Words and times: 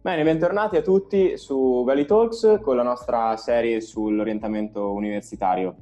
Bene, 0.00 0.22
bentornati 0.22 0.76
a 0.76 0.82
tutti 0.82 1.36
su 1.36 1.82
Valley 1.84 2.04
Talks 2.04 2.60
con 2.62 2.76
la 2.76 2.84
nostra 2.84 3.36
serie 3.36 3.80
sull'orientamento 3.80 4.92
universitario. 4.92 5.74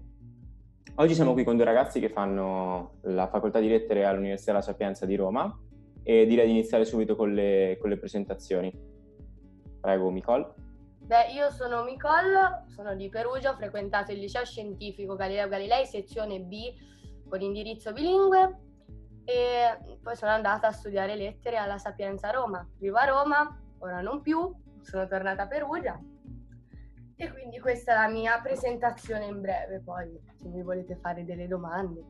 Oggi 0.94 1.14
siamo 1.14 1.34
qui 1.34 1.44
con 1.44 1.56
due 1.56 1.66
ragazzi 1.66 2.00
che 2.00 2.08
fanno 2.08 2.94
la 3.02 3.28
facoltà 3.28 3.60
di 3.60 3.68
lettere 3.68 4.06
all'Università 4.06 4.54
La 4.54 4.62
Sapienza 4.62 5.04
di 5.04 5.16
Roma 5.16 5.54
e 6.02 6.24
direi 6.24 6.46
di 6.46 6.52
iniziare 6.52 6.86
subito 6.86 7.14
con 7.14 7.34
le, 7.34 7.76
con 7.78 7.90
le 7.90 7.98
presentazioni. 7.98 8.72
Prego, 9.82 10.08
Nicole. 10.08 10.54
Beh, 10.98 11.32
io 11.32 11.50
sono 11.50 11.84
Nicole, 11.84 12.64
sono 12.74 12.96
di 12.96 13.10
Perugia, 13.10 13.50
ho 13.50 13.56
frequentato 13.56 14.12
il 14.12 14.18
liceo 14.18 14.46
scientifico 14.46 15.14
Galileo 15.14 15.46
Galilei, 15.46 15.84
sezione 15.84 16.40
B 16.40 16.72
con 17.28 17.42
indirizzo 17.42 17.92
bilingue 17.92 18.60
e 19.24 19.98
poi 20.02 20.16
sono 20.16 20.30
andata 20.30 20.68
a 20.68 20.72
studiare 20.72 21.16
lettere 21.16 21.58
alla 21.58 21.76
Sapienza 21.76 22.30
Roma. 22.30 22.66
Vivo 22.78 22.96
a 22.96 23.04
Roma, 23.04 23.60
ora 23.78 24.00
non 24.00 24.20
più, 24.20 24.54
sono 24.80 25.06
tornata 25.06 25.42
a 25.42 25.46
Perugia 25.46 26.00
e 27.18 27.32
quindi 27.32 27.58
questa 27.60 27.92
è 27.92 27.94
la 28.06 28.12
mia 28.12 28.38
presentazione 28.42 29.24
in 29.24 29.40
breve, 29.40 29.80
poi 29.80 30.20
se 30.34 30.48
mi 30.48 30.62
volete 30.62 30.96
fare 30.96 31.24
delle 31.24 31.48
domande. 31.48 32.04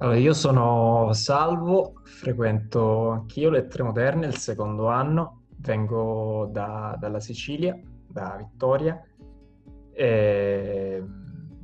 Allora, 0.00 0.16
io 0.16 0.32
sono 0.32 1.12
Salvo, 1.12 1.94
frequento 2.04 3.10
anch'io 3.10 3.50
lettere 3.50 3.82
moderne 3.82 4.26
il 4.26 4.36
secondo 4.36 4.86
anno, 4.86 5.46
vengo 5.56 6.48
da, 6.52 6.96
dalla 7.00 7.18
Sicilia, 7.18 7.76
da 8.06 8.36
Vittoria, 8.38 9.02
e 9.90 11.04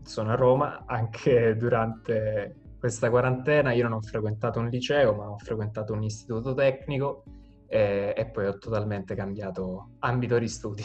sono 0.02 0.32
a 0.32 0.34
Roma 0.34 0.82
anche 0.84 1.54
durante 1.56 2.56
questa 2.84 3.08
quarantena 3.08 3.72
io 3.72 3.84
non 3.84 3.94
ho 3.94 4.00
frequentato 4.02 4.58
un 4.58 4.68
liceo, 4.68 5.14
ma 5.14 5.30
ho 5.30 5.38
frequentato 5.38 5.94
un 5.94 6.02
istituto 6.02 6.52
tecnico 6.52 7.24
e, 7.66 8.12
e 8.14 8.26
poi 8.26 8.44
ho 8.44 8.58
totalmente 8.58 9.14
cambiato 9.14 9.92
ambito 10.00 10.38
di 10.38 10.46
studi. 10.46 10.82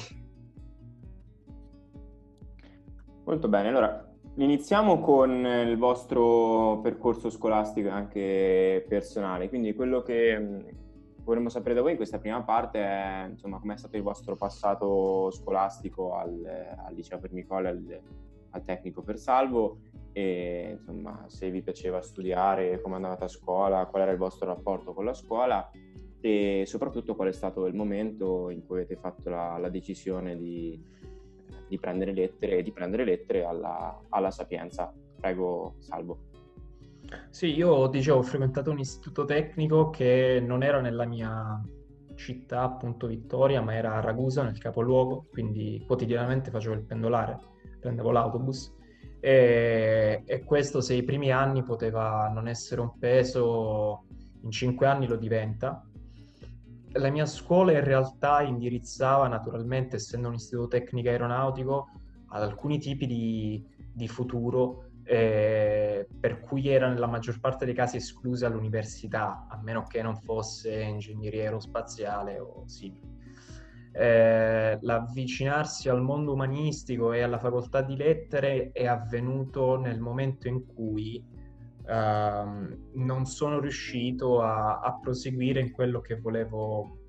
Molto 3.25 3.49
bene, 3.49 3.67
allora 3.67 4.09
iniziamo 4.35 5.01
con 5.01 5.45
il 5.45 5.77
vostro 5.77 6.79
percorso 6.81 7.29
scolastico 7.29 7.89
e 7.89 7.91
anche 7.91 8.85
personale, 8.87 9.49
quindi 9.49 9.73
quello 9.73 10.01
che 10.01 10.39
mm, 10.39 10.59
vorremmo 11.25 11.49
sapere 11.49 11.75
da 11.75 11.81
voi 11.81 11.91
in 11.91 11.97
questa 11.97 12.19
prima 12.19 12.41
parte 12.43 12.79
è 12.79 13.27
insomma 13.29 13.59
com'è 13.59 13.75
stato 13.75 13.97
il 13.97 14.03
vostro 14.03 14.37
passato 14.37 15.31
scolastico 15.31 16.15
al, 16.15 16.45
al 16.77 16.95
liceo 16.95 17.19
per 17.19 17.33
Nicola, 17.33 17.67
al, 17.67 18.01
al 18.51 18.63
tecnico 18.63 19.01
per 19.01 19.17
Salvo 19.17 19.79
e 20.11 20.77
insomma 20.77 21.25
se 21.27 21.49
vi 21.49 21.61
piaceva 21.61 22.01
studiare, 22.01 22.81
come 22.81 22.95
andavate 22.95 23.25
a 23.25 23.27
scuola, 23.27 23.85
qual 23.85 24.03
era 24.03 24.11
il 24.11 24.17
vostro 24.17 24.47
rapporto 24.47 24.93
con 24.93 25.05
la 25.05 25.13
scuola 25.13 25.69
e 26.21 26.63
soprattutto 26.65 27.15
qual 27.15 27.29
è 27.29 27.31
stato 27.31 27.65
il 27.65 27.75
momento 27.75 28.49
in 28.49 28.65
cui 28.65 28.77
avete 28.77 28.95
fatto 28.95 29.29
la, 29.29 29.57
la 29.57 29.69
decisione 29.69 30.35
di, 30.37 30.81
di, 31.67 31.79
prendere 31.79 32.13
lettere, 32.13 32.61
di 32.61 32.71
prendere 32.71 33.05
lettere 33.05 33.45
alla, 33.45 33.99
alla 34.09 34.31
Sapienza. 34.31 34.93
Prego, 35.15 35.75
Salvo. 35.79 36.27
Sì, 37.29 37.55
io 37.55 37.87
dicevo, 37.87 38.17
ho 38.17 38.23
frequentato 38.23 38.71
un 38.71 38.79
istituto 38.79 39.25
tecnico 39.25 39.89
che 39.89 40.43
non 40.45 40.61
era 40.61 40.79
nella 40.81 41.05
mia 41.05 41.61
città, 42.15 42.63
appunto 42.63 43.07
Vittoria, 43.07 43.61
ma 43.61 43.73
era 43.73 43.95
a 43.95 44.01
Ragusa, 44.01 44.43
nel 44.43 44.59
capoluogo, 44.59 45.25
quindi 45.31 45.83
quotidianamente 45.87 46.51
facevo 46.51 46.75
il 46.75 46.83
pendolare, 46.83 47.39
prendevo 47.79 48.11
l'autobus 48.11 48.75
e, 49.19 50.23
e, 50.25 50.43
questo 50.43 50.81
se 50.81 50.93
i 50.93 51.03
primi 51.03 51.31
anni 51.31 51.63
poteva 51.63 52.29
non 52.33 52.47
essere 52.47 52.81
un 52.81 52.97
peso, 52.97 54.05
in 54.41 54.51
cinque 54.51 54.87
anni 54.87 55.07
lo 55.07 55.17
diventa. 55.17 55.83
La 56.93 57.09
mia 57.09 57.25
scuola 57.25 57.71
in 57.71 57.83
realtà 57.83 58.41
indirizzava 58.41 59.27
naturalmente, 59.27 59.97
essendo 59.97 60.27
un 60.27 60.35
istituto 60.35 60.67
tecnico 60.67 61.09
aeronautico, 61.09 61.89
ad 62.29 62.43
alcuni 62.43 62.79
tipi 62.79 63.05
di, 63.05 63.63
di 63.93 64.07
futuro 64.07 64.85
eh, 65.03 66.07
per 66.19 66.39
cui 66.39 66.67
era 66.67 66.87
nella 66.87 67.07
maggior 67.07 67.39
parte 67.39 67.65
dei 67.65 67.73
casi 67.73 67.97
esclusa 67.97 68.47
all'università, 68.47 69.47
a 69.49 69.59
meno 69.61 69.83
che 69.83 70.01
non 70.01 70.15
fosse 70.15 70.81
ingegneria 70.81 71.43
aerospaziale 71.43 72.39
o 72.39 72.63
simili 72.67 73.18
eh, 73.91 74.77
l'avvicinarsi 74.81 75.89
al 75.89 76.01
mondo 76.01 76.33
umanistico 76.33 77.11
e 77.11 77.21
alla 77.21 77.39
facoltà 77.39 77.81
di 77.81 77.95
lettere 77.95 78.71
è 78.71 78.85
avvenuto 78.85 79.77
nel 79.79 79.99
momento 79.99 80.47
in 80.47 80.65
cui 80.65 81.23
eh, 81.85 82.43
non 82.93 83.25
sono 83.25 83.59
riuscito 83.59 84.41
a, 84.41 84.79
a, 84.79 84.99
proseguire 84.99 85.59
in 85.59 85.71
quello 85.71 86.01
che 86.01 86.19
volevo, 86.19 86.99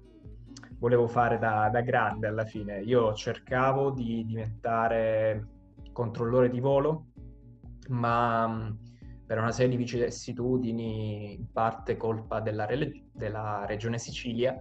volevo 0.78 1.06
fare 1.06 1.38
da, 1.38 1.68
da, 1.70 1.82
grande 1.82 2.26
alla 2.26 2.46
fine. 2.46 2.80
Io 2.80 3.12
cercavo 3.12 3.90
di 3.90 4.24
diventare 4.24 5.48
controllore 5.92 6.48
di 6.48 6.60
volo, 6.60 7.08
ma 7.88 8.74
per 9.26 9.38
una 9.38 9.52
serie 9.52 9.70
di 9.70 9.76
vicissitudini, 9.76 11.34
in 11.34 11.52
parte 11.52 11.96
colpa 11.96 12.40
della, 12.40 12.66
della 13.12 13.64
regione 13.66 13.98
Sicilia, 13.98 14.60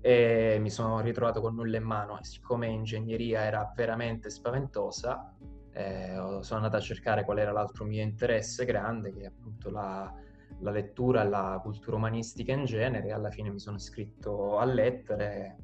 e 0.00 0.58
mi 0.60 0.70
sono 0.70 1.00
ritrovato 1.00 1.40
con 1.40 1.54
nulla 1.54 1.76
in 1.76 1.84
mano 1.84 2.18
e 2.18 2.24
siccome 2.24 2.68
ingegneria 2.68 3.42
era 3.42 3.72
veramente 3.74 4.30
spaventosa 4.30 5.34
eh, 5.78 6.40
sono 6.40 6.56
andato 6.56 6.76
a 6.76 6.80
cercare 6.80 7.24
qual 7.24 7.38
era 7.38 7.52
l'altro 7.52 7.84
mio 7.84 8.02
interesse 8.02 8.64
grande 8.64 9.12
che 9.12 9.20
è 9.20 9.26
appunto 9.26 9.70
la, 9.70 10.12
la 10.60 10.70
lettura 10.72 11.22
la 11.22 11.60
cultura 11.62 11.96
umanistica 11.96 12.52
in 12.52 12.64
genere. 12.64 13.06
E 13.06 13.12
alla 13.12 13.30
fine 13.30 13.50
mi 13.50 13.60
sono 13.60 13.76
iscritto 13.76 14.58
a 14.58 14.64
lettere 14.64 15.56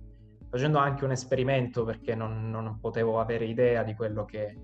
facendo 0.49 0.79
anche 0.79 1.05
un 1.05 1.11
esperimento 1.11 1.85
perché 1.85 2.15
non, 2.15 2.49
non 2.49 2.79
potevo 2.79 3.19
avere 3.19 3.45
idea 3.47 3.83
di 3.83 3.95
quello 3.95 4.25
che 4.25 4.57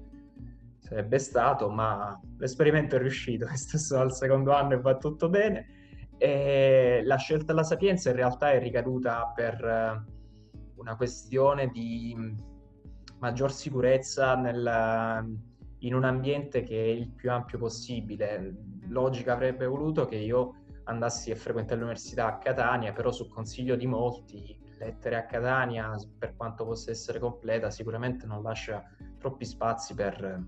sarebbe 0.79 1.19
stato 1.19 1.69
ma 1.69 2.19
l'esperimento 2.39 2.95
è 2.95 3.01
riuscito, 3.01 3.49
stesso 3.55 3.99
al 3.99 4.13
secondo 4.13 4.53
anno 4.53 4.75
e 4.75 4.81
va 4.81 4.97
tutto 4.97 5.29
bene 5.29 5.79
e 6.23 7.01
la 7.03 7.17
scelta 7.17 7.47
della 7.47 7.63
Sapienza 7.63 8.11
in 8.11 8.17
realtà 8.17 8.53
è 8.53 8.59
ricaduta 8.59 9.33
per 9.35 9.65
eh, 9.65 10.05
una 10.75 10.95
questione 10.95 11.69
di 11.69 12.15
maggior 13.21 13.51
sicurezza 13.51 14.37
nel, 14.37 15.39
in 15.79 15.95
un 15.95 16.05
ambiente 16.05 16.61
che 16.61 16.77
è 16.77 16.89
il 16.89 17.09
più 17.09 17.31
ampio 17.31 17.57
possibile. 17.57 18.55
Logica 18.89 19.33
avrebbe 19.33 19.65
voluto 19.65 20.05
che 20.05 20.17
io 20.17 20.57
andassi 20.85 21.31
a 21.31 21.37
frequentare 21.37 21.81
l'università 21.81 22.27
a 22.27 22.37
Catania, 22.37 22.93
però 22.93 23.11
su 23.11 23.27
consiglio 23.27 23.75
di 23.75 23.87
molti, 23.87 24.61
lettere 24.77 25.17
a 25.17 25.25
Catania, 25.25 25.97
per 26.19 26.37
quanto 26.37 26.67
possa 26.67 26.91
essere 26.91 27.19
completa, 27.19 27.71
sicuramente 27.71 28.27
non 28.27 28.43
lascia 28.43 28.83
troppi 29.19 29.47
spazi 29.47 29.95
per 29.95 30.39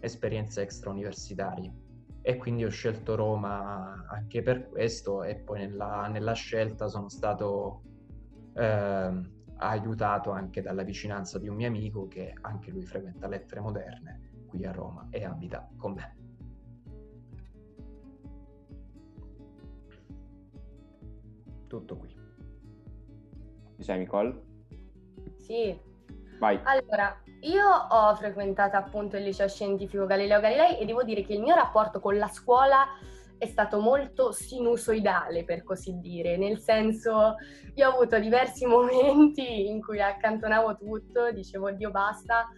esperienze 0.00 0.62
extrauniversitarie 0.62 1.83
e 2.26 2.38
quindi 2.38 2.64
ho 2.64 2.70
scelto 2.70 3.16
Roma 3.16 4.06
anche 4.08 4.40
per 4.40 4.70
questo 4.70 5.22
e 5.24 5.36
poi 5.36 5.58
nella, 5.58 6.08
nella 6.08 6.32
scelta 6.32 6.88
sono 6.88 7.10
stato 7.10 7.82
eh, 8.54 9.20
aiutato 9.56 10.30
anche 10.30 10.62
dalla 10.62 10.84
vicinanza 10.84 11.38
di 11.38 11.48
un 11.48 11.56
mio 11.56 11.66
amico 11.66 12.08
che 12.08 12.32
anche 12.40 12.70
lui 12.70 12.86
frequenta 12.86 13.28
lettere 13.28 13.60
moderne 13.60 14.46
qui 14.46 14.64
a 14.64 14.72
Roma 14.72 15.06
e 15.10 15.22
abita 15.22 15.68
con 15.76 15.92
me. 15.92 16.16
Tutto 21.66 21.96
qui. 21.98 22.08
Ci 23.76 23.82
sei 23.82 23.98
Nicole? 23.98 24.42
Sì. 25.36 25.78
Vai. 26.38 26.58
Allora, 26.62 27.22
io 27.44 27.66
ho 27.66 28.14
frequentato 28.14 28.76
appunto 28.76 29.16
il 29.16 29.24
liceo 29.24 29.48
scientifico 29.48 30.06
Galileo 30.06 30.40
Galilei 30.40 30.78
e 30.78 30.84
devo 30.84 31.02
dire 31.02 31.22
che 31.22 31.34
il 31.34 31.40
mio 31.40 31.54
rapporto 31.54 32.00
con 32.00 32.16
la 32.16 32.28
scuola 32.28 32.86
è 33.36 33.46
stato 33.46 33.80
molto 33.80 34.32
sinusoidale, 34.32 35.44
per 35.44 35.62
così 35.62 35.98
dire, 35.98 36.36
nel 36.38 36.58
senso 36.60 37.34
io 37.74 37.88
ho 37.88 37.92
avuto 37.92 38.18
diversi 38.18 38.64
momenti 38.66 39.68
in 39.68 39.82
cui 39.82 40.00
accantonavo 40.00 40.76
tutto, 40.76 41.30
dicevo 41.32 41.70
Dio 41.72 41.90
basta, 41.90 42.48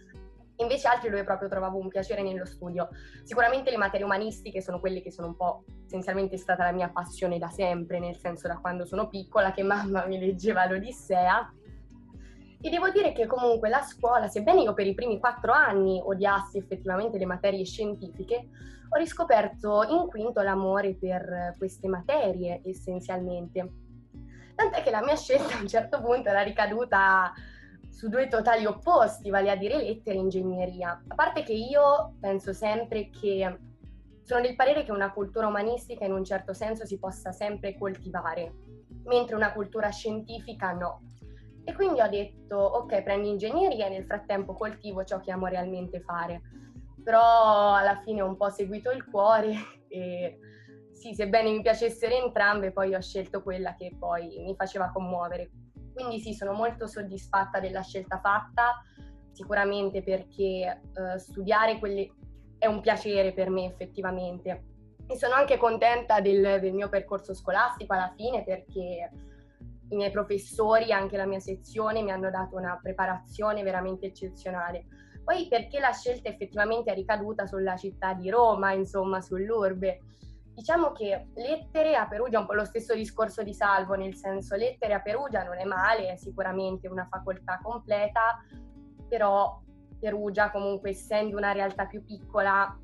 invece 0.57 0.87
altri 0.87 1.09
dove 1.09 1.23
proprio 1.23 1.49
trovavo 1.49 1.77
un 1.77 1.89
piacere 1.89 2.21
nello 2.21 2.45
studio. 2.45 2.87
Sicuramente 3.23 3.69
le 3.69 3.77
materie 3.77 4.05
umanistiche 4.05 4.61
sono 4.61 4.79
quelle 4.79 5.01
che 5.01 5.11
sono 5.11 5.27
un 5.27 5.35
po' 5.35 5.65
essenzialmente 5.85 6.37
stata 6.37 6.63
la 6.63 6.71
mia 6.71 6.89
passione 6.89 7.37
da 7.37 7.49
sempre, 7.49 7.99
nel 7.99 8.17
senso 8.17 8.47
da 8.47 8.57
quando 8.57 8.85
sono 8.85 9.09
piccola 9.09 9.51
che 9.51 9.63
mamma 9.63 10.05
mi 10.05 10.17
leggeva 10.17 10.65
l'Odissea 10.65 11.51
e 12.59 12.69
devo 12.69 12.89
dire 12.89 13.11
che 13.11 13.27
comunque 13.27 13.69
la 13.69 13.81
scuola, 13.81 14.27
sebbene 14.27 14.61
io 14.61 14.73
per 14.73 14.87
i 14.87 14.93
primi 14.93 15.19
quattro 15.19 15.51
anni 15.51 16.01
odiassi 16.03 16.57
effettivamente 16.57 17.17
le 17.17 17.25
materie 17.25 17.65
scientifiche, 17.65 18.47
ho 18.89 18.97
riscoperto 18.97 19.83
in 19.83 20.07
quinto 20.07 20.41
l'amore 20.41 20.95
per 20.95 21.55
queste 21.57 21.87
materie 21.87 22.61
essenzialmente. 22.63 23.71
Tant'è 24.55 24.81
che 24.81 24.89
la 24.89 25.03
mia 25.03 25.15
scelta 25.15 25.55
a 25.55 25.61
un 25.61 25.67
certo 25.67 26.01
punto 26.01 26.29
era 26.29 26.41
ricaduta 26.41 27.31
su 27.89 28.09
due 28.09 28.27
totali 28.27 28.65
opposti, 28.65 29.29
vale 29.29 29.51
a 29.51 29.55
dire 29.55 29.77
lettere 29.77 30.17
e 30.17 30.19
ingegneria. 30.19 31.03
A 31.07 31.15
parte 31.15 31.43
che 31.43 31.53
io 31.53 32.15
penso 32.19 32.53
sempre 32.53 33.09
che 33.09 33.57
sono 34.23 34.41
del 34.41 34.55
parere 34.55 34.83
che 34.83 34.91
una 34.91 35.11
cultura 35.11 35.47
umanistica 35.47 36.05
in 36.05 36.11
un 36.11 36.23
certo 36.23 36.53
senso 36.53 36.85
si 36.85 36.97
possa 36.97 37.31
sempre 37.31 37.77
coltivare, 37.77 38.53
mentre 39.05 39.35
una 39.35 39.53
cultura 39.53 39.89
scientifica 39.89 40.73
no. 40.73 41.01
E 41.67 41.73
quindi 41.73 41.99
ho 41.99 42.07
detto, 42.07 42.55
ok, 42.55 43.03
prendi 43.03 43.27
ingegneria 43.27 43.87
e 43.87 43.89
nel 43.89 44.05
frattempo 44.05 44.53
coltivo 44.53 45.03
ciò 45.03 45.19
che 45.19 45.31
amo 45.31 45.47
realmente 45.47 45.99
fare. 45.99 46.41
Però 47.03 47.75
alla 47.75 47.99
fine 48.05 48.21
ho 48.21 48.25
un 48.25 48.37
po' 48.37 48.49
seguito 48.49 48.89
il 48.89 49.03
cuore 49.03 49.53
e 49.89 50.39
sì, 50.93 51.13
sebbene 51.13 51.51
mi 51.51 51.61
piacessero 51.61 52.15
entrambe, 52.15 52.71
poi 52.71 52.95
ho 52.95 53.01
scelto 53.01 53.43
quella 53.43 53.75
che 53.75 53.93
poi 53.99 54.41
mi 54.45 54.55
faceva 54.55 54.91
commuovere. 54.93 55.51
Quindi 55.93 56.21
sì, 56.21 56.33
sono 56.33 56.53
molto 56.53 56.87
soddisfatta 56.87 57.59
della 57.59 57.81
scelta 57.81 58.21
fatta, 58.21 58.81
sicuramente 59.33 60.01
perché 60.01 60.79
uh, 60.95 61.17
studiare 61.17 61.79
quelli 61.79 62.09
è 62.57 62.67
un 62.67 62.79
piacere 62.79 63.33
per 63.33 63.49
me 63.49 63.65
effettivamente. 63.65 64.63
E 65.05 65.17
sono 65.17 65.33
anche 65.33 65.57
contenta 65.57 66.21
del, 66.21 66.61
del 66.61 66.71
mio 66.71 66.87
percorso 66.87 67.33
scolastico 67.33 67.91
alla 67.91 68.13
fine 68.15 68.45
perché 68.45 69.09
i 69.89 69.95
miei 69.95 70.11
professori, 70.11 70.91
anche 70.91 71.17
la 71.17 71.25
mia 71.25 71.39
sezione, 71.39 72.01
mi 72.01 72.11
hanno 72.11 72.29
dato 72.29 72.55
una 72.55 72.79
preparazione 72.81 73.63
veramente 73.63 74.07
eccezionale. 74.07 74.85
Poi 75.23 75.47
perché 75.47 75.79
la 75.79 75.91
scelta 75.91 76.29
effettivamente 76.29 76.91
è 76.91 76.95
ricaduta 76.95 77.45
sulla 77.45 77.75
città 77.75 78.13
di 78.13 78.29
Roma, 78.29 78.71
insomma, 78.71 79.21
sull'urbe. 79.21 80.01
Diciamo 80.53 80.91
che 80.91 81.27
lettere 81.35 81.95
a 81.95 82.07
Perugia 82.07 82.37
è 82.37 82.41
un 82.41 82.47
po' 82.47 82.53
lo 82.53 82.65
stesso 82.65 82.95
discorso 82.95 83.43
di 83.43 83.53
Salvo, 83.53 83.93
nel 83.95 84.15
senso 84.15 84.55
lettere 84.55 84.93
a 84.93 85.01
Perugia 85.01 85.43
non 85.43 85.59
è 85.59 85.65
male, 85.65 86.13
è 86.13 86.15
sicuramente 86.15 86.87
una 86.87 87.07
facoltà 87.09 87.59
completa, 87.61 88.43
però 89.07 89.61
Perugia 89.99 90.49
comunque 90.49 90.91
essendo 90.91 91.37
una 91.37 91.51
realtà 91.51 91.85
più 91.85 92.03
piccola 92.03 92.75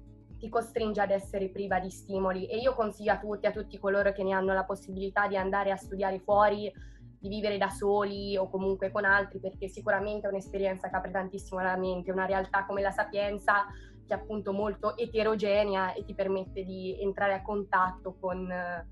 ti 0.44 0.50
costringe 0.50 1.00
ad 1.00 1.10
essere 1.10 1.48
priva 1.48 1.80
di 1.80 1.90
stimoli 1.90 2.48
e 2.48 2.58
io 2.58 2.76
consiglio 2.76 3.14
a 3.14 3.18
tutti, 3.18 3.46
a 3.46 3.52
tutti 3.52 3.80
coloro 3.80 4.12
che 4.12 4.24
ne 4.24 4.34
hanno 4.34 4.52
la 4.52 4.66
possibilità 4.66 5.26
di 5.26 5.38
andare 5.38 5.72
a 5.72 5.78
studiare 5.78 6.20
fuori, 6.20 6.70
di 7.18 7.30
vivere 7.30 7.58
da 7.58 7.70
soli 7.70 8.36
o 8.36 8.50
comunque 8.50 8.92
con 8.92 9.06
altri, 9.06 9.40
perché 9.40 9.70
sicuramente 9.70 10.28
è 10.28 10.30
un'esperienza 10.30 10.90
che 10.90 10.98
apre 10.98 11.12
tantissimo 11.12 11.62
la 11.62 11.78
mente, 11.78 12.12
una 12.12 12.26
realtà 12.26 12.66
come 12.66 12.82
la 12.82 12.92
Sapienza 12.92 13.68
che 14.06 14.14
è 14.14 14.18
appunto 14.18 14.52
molto 14.52 14.98
eterogenea 14.98 15.94
e 15.94 16.04
ti 16.04 16.14
permette 16.14 16.66
di 16.66 17.02
entrare 17.02 17.36
a 17.36 17.42
contatto 17.42 18.18
con 18.20 18.52
eh, 18.52 18.86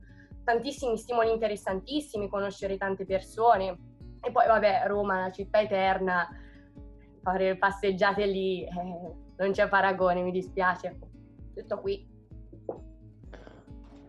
tantissimi 0.45 0.97
stimoli 0.97 1.31
interessantissimi, 1.31 2.29
conoscere 2.29 2.77
tante 2.77 3.05
persone. 3.05 3.77
E 4.21 4.31
poi 4.31 4.47
vabbè, 4.47 4.83
Roma, 4.87 5.19
la 5.19 5.31
città 5.31 5.59
eterna, 5.59 6.29
fare 7.21 7.57
passeggiate 7.57 8.25
lì, 8.25 8.63
eh, 8.63 8.69
non 9.35 9.51
c'è 9.51 9.67
paragone, 9.67 10.21
mi 10.21 10.31
dispiace. 10.31 11.10
Tutto 11.53 11.79
qui. 11.79 12.07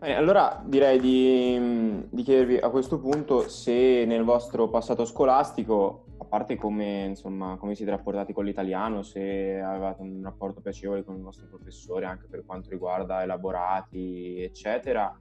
Eh, 0.01 0.11
allora 0.11 0.61
direi 0.65 0.99
di, 0.99 2.07
di, 2.09 2.23
chiedervi 2.23 2.57
a 2.57 2.69
questo 2.69 2.99
punto 2.99 3.47
se 3.47 4.03
nel 4.05 4.23
vostro 4.23 4.67
passato 4.67 5.05
scolastico, 5.05 6.07
a 6.17 6.25
parte 6.25 6.57
come, 6.57 7.05
insomma, 7.05 7.55
come 7.57 7.73
siete 7.73 7.91
rapportati 7.91 8.33
con 8.33 8.43
l'italiano, 8.43 9.01
se 9.01 9.61
avevate 9.61 10.01
un 10.01 10.19
rapporto 10.21 10.59
piacevole 10.59 11.05
con 11.05 11.15
il 11.15 11.21
vostro 11.21 11.47
professore 11.47 12.05
anche 12.05 12.27
per 12.29 12.43
quanto 12.45 12.69
riguarda 12.69 13.23
elaborati, 13.23 14.41
eccetera, 14.41 15.17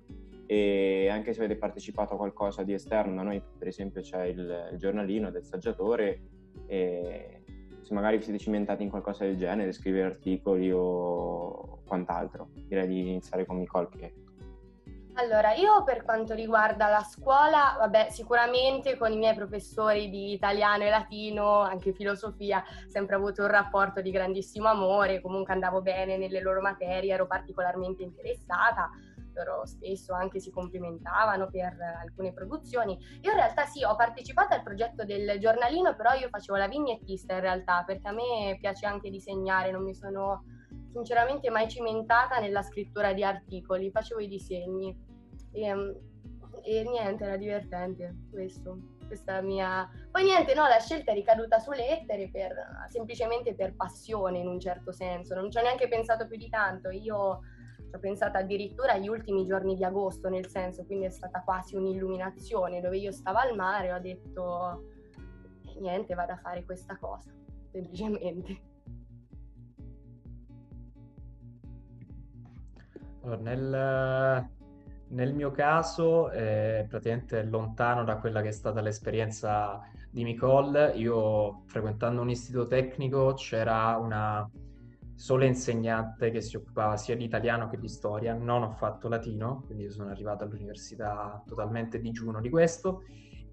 e 0.46 1.08
anche 1.08 1.32
se 1.32 1.44
avete 1.44 1.60
partecipato 1.60 2.14
a 2.14 2.16
qualcosa 2.16 2.64
di 2.64 2.72
esterno, 2.72 3.14
da 3.14 3.22
noi 3.22 3.40
per 3.56 3.68
esempio 3.68 4.00
c'è 4.00 4.24
il, 4.24 4.70
il 4.72 4.78
giornalino 4.78 5.30
del 5.30 5.44
saggiatore, 5.44 6.22
e 6.66 7.41
se 7.82 7.94
magari 7.94 8.16
vi 8.16 8.22
siete 8.22 8.38
cimentati 8.38 8.82
in 8.82 8.90
qualcosa 8.90 9.24
del 9.24 9.36
genere, 9.36 9.72
scrivere 9.72 10.06
articoli 10.06 10.70
o 10.72 11.80
quant'altro. 11.84 12.48
Direi 12.54 12.86
di 12.86 13.00
iniziare 13.00 13.44
con 13.44 13.58
Nicole 13.58 13.88
che 13.90 14.14
allora, 15.14 15.52
io 15.52 15.84
per 15.84 16.04
quanto 16.04 16.32
riguarda 16.32 16.88
la 16.88 17.02
scuola, 17.02 17.76
vabbè, 17.78 18.08
sicuramente 18.08 18.96
con 18.96 19.12
i 19.12 19.18
miei 19.18 19.34
professori 19.34 20.08
di 20.08 20.32
italiano 20.32 20.84
e 20.84 20.88
latino, 20.88 21.60
anche 21.60 21.92
filosofia, 21.92 22.60
ho 22.60 22.88
sempre 22.88 23.16
avuto 23.16 23.42
un 23.42 23.48
rapporto 23.48 24.00
di 24.00 24.10
grandissimo 24.10 24.68
amore, 24.68 25.20
comunque 25.20 25.52
andavo 25.52 25.82
bene 25.82 26.16
nelle 26.16 26.40
loro 26.40 26.62
materie, 26.62 27.12
ero 27.12 27.26
particolarmente 27.26 28.02
interessata, 28.02 28.88
loro 29.34 29.66
spesso 29.66 30.12
anche 30.14 30.40
si 30.40 30.50
complimentavano 30.50 31.48
per 31.48 31.76
alcune 32.00 32.32
produzioni. 32.32 32.98
Io 33.22 33.30
in 33.30 33.36
realtà 33.36 33.64
sì, 33.64 33.84
ho 33.84 33.96
partecipato 33.96 34.54
al 34.54 34.62
progetto 34.62 35.04
del 35.04 35.38
giornalino, 35.38 35.94
però 35.94 36.12
io 36.12 36.28
facevo 36.28 36.58
la 36.58 36.68
vignettista 36.68 37.34
in 37.34 37.40
realtà, 37.40 37.84
perché 37.84 38.08
a 38.08 38.12
me 38.12 38.56
piace 38.60 38.86
anche 38.86 39.10
disegnare, 39.10 39.70
non 39.70 39.82
mi 39.82 39.94
sono 39.94 40.44
sinceramente 40.92 41.50
mai 41.50 41.68
cimentata 41.68 42.38
nella 42.38 42.62
scrittura 42.62 43.12
di 43.12 43.24
articoli, 43.24 43.90
facevo 43.90 44.20
i 44.20 44.28
disegni 44.28 44.94
e, 45.52 45.62
ehm, 45.62 45.94
e 46.62 46.82
niente, 46.84 47.24
era 47.24 47.36
divertente 47.36 48.14
questo. 48.30 48.78
Questa 49.06 49.42
mia... 49.42 49.86
Poi 50.10 50.24
niente, 50.24 50.54
no, 50.54 50.66
la 50.66 50.78
scelta 50.78 51.10
è 51.10 51.14
ricaduta 51.14 51.58
su 51.58 51.70
lettere 51.72 52.30
per, 52.30 52.54
semplicemente 52.88 53.54
per 53.54 53.74
passione 53.74 54.38
in 54.38 54.46
un 54.46 54.58
certo 54.58 54.90
senso, 54.90 55.34
non 55.34 55.50
ci 55.50 55.58
ho 55.58 55.62
neanche 55.62 55.88
pensato 55.88 56.26
più 56.26 56.38
di 56.38 56.48
tanto, 56.48 56.88
io 56.88 57.40
ci 57.92 57.96
ho 57.96 57.98
pensato 57.98 58.38
addirittura 58.38 58.92
agli 58.92 59.08
ultimi 59.08 59.44
giorni 59.44 59.76
di 59.76 59.84
agosto, 59.84 60.30
nel 60.30 60.46
senso, 60.46 60.84
quindi 60.86 61.04
è 61.04 61.10
stata 61.10 61.42
quasi 61.42 61.76
un'illuminazione, 61.76 62.80
dove 62.80 62.96
io 62.96 63.12
stavo 63.12 63.38
al 63.38 63.54
mare 63.54 63.88
e 63.88 63.92
ho 63.92 64.00
detto 64.00 64.84
niente, 65.78 66.14
vado 66.14 66.32
a 66.32 66.36
fare 66.38 66.64
questa 66.64 66.96
cosa, 66.96 67.30
semplicemente. 67.70 68.60
Allora, 73.24 73.40
nel, 73.40 74.50
nel, 75.08 75.34
mio 75.34 75.50
caso, 75.50 76.30
è 76.30 76.86
praticamente 76.88 77.42
lontano 77.44 78.04
da 78.04 78.16
quella 78.16 78.40
che 78.40 78.48
è 78.48 78.52
stata 78.52 78.80
l'esperienza 78.80 79.80
di 80.10 80.24
Nicole, 80.24 80.92
io 80.92 81.62
frequentando 81.66 82.22
un 82.22 82.30
istituto 82.30 82.68
tecnico 82.68 83.34
c'era 83.34 83.96
una 83.98 84.50
sola 85.22 85.44
insegnante 85.44 86.32
che 86.32 86.40
si 86.40 86.56
occupava 86.56 86.96
sia 86.96 87.14
di 87.14 87.22
italiano 87.22 87.68
che 87.68 87.78
di 87.78 87.86
storia, 87.86 88.34
non 88.34 88.64
ho 88.64 88.72
fatto 88.72 89.06
latino, 89.06 89.62
quindi 89.66 89.88
sono 89.88 90.10
arrivato 90.10 90.42
all'università 90.42 91.40
totalmente 91.46 92.00
digiuno 92.00 92.40
di 92.40 92.50
questo 92.50 93.04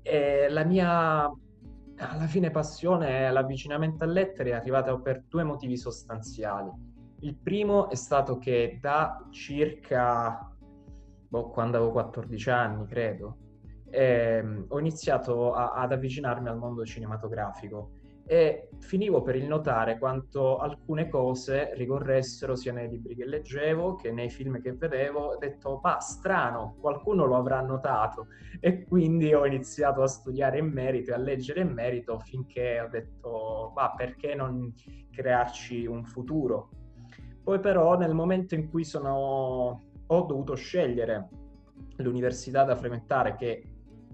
e 0.01 0.50
la 0.50 0.63
mia 0.63 1.31
alla 1.98 2.25
fine 2.25 2.50
passione, 2.50 3.31
l'avvicinamento 3.31 4.04
a 4.04 4.07
lettere 4.07 4.50
è 4.50 4.54
arrivata 4.54 4.98
per 4.98 5.25
due 5.27 5.44
motivi 5.44 5.77
sostanziali. 5.77 6.71
Il 7.19 7.36
primo 7.36 7.88
è 7.92 7.95
stato 7.95 8.39
che 8.39 8.80
da 8.81 9.27
circa 9.30 10.51
boh, 11.27 11.50
quando 11.50 11.77
avevo 11.77 11.92
14 11.92 12.49
anni, 12.49 12.88
credo, 12.88 13.38
ehm, 13.92 14.66
ho 14.69 14.80
iniziato 14.80 15.54
a, 15.54 15.73
ad 15.73 15.92
avvicinarmi 15.92 16.47
al 16.47 16.57
mondo 16.57 16.83
cinematografico 16.83 17.92
e 18.31 18.69
finivo 18.78 19.24
per 19.24 19.36
il 19.36 19.48
notare 19.48 19.98
quanto 19.98 20.57
alcune 20.57 21.09
cose 21.09 21.71
ricorressero 21.74 22.56
sia 22.56 22.71
nei 22.71 22.88
libri 22.88 23.16
che 23.16 23.26
leggevo 23.26 23.95
che 23.95 24.12
nei 24.12 24.30
film 24.30 24.62
che 24.62 24.74
vedevo. 24.74 25.30
Ho 25.30 25.38
detto, 25.38 25.80
ma 25.81 26.00
strano, 26.00 26.76
qualcuno 26.80 27.26
lo 27.26 27.38
avrà 27.38 27.59
notato. 27.62 28.28
E 28.59 28.83
quindi 28.83 29.33
ho 29.33 29.48
iniziato 29.48 30.04
a 30.04 30.07
studiare 30.07 30.59
in 30.59 30.68
merito 30.68 31.09
e 31.09 31.16
a 31.16 31.18
leggere 31.18 31.62
in 31.62 31.69
merito 31.69 32.19
finché 32.19 32.80
ho 32.80 32.88
detto, 32.88 33.71
ma 33.76 33.95
perché 33.95 34.36
non 34.36 34.76
crearci 35.09 35.88
un 35.88 36.04
futuro? 36.04 36.69
Poi 37.44 37.59
però 37.59 37.98
nel 37.98 38.14
momento 38.14 38.54
in 38.54 38.69
cui 38.69 38.83
sono, 38.83 39.81
ho 40.06 40.21
dovuto 40.21 40.54
scegliere 40.54 41.30
l'università 41.95 42.64
da 42.64 42.76
frequentare 42.76 43.36
che 43.36 43.64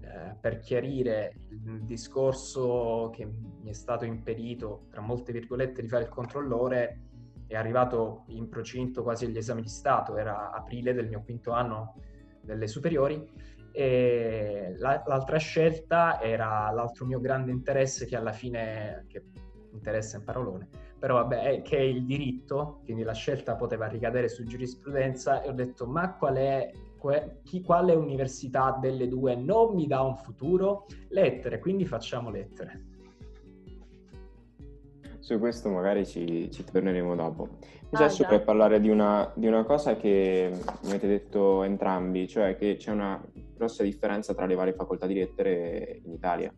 eh, 0.06 0.36
per 0.40 0.60
chiarire 0.60 1.34
il 1.50 1.84
discorso 1.84 3.10
che 3.12 3.28
mi 3.66 3.72
è 3.72 3.74
stato 3.74 4.04
impedito, 4.04 4.86
tra 4.90 5.00
molte 5.00 5.32
virgolette, 5.32 5.82
di 5.82 5.88
fare 5.88 6.04
il 6.04 6.08
controllore, 6.08 7.00
è 7.48 7.56
arrivato 7.56 8.22
in 8.28 8.48
procinto 8.48 9.02
quasi 9.02 9.24
agli 9.24 9.36
esami 9.36 9.62
di 9.62 9.68
Stato, 9.68 10.16
era 10.16 10.52
aprile 10.52 10.94
del 10.94 11.08
mio 11.08 11.22
quinto 11.24 11.50
anno 11.50 11.94
delle 12.40 12.68
superiori, 12.68 13.28
e 13.72 14.72
la, 14.78 15.02
l'altra 15.04 15.38
scelta 15.38 16.20
era 16.20 16.70
l'altro 16.70 17.06
mio 17.06 17.20
grande 17.20 17.50
interesse 17.50 18.06
che 18.06 18.14
alla 18.14 18.32
fine, 18.32 19.04
che 19.08 19.24
interessa 19.72 20.16
in 20.16 20.22
parolone, 20.22 20.68
però 20.96 21.16
vabbè, 21.16 21.42
è 21.42 21.62
che 21.62 21.76
è 21.76 21.80
il 21.80 22.06
diritto, 22.06 22.82
quindi 22.84 23.02
la 23.02 23.14
scelta 23.14 23.56
poteva 23.56 23.88
ricadere 23.88 24.28
su 24.28 24.44
giurisprudenza 24.44 25.42
e 25.42 25.48
ho 25.48 25.52
detto 25.52 25.86
ma 25.86 26.14
qual 26.14 26.36
è, 26.36 26.70
chi, 27.42 27.62
quale 27.62 27.94
università 27.94 28.78
delle 28.80 29.08
due 29.08 29.34
non 29.34 29.74
mi 29.74 29.88
dà 29.88 30.02
un 30.02 30.16
futuro? 30.16 30.86
Lettere, 31.08 31.58
quindi 31.58 31.84
facciamo 31.84 32.30
lettere. 32.30 32.94
Su 35.26 35.40
questo 35.40 35.68
magari 35.70 36.06
ci, 36.06 36.48
ci 36.52 36.62
torneremo 36.62 37.16
dopo. 37.16 37.48
Invece 37.82 37.90
ah, 37.90 38.04
adesso 38.04 38.22
vorrei 38.22 38.42
parlare 38.42 38.80
di 38.80 38.88
una, 38.88 39.32
di 39.34 39.48
una 39.48 39.64
cosa 39.64 39.96
che 39.96 40.52
mi 40.82 40.88
avete 40.88 41.08
detto 41.08 41.64
entrambi, 41.64 42.28
cioè 42.28 42.54
che 42.54 42.76
c'è 42.76 42.92
una 42.92 43.20
grossa 43.52 43.82
differenza 43.82 44.34
tra 44.34 44.46
le 44.46 44.54
varie 44.54 44.74
facoltà 44.74 45.04
di 45.04 45.14
lettere 45.14 46.00
in 46.04 46.12
Italia. 46.12 46.54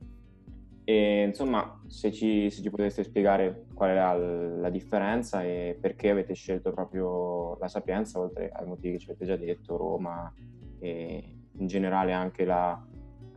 E 0.85 1.23
insomma, 1.23 1.81
se 1.87 2.13
ci, 2.13 2.51
se 2.51 2.61
ci 2.61 2.69
poteste 2.69 3.05
spiegare 3.05 3.65
qual 3.73 3.89
è 3.89 3.95
la, 3.95 4.13
la, 4.13 4.69
differenza 4.69 5.43
e 5.43 5.79
perché 5.81 6.11
avete 6.11 6.35
scelto 6.35 6.71
proprio 6.71 7.57
la 7.57 7.69
Sapienza, 7.69 8.19
oltre 8.19 8.51
ai 8.51 8.67
motivi 8.67 8.99
che 8.99 8.99
ci 8.99 9.09
avete 9.09 9.25
già 9.25 9.37
detto, 9.37 9.79
Roma 9.79 10.31
e 10.79 11.37
in 11.53 11.67
generale 11.67 12.13
anche 12.13 12.45
la, 12.45 12.87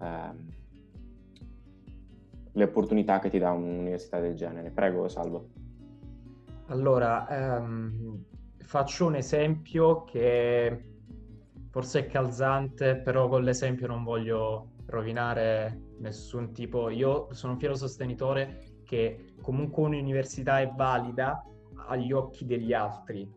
ehm, 0.01 0.60
le 2.53 2.63
opportunità 2.63 3.19
che 3.19 3.29
ti 3.29 3.39
dà 3.39 3.51
un'università 3.51 4.19
del 4.19 4.35
genere. 4.35 4.71
Prego, 4.71 5.07
Salvo. 5.07 5.49
Allora, 6.67 7.27
ehm, 7.27 8.23
faccio 8.59 9.05
un 9.05 9.15
esempio 9.15 10.03
che 10.03 10.85
forse 11.69 11.99
è 11.99 12.07
calzante, 12.07 12.97
però 12.97 13.27
con 13.27 13.43
l'esempio 13.43 13.87
non 13.87 14.03
voglio 14.03 14.71
rovinare 14.85 15.95
nessun 15.99 16.51
tipo. 16.51 16.89
Io 16.89 17.27
sono 17.31 17.53
un 17.53 17.59
fiero 17.59 17.75
sostenitore 17.75 18.79
che 18.85 19.33
comunque 19.41 19.83
un'università 19.83 20.59
è 20.59 20.71
valida 20.75 21.43
agli 21.87 22.11
occhi 22.11 22.45
degli 22.45 22.73
altri, 22.73 23.29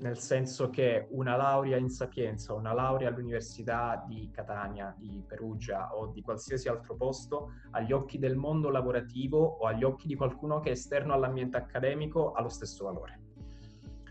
nel 0.00 0.18
senso 0.18 0.70
che 0.70 1.06
una 1.10 1.36
laurea 1.36 1.76
in 1.76 1.88
sapienza, 1.88 2.52
una 2.52 2.72
laurea 2.72 3.08
all'Università 3.08 4.04
di 4.06 4.30
Catania, 4.32 4.94
di 4.96 5.22
Perugia 5.26 5.94
o 5.94 6.06
di 6.06 6.22
qualsiasi 6.22 6.68
altro 6.68 6.94
posto, 6.94 7.52
agli 7.70 7.92
occhi 7.92 8.18
del 8.18 8.36
mondo 8.36 8.70
lavorativo 8.70 9.38
o 9.38 9.66
agli 9.66 9.84
occhi 9.84 10.06
di 10.06 10.14
qualcuno 10.14 10.60
che 10.60 10.70
è 10.70 10.72
esterno 10.72 11.12
all'ambiente 11.12 11.56
accademico 11.56 12.32
ha 12.32 12.42
lo 12.42 12.48
stesso 12.48 12.84
valore. 12.84 13.20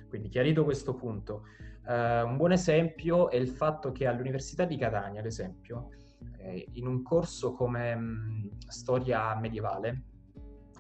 Quindi 0.10 0.30
chiarito 0.30 0.64
questo 0.64 0.94
punto, 0.94 1.44
eh, 1.88 2.22
un 2.22 2.38
buon 2.38 2.52
esempio 2.52 3.30
è 3.30 3.36
il 3.36 3.50
fatto 3.50 3.92
che 3.92 4.08
all'Università 4.08 4.66
di 4.66 4.78
Catania, 4.78 5.20
ad 5.20 5.26
esempio, 5.26 5.90
eh, 6.38 6.68
in 6.74 6.88
un 6.88 7.02
corso 7.02 7.54
come 7.54 7.96
mh, 7.96 8.02
mm, 8.02 8.48
storia 8.68 9.36
medievale, 9.36 10.04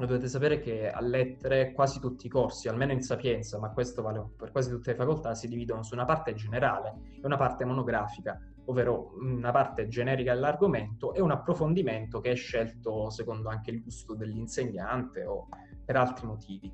dovete 0.05 0.27
sapere 0.27 0.59
che 0.59 0.91
a 0.91 1.01
lettere 1.01 1.71
quasi 1.71 1.99
tutti 1.99 2.27
i 2.27 2.29
corsi, 2.29 2.67
almeno 2.67 2.91
in 2.91 3.01
Sapienza, 3.01 3.57
ma 3.57 3.71
questo 3.71 4.01
vale 4.01 4.23
per 4.37 4.51
quasi 4.51 4.69
tutte 4.69 4.91
le 4.91 4.97
facoltà, 4.97 5.33
si 5.33 5.47
dividono 5.47 5.81
su 5.81 5.95
una 5.95 6.05
parte 6.05 6.33
generale 6.35 6.93
e 7.15 7.25
una 7.25 7.37
parte 7.37 7.65
monografica, 7.65 8.39
ovvero 8.65 9.13
una 9.19 9.51
parte 9.51 9.87
generica 9.87 10.33
dell'argomento 10.33 11.13
e 11.13 11.21
un 11.21 11.31
approfondimento 11.31 12.19
che 12.19 12.31
è 12.31 12.35
scelto 12.35 13.09
secondo 13.09 13.49
anche 13.49 13.71
il 13.71 13.81
gusto 13.81 14.13
dell'insegnante 14.13 15.25
o 15.25 15.47
per 15.83 15.95
altri 15.95 16.27
motivi. 16.27 16.71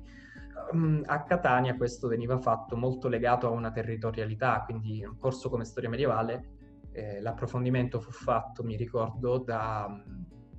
Um, 0.72 1.02
a 1.06 1.22
Catania 1.24 1.76
questo 1.76 2.08
veniva 2.08 2.38
fatto 2.38 2.76
molto 2.76 3.08
legato 3.08 3.46
a 3.46 3.50
una 3.50 3.70
territorialità, 3.70 4.62
quindi 4.64 5.04
un 5.04 5.16
corso 5.16 5.48
come 5.48 5.64
storia 5.64 5.88
medievale, 5.88 6.50
eh, 6.92 7.20
l'approfondimento 7.20 8.00
fu 8.00 8.10
fatto, 8.10 8.62
mi 8.62 8.76
ricordo, 8.76 9.38
da, 9.38 9.88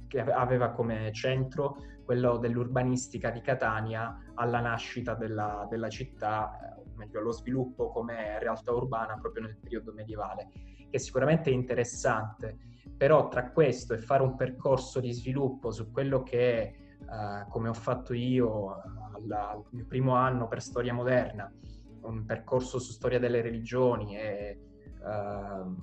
che 0.07 0.19
aveva 0.19 0.71
come 0.71 1.11
centro 1.13 1.77
quello 2.05 2.37
dell'urbanistica 2.37 3.31
di 3.31 3.41
Catania 3.41 4.31
alla 4.35 4.61
nascita 4.61 5.15
della, 5.15 5.67
della 5.69 5.89
città, 5.89 6.77
o 6.77 6.95
meglio 6.95 7.19
allo 7.19 7.31
sviluppo 7.31 7.89
come 7.89 8.39
realtà 8.39 8.71
urbana 8.71 9.17
proprio 9.17 9.43
nel 9.43 9.57
periodo 9.57 9.91
medievale, 9.91 10.49
che 10.89 10.99
sicuramente 10.99 11.49
è 11.49 11.53
interessante, 11.53 12.57
però 12.95 13.27
tra 13.27 13.51
questo 13.51 13.93
e 13.93 13.97
fare 13.97 14.23
un 14.23 14.35
percorso 14.35 14.99
di 14.99 15.11
sviluppo 15.11 15.71
su 15.71 15.91
quello 15.91 16.23
che 16.23 16.79
Uh, 17.05 17.47
come 17.49 17.69
ho 17.69 17.73
fatto 17.73 18.15
io 18.15 18.81
alla, 19.13 19.51
al 19.51 19.63
mio 19.69 19.85
primo 19.85 20.15
anno 20.15 20.47
per 20.47 20.59
storia 20.59 20.91
moderna, 20.91 21.53
un 22.01 22.25
percorso 22.25 22.79
su 22.79 22.93
storia 22.93 23.19
delle 23.19 23.41
religioni 23.41 24.17
e 24.17 24.59
uh, 25.01 25.75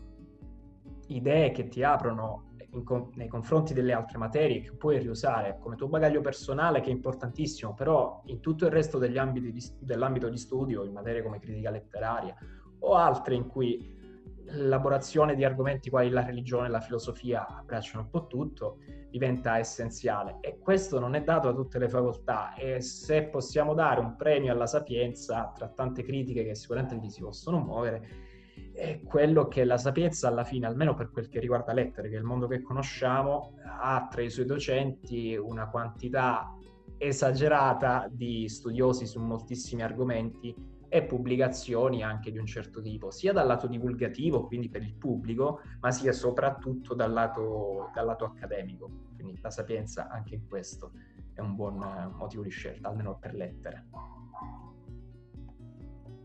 idee 1.06 1.52
che 1.52 1.68
ti 1.68 1.84
aprono 1.84 2.51
in, 2.72 3.10
nei 3.14 3.28
confronti 3.28 3.74
delle 3.74 3.92
altre 3.92 4.18
materie 4.18 4.60
che 4.60 4.72
puoi 4.72 4.98
riusare 4.98 5.58
come 5.60 5.76
tuo 5.76 5.88
bagaglio 5.88 6.20
personale, 6.20 6.80
che 6.80 6.88
è 6.88 6.92
importantissimo, 6.92 7.74
però 7.74 8.22
in 8.26 8.40
tutto 8.40 8.64
il 8.66 8.70
resto 8.70 8.98
degli 8.98 9.18
ambiti 9.18 9.52
di, 9.52 9.64
dell'ambito 9.78 10.28
di 10.28 10.38
studio, 10.38 10.84
in 10.84 10.92
materie 10.92 11.22
come 11.22 11.38
critica 11.38 11.70
letteraria 11.70 12.36
o 12.80 12.94
altre 12.94 13.34
in 13.34 13.46
cui 13.46 14.00
l'elaborazione 14.44 15.34
di 15.34 15.44
argomenti 15.44 15.88
quali 15.88 16.10
la 16.10 16.24
religione 16.24 16.66
e 16.66 16.70
la 16.70 16.80
filosofia 16.80 17.46
abbracciano 17.46 18.02
un 18.02 18.10
po' 18.10 18.26
tutto, 18.26 18.78
diventa 19.08 19.58
essenziale. 19.58 20.38
E 20.40 20.58
questo 20.58 20.98
non 20.98 21.14
è 21.14 21.22
dato 21.22 21.48
a 21.48 21.54
tutte 21.54 21.78
le 21.78 21.88
facoltà 21.88 22.54
e 22.54 22.80
se 22.80 23.24
possiamo 23.24 23.74
dare 23.74 24.00
un 24.00 24.16
premio 24.16 24.52
alla 24.52 24.66
sapienza, 24.66 25.52
tra 25.54 25.68
tante 25.68 26.02
critiche 26.02 26.44
che 26.44 26.54
sicuramente 26.54 26.96
gli 26.96 27.08
si 27.08 27.20
possono 27.20 27.60
muovere, 27.60 28.30
è 28.72 29.00
quello 29.02 29.48
che 29.48 29.64
la 29.64 29.78
Sapienza 29.78 30.28
alla 30.28 30.44
fine, 30.44 30.66
almeno 30.66 30.94
per 30.94 31.10
quel 31.10 31.28
che 31.28 31.40
riguarda 31.40 31.72
lettere, 31.72 32.08
che 32.08 32.16
è 32.16 32.18
il 32.18 32.24
mondo 32.24 32.46
che 32.46 32.62
conosciamo, 32.62 33.54
ha 33.80 34.08
tra 34.10 34.22
i 34.22 34.30
suoi 34.30 34.46
docenti 34.46 35.36
una 35.36 35.68
quantità 35.68 36.56
esagerata 36.98 38.08
di 38.10 38.48
studiosi 38.48 39.06
su 39.06 39.20
moltissimi 39.20 39.82
argomenti 39.82 40.54
e 40.88 41.04
pubblicazioni 41.04 42.02
anche 42.02 42.30
di 42.30 42.38
un 42.38 42.46
certo 42.46 42.82
tipo, 42.82 43.10
sia 43.10 43.32
dal 43.32 43.46
lato 43.46 43.66
divulgativo, 43.66 44.46
quindi 44.46 44.68
per 44.68 44.82
il 44.82 44.94
pubblico, 44.94 45.60
ma 45.80 45.90
sia 45.90 46.12
soprattutto 46.12 46.94
dal 46.94 47.12
lato, 47.12 47.90
dal 47.94 48.04
lato 48.04 48.26
accademico. 48.26 48.90
Quindi 49.14 49.38
la 49.40 49.50
Sapienza 49.50 50.08
anche 50.08 50.34
in 50.34 50.46
questo 50.46 50.92
è 51.32 51.40
un 51.40 51.54
buon 51.54 51.78
motivo 52.16 52.42
di 52.42 52.50
scelta, 52.50 52.88
almeno 52.88 53.16
per 53.18 53.32
lettere. 53.34 53.86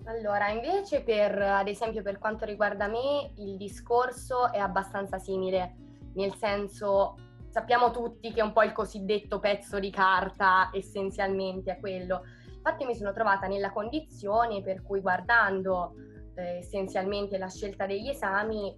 Allora, 0.08 0.48
invece 0.50 1.04
per, 1.04 1.38
ad 1.38 1.68
esempio, 1.68 2.02
per 2.02 2.18
quanto 2.18 2.46
riguarda 2.46 2.88
me, 2.88 3.34
il 3.36 3.58
discorso 3.58 4.54
è 4.54 4.58
abbastanza 4.58 5.20
simile, 5.20 5.76
nel 6.14 6.34
senso 6.36 7.16
sappiamo 7.50 7.92
tutti 7.92 8.32
che 8.32 8.42
un 8.42 8.54
po' 8.54 8.64
il 8.64 8.72
cosiddetto 8.72 9.40
pezzo 9.40 9.80
di 9.80 9.90
carta 9.90 10.70
essenzialmente 10.72 11.72
è 11.74 11.80
quello. 11.80 12.24
Infatti 12.56 12.86
mi 12.86 12.96
sono 12.96 13.12
trovata 13.12 13.48
nella 13.48 13.74
condizione 13.74 14.62
per 14.62 14.82
cui 14.82 15.02
guardando 15.02 15.94
eh, 16.36 16.60
essenzialmente 16.60 17.38
la 17.38 17.50
scelta 17.50 17.86
degli 17.86 18.08
esami 18.08 18.74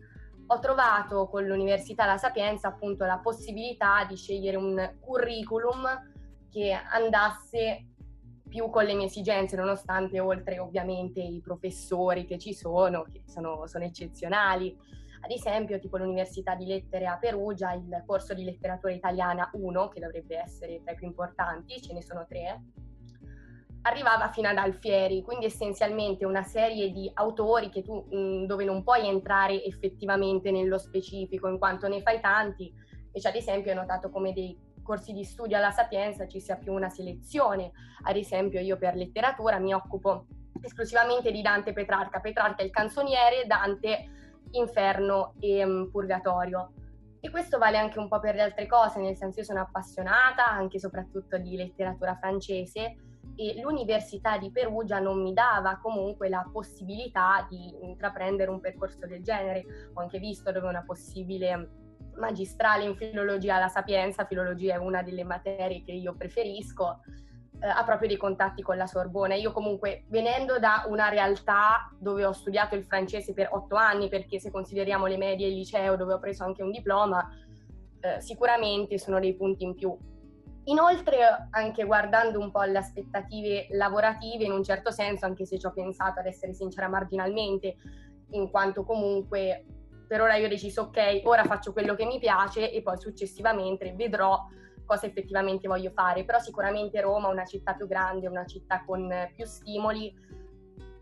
ho 0.47 0.59
trovato 0.59 1.27
con 1.27 1.45
l'Università 1.45 2.07
La 2.07 2.17
Sapienza 2.17 2.69
appunto 2.69 3.05
la 3.05 3.19
possibilità 3.19 4.03
di 4.05 4.15
scegliere 4.15 4.57
un 4.57 4.95
curriculum 4.99 5.87
che 6.49 6.71
andasse 6.71 7.88
più 8.49 8.69
con 8.69 8.83
le 8.83 8.95
mie 8.95 9.05
esigenze, 9.05 9.55
nonostante 9.55 10.19
oltre 10.19 10.59
ovviamente 10.59 11.21
i 11.21 11.39
professori 11.39 12.25
che 12.25 12.37
ci 12.37 12.53
sono, 12.53 13.03
che 13.03 13.21
sono, 13.25 13.67
sono 13.67 13.85
eccezionali. 13.85 14.75
Ad 15.21 15.31
esempio, 15.31 15.79
tipo 15.79 15.97
l'Università 15.97 16.55
di 16.55 16.65
Lettere 16.65 17.05
a 17.05 17.17
Perugia, 17.17 17.73
il 17.73 18.03
corso 18.05 18.33
di 18.33 18.43
letteratura 18.43 18.91
italiana 18.91 19.49
1, 19.53 19.87
che 19.89 19.99
dovrebbe 19.99 20.37
essere 20.37 20.81
tra 20.81 20.93
i 20.93 20.95
più 20.95 21.07
importanti, 21.07 21.81
ce 21.81 21.93
ne 21.93 22.01
sono 22.01 22.25
tre, 22.27 22.61
arrivava 23.81 24.29
fino 24.29 24.47
ad 24.47 24.57
Alfieri, 24.57 25.21
quindi 25.21 25.45
essenzialmente 25.45 26.25
una 26.25 26.43
serie 26.43 26.91
di 26.91 27.09
autori 27.13 27.69
tu, 27.81 28.05
mh, 28.09 28.45
dove 28.45 28.65
non 28.65 28.83
puoi 28.83 29.07
entrare 29.07 29.63
effettivamente 29.63 30.51
nello 30.51 30.77
specifico, 30.77 31.47
in 31.47 31.57
quanto 31.57 31.87
ne 31.87 32.01
fai 32.01 32.19
tanti. 32.19 32.73
Invece, 33.05 33.27
ad 33.27 33.35
esempio, 33.35 33.71
ho 33.71 33.75
notato 33.75 34.09
come 34.09 34.33
dei 34.33 34.57
corsi 34.89 35.13
di 35.13 35.23
studio 35.23 35.55
alla 35.55 35.69
Sapienza 35.69 36.27
ci 36.27 36.39
sia 36.39 36.55
più 36.55 36.73
una 36.73 36.89
selezione. 36.89 37.71
Ad 38.05 38.15
esempio 38.15 38.59
io 38.59 38.75
per 38.75 38.95
letteratura 38.95 39.59
mi 39.59 39.71
occupo 39.71 40.25
esclusivamente 40.63 41.31
di 41.31 41.43
Dante 41.43 41.73
Petrarca. 41.73 42.19
Petrarca 42.19 42.63
è 42.63 42.65
il 42.65 42.71
canzoniere, 42.71 43.45
Dante 43.45 44.09
Inferno 44.53 45.35
e 45.39 45.63
um, 45.63 45.91
Purgatorio. 45.91 46.71
E 47.19 47.29
questo 47.29 47.59
vale 47.59 47.77
anche 47.77 47.99
un 47.99 48.07
po' 48.07 48.19
per 48.19 48.33
le 48.33 48.41
altre 48.41 48.65
cose, 48.65 48.99
nel 48.99 49.15
senso 49.15 49.41
io 49.41 49.45
sono 49.45 49.61
appassionata 49.61 50.49
anche 50.49 50.77
e 50.77 50.79
soprattutto 50.79 51.37
di 51.37 51.55
letteratura 51.55 52.15
francese 52.15 52.95
e 53.35 53.61
l'Università 53.61 54.39
di 54.39 54.49
Perugia 54.49 54.97
non 54.97 55.21
mi 55.21 55.33
dava 55.33 55.77
comunque 55.77 56.29
la 56.29 56.49
possibilità 56.51 57.45
di 57.47 57.75
intraprendere 57.83 58.49
un 58.49 58.59
percorso 58.59 59.05
del 59.05 59.21
genere. 59.21 59.91
Ho 59.93 60.01
anche 60.01 60.17
visto 60.17 60.51
dove 60.51 60.67
una 60.67 60.83
possibile 60.83 61.88
magistrale 62.19 62.83
in 62.83 62.95
filologia 62.95 63.55
alla 63.55 63.67
Sapienza, 63.67 64.25
filologia 64.25 64.75
è 64.75 64.77
una 64.77 65.01
delle 65.01 65.23
materie 65.23 65.81
che 65.81 65.91
io 65.91 66.13
preferisco, 66.15 66.99
eh, 67.61 67.67
ha 67.67 67.83
proprio 67.83 68.07
dei 68.07 68.17
contatti 68.17 68.61
con 68.61 68.77
la 68.77 68.85
Sorbona. 68.85 69.35
Io 69.35 69.51
comunque 69.51 70.05
venendo 70.07 70.59
da 70.59 70.85
una 70.87 71.09
realtà 71.09 71.89
dove 71.97 72.25
ho 72.25 72.31
studiato 72.31 72.75
il 72.75 72.83
francese 72.83 73.33
per 73.33 73.49
otto 73.51 73.75
anni, 73.75 74.09
perché 74.09 74.39
se 74.39 74.51
consideriamo 74.51 75.07
le 75.07 75.17
medie 75.17 75.47
e 75.47 75.49
il 75.49 75.55
liceo 75.55 75.95
dove 75.95 76.13
ho 76.13 76.19
preso 76.19 76.43
anche 76.43 76.63
un 76.63 76.71
diploma, 76.71 77.27
eh, 78.01 78.21
sicuramente 78.21 78.97
sono 78.97 79.19
dei 79.19 79.35
punti 79.35 79.63
in 79.63 79.75
più. 79.75 79.97
Inoltre, 80.65 81.47
anche 81.49 81.83
guardando 81.83 82.39
un 82.39 82.51
po' 82.51 82.61
le 82.61 82.77
aspettative 82.77 83.67
lavorative, 83.71 84.43
in 84.43 84.51
un 84.51 84.63
certo 84.63 84.91
senso, 84.91 85.25
anche 85.25 85.45
se 85.45 85.57
ci 85.57 85.65
ho 85.65 85.71
pensato 85.71 86.19
ad 86.19 86.27
essere 86.27 86.53
sincera 86.53 86.87
marginalmente, 86.87 87.75
in 88.31 88.51
quanto 88.51 88.83
comunque 88.83 89.65
per 90.09 90.21
ora 90.21 90.37
io 90.37 90.47
ho 90.47 90.49
deciso 90.49 90.81
ok, 90.81 91.21
ora 91.25 91.43
faccio 91.43 91.71
quello 91.71 91.93
che 91.93 92.03
mi 92.03 92.17
piace 92.17 92.71
e 92.71 92.81
poi 92.81 92.97
successivamente 92.97 93.93
vedrò 93.93 94.43
cosa 94.83 95.05
effettivamente 95.05 95.67
voglio 95.67 95.91
fare, 95.91 96.25
però 96.25 96.39
sicuramente 96.39 96.99
Roma 96.99 97.29
è 97.29 97.31
una 97.31 97.45
città 97.45 97.75
più 97.75 97.85
grande, 97.85 98.27
una 98.27 98.47
città 98.47 98.83
con 98.83 99.07
più 99.35 99.45
stimoli 99.45 100.11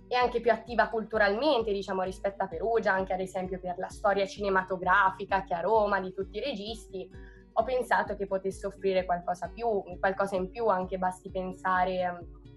e 0.10 0.16
anche 0.18 0.42
più 0.42 0.52
attiva 0.52 0.90
culturalmente, 0.90 1.72
diciamo, 1.72 2.02
rispetto 2.02 2.44
a 2.44 2.48
Perugia, 2.50 2.92
anche 2.92 3.14
ad 3.14 3.22
esempio 3.22 3.62
per 3.62 3.78
la 3.78 3.88
storia 3.88 4.26
cinematografica 4.26 5.46
che 5.46 5.54
a 5.54 5.62
Roma, 5.62 6.02
di 6.02 6.12
tutti 6.12 6.40
i 6.40 6.42
registi, 6.42 7.10
ho 7.54 7.64
pensato 7.64 8.18
che 8.18 8.28
potesse 8.28 8.68
offrire 8.68 9.06
qualcosa, 9.06 9.48
più, 9.48 9.84
qualcosa 10.02 10.36
in 10.36 10.52
più, 10.52 10.68
anche 10.68 10.98
basti 10.98 11.32
pensare 11.32 12.04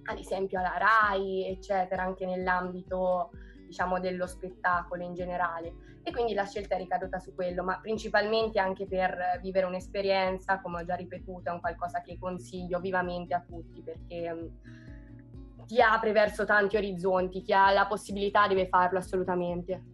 ad 0.02 0.18
esempio 0.18 0.58
alla 0.58 0.78
RAI, 0.78 1.46
eccetera, 1.46 2.02
anche 2.02 2.26
nell'ambito 2.26 3.30
diciamo, 3.70 4.00
dello 4.00 4.26
spettacolo 4.26 5.04
in 5.04 5.14
generale. 5.14 5.72
E 6.02 6.10
quindi 6.10 6.34
la 6.34 6.44
scelta 6.44 6.74
è 6.74 6.78
ricaduta 6.78 7.20
su 7.20 7.34
quello, 7.34 7.62
ma 7.62 7.78
principalmente 7.80 8.58
anche 8.58 8.86
per 8.86 9.38
vivere 9.40 9.66
un'esperienza, 9.66 10.60
come 10.60 10.80
ho 10.80 10.84
già 10.84 10.96
ripetuto, 10.96 11.50
è 11.50 11.52
un 11.52 11.60
qualcosa 11.60 12.02
che 12.02 12.18
consiglio 12.18 12.80
vivamente 12.80 13.32
a 13.32 13.44
tutti 13.46 13.80
perché 13.80 14.32
mm, 14.32 15.66
ti 15.66 15.80
apre 15.80 16.10
verso 16.10 16.44
tanti 16.44 16.76
orizzonti, 16.76 17.42
chi 17.42 17.52
ha 17.52 17.70
la 17.70 17.86
possibilità 17.86 18.48
deve 18.48 18.66
farlo 18.66 18.98
assolutamente. 18.98 19.84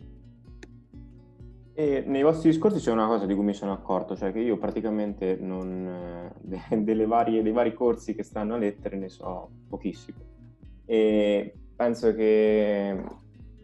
E 1.74 2.02
nei 2.06 2.22
vostri 2.22 2.48
discorsi 2.48 2.78
c'è 2.78 2.90
una 2.90 3.06
cosa 3.06 3.26
di 3.26 3.34
cui 3.34 3.44
mi 3.44 3.52
sono 3.52 3.72
accorto, 3.72 4.16
cioè 4.16 4.32
che 4.32 4.38
io 4.38 4.56
praticamente 4.56 5.36
non, 5.38 6.32
eh, 6.40 7.04
varie, 7.04 7.42
dei 7.42 7.52
vari 7.52 7.74
corsi 7.74 8.14
che 8.14 8.22
stanno 8.22 8.54
a 8.54 8.56
lettere 8.56 8.96
ne 8.96 9.10
so 9.10 9.50
pochissimo. 9.68 10.16
E 10.86 11.52
penso 11.76 12.14
che 12.14 12.96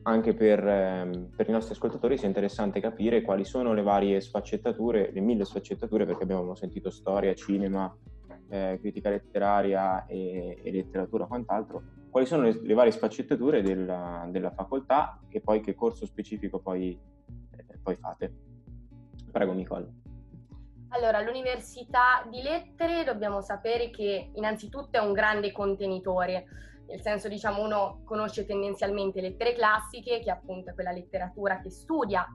anche 0.02 0.34
per, 0.34 0.66
eh, 0.66 1.28
per, 1.34 1.48
i 1.48 1.52
nostri 1.52 1.74
ascoltatori 1.74 2.18
sia 2.18 2.26
interessante 2.26 2.80
capire 2.80 3.22
quali 3.22 3.44
sono 3.44 3.72
le 3.72 3.82
varie 3.82 4.20
sfaccettature, 4.20 5.10
le 5.12 5.20
mille 5.20 5.44
sfaccettature, 5.44 6.06
perché 6.06 6.22
abbiamo 6.24 6.54
sentito 6.54 6.90
storia, 6.90 7.34
cinema, 7.34 7.94
eh, 8.48 8.78
critica 8.80 9.10
letteraria 9.10 10.06
e, 10.06 10.60
e 10.62 10.70
letteratura, 10.70 11.26
quant'altro, 11.26 11.82
quali 12.10 12.26
sono 12.26 12.42
le, 12.42 12.60
le 12.62 12.74
varie 12.74 12.92
sfaccettature 12.92 13.62
della, 13.62 14.26
della, 14.28 14.50
facoltà 14.50 15.20
e 15.28 15.40
poi 15.40 15.60
che 15.60 15.74
corso 15.74 16.04
specifico 16.04 16.58
poi 16.58 16.98
poi 17.82 17.96
fate. 17.96 18.32
Prego 19.30 19.52
Nicole. 19.52 20.00
Allora, 20.88 21.22
l'Università 21.22 22.26
di 22.30 22.42
Lettere 22.42 23.04
dobbiamo 23.04 23.40
sapere 23.40 23.90
che 23.90 24.30
innanzitutto 24.34 24.98
è 24.98 25.00
un 25.00 25.12
grande 25.12 25.50
contenitore, 25.50 26.44
nel 26.86 27.00
senso 27.00 27.28
diciamo 27.28 27.62
uno 27.62 28.00
conosce 28.04 28.44
tendenzialmente 28.44 29.20
lettere 29.20 29.54
classiche, 29.54 30.20
che 30.20 30.30
appunto 30.30 30.70
è 30.70 30.74
quella 30.74 30.92
letteratura 30.92 31.60
che 31.60 31.70
studia 31.70 32.26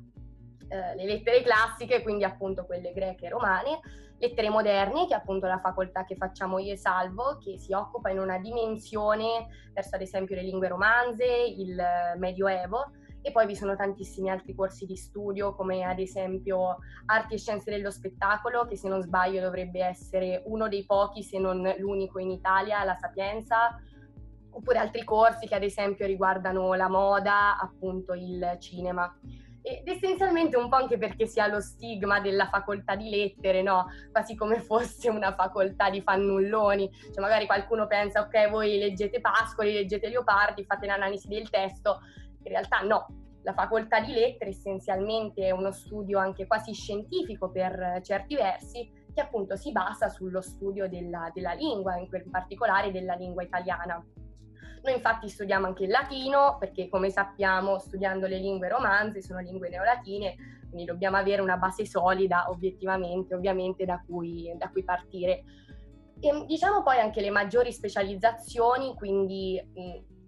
eh, 0.69 0.95
le 0.95 1.05
lettere 1.05 1.41
classiche, 1.43 2.01
quindi 2.01 2.23
appunto 2.23 2.65
quelle 2.65 2.91
greche 2.91 3.27
e 3.27 3.29
romane, 3.29 3.79
lettere 4.17 4.49
moderne, 4.49 5.07
che 5.07 5.13
è 5.13 5.17
appunto 5.17 5.47
la 5.47 5.59
facoltà 5.59 6.03
che 6.03 6.15
facciamo 6.15 6.59
io 6.59 6.73
e 6.73 6.77
Salvo, 6.77 7.37
che 7.37 7.57
si 7.57 7.73
occupa 7.73 8.09
in 8.09 8.19
una 8.19 8.37
dimensione 8.37 9.47
verso 9.73 9.95
ad 9.95 10.01
esempio 10.01 10.35
le 10.35 10.41
lingue 10.41 10.67
romanze, 10.67 11.25
il 11.25 11.81
Medioevo, 12.17 12.91
e 13.21 13.31
poi 13.31 13.45
vi 13.45 13.55
sono 13.55 13.75
tantissimi 13.75 14.29
altri 14.29 14.55
corsi 14.55 14.85
di 14.85 14.95
studio 14.95 15.53
come 15.53 15.83
ad 15.83 15.99
esempio 15.99 16.77
arti 17.07 17.33
e 17.33 17.37
scienze 17.37 17.71
dello 17.71 17.91
spettacolo 17.91 18.65
che 18.65 18.77
se 18.77 18.87
non 18.87 19.01
sbaglio 19.01 19.41
dovrebbe 19.41 19.83
essere 19.83 20.43
uno 20.45 20.69
dei 20.69 20.85
pochi 20.85 21.23
se 21.23 21.37
non 21.37 21.61
l'unico 21.77 22.19
in 22.19 22.31
Italia, 22.31 22.83
la 22.83 22.95
Sapienza, 22.95 23.81
oppure 24.57 24.79
altri 24.79 25.03
corsi 25.03 25.47
che 25.47 25.53
ad 25.53 25.63
esempio 25.63 26.07
riguardano 26.07 26.73
la 26.73 26.89
moda, 26.89 27.57
appunto 27.59 28.13
il 28.13 28.57
cinema. 28.59 29.15
Ed 29.61 29.87
essenzialmente 29.87 30.57
un 30.57 30.67
po' 30.69 30.77
anche 30.77 30.97
perché 30.97 31.27
si 31.27 31.39
ha 31.39 31.47
lo 31.47 31.59
stigma 31.59 32.19
della 32.19 32.47
facoltà 32.47 32.95
di 32.95 33.09
lettere, 33.09 33.61
no? 33.61 33.85
Quasi 34.11 34.35
come 34.35 34.61
fosse 34.63 35.09
una 35.09 35.33
facoltà 35.35 35.89
di 35.89 36.01
fannulloni. 36.01 36.89
Cioè 36.91 37.19
magari 37.19 37.45
qualcuno 37.45 37.85
pensa, 37.85 38.21
ok, 38.21 38.49
voi 38.49 38.79
leggete 38.79 39.21
Pascoli, 39.21 39.73
leggete 39.73 40.09
Leopardi, 40.09 40.65
fate 40.65 40.87
l'analisi 40.87 41.27
del 41.27 41.49
testo, 41.49 41.99
in 42.43 42.51
realtà 42.51 42.79
no, 42.79 43.07
la 43.43 43.53
facoltà 43.53 43.99
di 43.99 44.13
lettere 44.13 44.49
essenzialmente 44.49 45.45
è 45.45 45.51
uno 45.51 45.71
studio 45.71 46.17
anche 46.17 46.47
quasi 46.47 46.73
scientifico 46.73 47.51
per 47.51 47.99
certi 48.03 48.35
versi, 48.35 48.89
che 49.13 49.21
appunto 49.21 49.55
si 49.55 49.71
basa 49.71 50.09
sullo 50.09 50.41
studio 50.41 50.89
della, 50.89 51.29
della 51.33 51.53
lingua, 51.53 51.97
in 51.97 52.07
particolare 52.31 52.91
della 52.91 53.15
lingua 53.15 53.43
italiana. 53.43 54.03
Noi 54.87 54.95
infatti 54.95 55.27
studiamo 55.27 55.65
anche 55.65 55.83
il 55.83 55.89
latino 55.89 56.55
perché 56.57 56.87
come 56.87 57.09
sappiamo 57.09 57.77
studiando 57.77 58.25
le 58.25 58.37
lingue 58.37 58.69
romanze 58.69 59.21
sono 59.21 59.41
lingue 59.41 59.67
neolatine, 59.67 60.35
quindi 60.69 60.85
dobbiamo 60.85 61.17
avere 61.17 61.41
una 61.41 61.57
base 61.57 61.85
solida 61.85 62.49
obiettivamente, 62.49 63.35
ovviamente 63.35 63.83
da 63.83 64.01
cui, 64.07 64.49
da 64.57 64.69
cui 64.69 64.85
partire. 64.85 65.43
E 66.21 66.45
diciamo 66.47 66.83
poi 66.83 66.99
anche 66.99 67.19
le 67.19 67.31
maggiori 67.31 67.73
specializzazioni, 67.73 68.95
quindi 68.95 69.61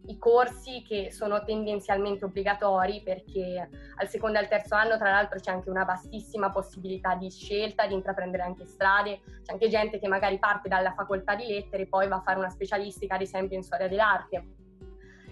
i 0.07 0.17
corsi 0.17 0.81
che 0.81 1.11
sono 1.11 1.43
tendenzialmente 1.43 2.25
obbligatori 2.25 3.01
perché 3.03 3.69
al 3.95 4.07
secondo 4.07 4.37
e 4.37 4.41
al 4.41 4.47
terzo 4.47 4.75
anno 4.75 4.97
tra 4.97 5.11
l'altro 5.11 5.39
c'è 5.39 5.51
anche 5.51 5.69
una 5.69 5.83
vastissima 5.83 6.51
possibilità 6.51 7.15
di 7.15 7.29
scelta, 7.29 7.85
di 7.85 7.93
intraprendere 7.93 8.43
anche 8.43 8.65
strade, 8.65 9.21
c'è 9.43 9.51
anche 9.51 9.69
gente 9.69 9.99
che 9.99 10.07
magari 10.07 10.39
parte 10.39 10.67
dalla 10.67 10.93
facoltà 10.93 11.35
di 11.35 11.45
lettere 11.47 11.83
e 11.83 11.87
poi 11.87 12.07
va 12.07 12.17
a 12.17 12.21
fare 12.21 12.39
una 12.39 12.49
specialistica 12.49 13.15
ad 13.15 13.21
esempio 13.21 13.57
in 13.57 13.63
storia 13.63 13.87
dell'arte. 13.87 14.45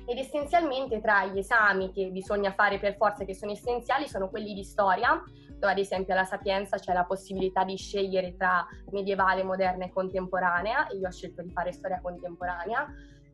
Ed 0.10 0.18
essenzialmente 0.18 1.02
tra 1.02 1.26
gli 1.26 1.40
esami 1.40 1.92
che 1.92 2.10
bisogna 2.12 2.54
fare 2.54 2.80
per 2.80 2.96
forza 2.96 3.26
che 3.26 3.34
sono 3.34 3.52
essenziali 3.52 4.08
sono 4.08 4.30
quelli 4.30 4.54
di 4.54 4.64
storia, 4.64 5.22
dove 5.60 5.72
ad 5.72 5.78
esempio 5.80 6.14
alla 6.14 6.24
Sapienza 6.24 6.78
c'è 6.78 6.94
la 6.94 7.04
possibilità 7.04 7.64
di 7.64 7.76
scegliere 7.76 8.36
tra 8.38 8.66
medievale, 8.92 9.44
moderna 9.44 9.86
e 9.86 9.90
contemporanea, 9.90 10.88
e 10.88 10.98
io 10.98 11.08
ho 11.08 11.12
scelto 11.12 11.42
di 11.42 11.52
fare 11.52 11.74
storia 11.74 12.00
contemporanea, 12.00 12.88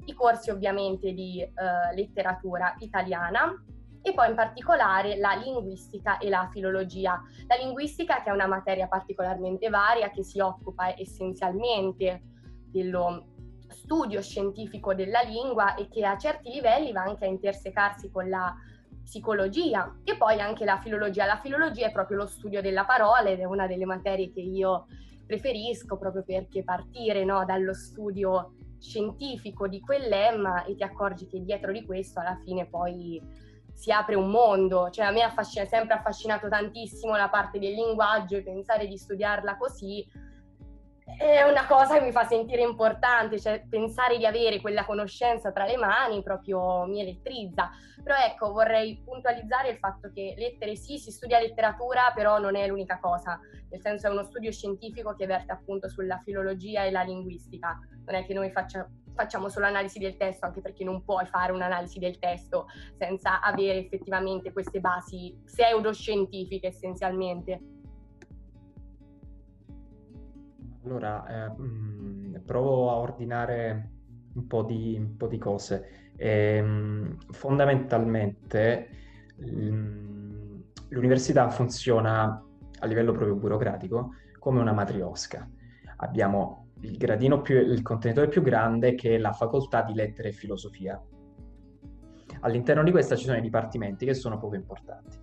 i 0.05 0.13
corsi 0.13 0.49
ovviamente 0.49 1.13
di 1.13 1.41
eh, 1.41 1.51
letteratura 1.95 2.75
italiana 2.79 3.53
e 4.05 4.13
poi 4.13 4.29
in 4.29 4.35
particolare 4.35 5.17
la 5.17 5.33
linguistica 5.33 6.17
e 6.17 6.29
la 6.29 6.49
filologia. 6.51 7.21
La 7.47 7.55
linguistica 7.55 8.21
che 8.21 8.29
è 8.29 8.33
una 8.33 8.47
materia 8.47 8.87
particolarmente 8.87 9.69
varia 9.69 10.09
che 10.09 10.23
si 10.23 10.39
occupa 10.39 10.93
essenzialmente 10.99 12.21
dello 12.69 13.27
studio 13.69 14.21
scientifico 14.21 14.93
della 14.93 15.21
lingua 15.21 15.75
e 15.75 15.87
che 15.87 16.05
a 16.05 16.17
certi 16.17 16.51
livelli 16.51 16.91
va 16.91 17.03
anche 17.03 17.25
a 17.25 17.29
intersecarsi 17.29 18.11
con 18.11 18.27
la 18.27 18.53
psicologia 19.03 19.99
e 20.03 20.17
poi 20.17 20.39
anche 20.39 20.65
la 20.65 20.79
filologia. 20.79 21.25
La 21.25 21.39
filologia 21.39 21.87
è 21.87 21.91
proprio 21.91 22.17
lo 22.17 22.27
studio 22.27 22.61
della 22.61 22.85
parola 22.85 23.29
ed 23.29 23.39
è 23.39 23.45
una 23.45 23.67
delle 23.67 23.85
materie 23.85 24.31
che 24.31 24.41
io 24.41 24.85
preferisco 25.25 25.97
proprio 25.97 26.23
perché 26.23 26.63
partire 26.63 27.23
no, 27.23 27.45
dallo 27.45 27.73
studio 27.73 28.53
scientifico 28.83 29.67
di 29.67 29.79
quell'emma 29.79 30.65
e 30.65 30.75
ti 30.75 30.83
accorgi 30.83 31.25
che 31.25 31.41
dietro 31.41 31.71
di 31.71 31.85
questo 31.85 32.19
alla 32.19 32.37
fine 32.43 32.65
poi 32.65 33.21
si 33.73 33.91
apre 33.91 34.15
un 34.15 34.29
mondo, 34.29 34.89
cioè 34.91 35.05
a 35.05 35.11
me 35.11 35.23
ha 35.23 35.43
sempre 35.43 35.95
affascinato 35.95 36.47
tantissimo 36.47 37.15
la 37.15 37.29
parte 37.29 37.57
del 37.57 37.73
linguaggio 37.73 38.35
e 38.35 38.43
pensare 38.43 38.87
di 38.87 38.97
studiarla 38.97 39.57
così 39.57 40.05
è 41.17 41.43
una 41.43 41.65
cosa 41.65 41.97
che 41.97 42.05
mi 42.05 42.11
fa 42.11 42.25
sentire 42.25 42.61
importante, 42.61 43.39
cioè 43.39 43.63
pensare 43.67 44.17
di 44.17 44.25
avere 44.25 44.61
quella 44.61 44.85
conoscenza 44.85 45.51
tra 45.51 45.65
le 45.65 45.77
mani 45.77 46.21
proprio 46.21 46.85
mi 46.85 47.01
elettrizza. 47.01 47.69
Però 48.03 48.15
ecco, 48.15 48.51
vorrei 48.51 49.01
puntualizzare 49.03 49.69
il 49.69 49.77
fatto 49.77 50.11
che 50.13 50.33
lettere 50.37 50.75
sì, 50.75 50.97
si 50.97 51.11
studia 51.11 51.39
letteratura, 51.39 52.11
però 52.13 52.37
non 52.37 52.55
è 52.55 52.67
l'unica 52.67 52.99
cosa, 52.99 53.39
nel 53.69 53.79
senso 53.79 54.07
è 54.07 54.09
uno 54.11 54.23
studio 54.23 54.51
scientifico 54.51 55.15
che 55.15 55.25
verte 55.25 55.53
appunto 55.53 55.87
sulla 55.87 56.17
filologia 56.17 56.83
e 56.83 56.91
la 56.91 57.03
linguistica. 57.03 57.79
Non 58.05 58.15
è 58.15 58.25
che 58.25 58.33
noi 58.33 58.51
faccia, 58.51 58.85
facciamo 59.15 59.47
solo 59.47 59.67
analisi 59.67 59.99
del 59.99 60.17
testo, 60.17 60.45
anche 60.45 60.61
perché 60.61 60.83
non 60.83 61.03
puoi 61.03 61.25
fare 61.25 61.53
un'analisi 61.53 61.99
del 61.99 62.19
testo 62.19 62.67
senza 62.97 63.39
avere 63.39 63.79
effettivamente 63.79 64.51
queste 64.51 64.81
basi 64.81 65.39
pseudoscientifiche 65.45 66.67
essenzialmente. 66.67 67.72
Allora, 70.83 71.25
eh, 71.27 71.49
mh, 71.49 72.41
provo 72.45 72.91
a 72.91 72.95
ordinare 72.95 73.89
un 74.33 74.47
po' 74.47 74.63
di, 74.63 74.95
un 74.97 75.15
po 75.15 75.27
di 75.27 75.37
cose. 75.37 76.11
E, 76.15 76.61
mh, 76.61 77.17
fondamentalmente 77.31 78.89
l'università 80.89 81.49
funziona 81.49 82.43
a 82.79 82.85
livello 82.85 83.11
proprio 83.11 83.35
burocratico 83.35 84.13
come 84.39 84.59
una 84.59 84.73
matriosca. 84.73 85.49
Abbiamo 85.97 86.67
il 86.81 86.97
gradino 86.97 87.41
più, 87.41 87.57
il 87.57 87.81
contenitore 87.81 88.27
più 88.27 88.41
grande 88.41 88.93
che 88.93 89.15
è 89.15 89.17
la 89.17 89.31
facoltà 89.31 89.83
di 89.83 89.93
lettere 89.93 90.29
e 90.29 90.33
filosofia. 90.33 91.01
All'interno 92.41 92.83
di 92.83 92.91
questa 92.91 93.15
ci 93.15 93.23
sono 93.25 93.37
i 93.37 93.41
dipartimenti 93.41 94.05
che 94.05 94.13
sono 94.13 94.37
poco 94.37 94.55
importanti. 94.55 95.17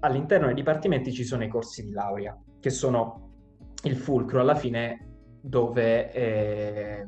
All'interno 0.00 0.46
dei 0.46 0.54
dipartimenti 0.54 1.12
ci 1.12 1.24
sono 1.24 1.44
i 1.44 1.48
corsi 1.48 1.82
di 1.82 1.92
laurea, 1.92 2.38
che 2.60 2.68
sono 2.68 3.25
il 3.86 3.96
fulcro 3.96 4.40
alla 4.40 4.54
fine 4.54 5.06
dove 5.40 6.12
eh, 6.12 7.06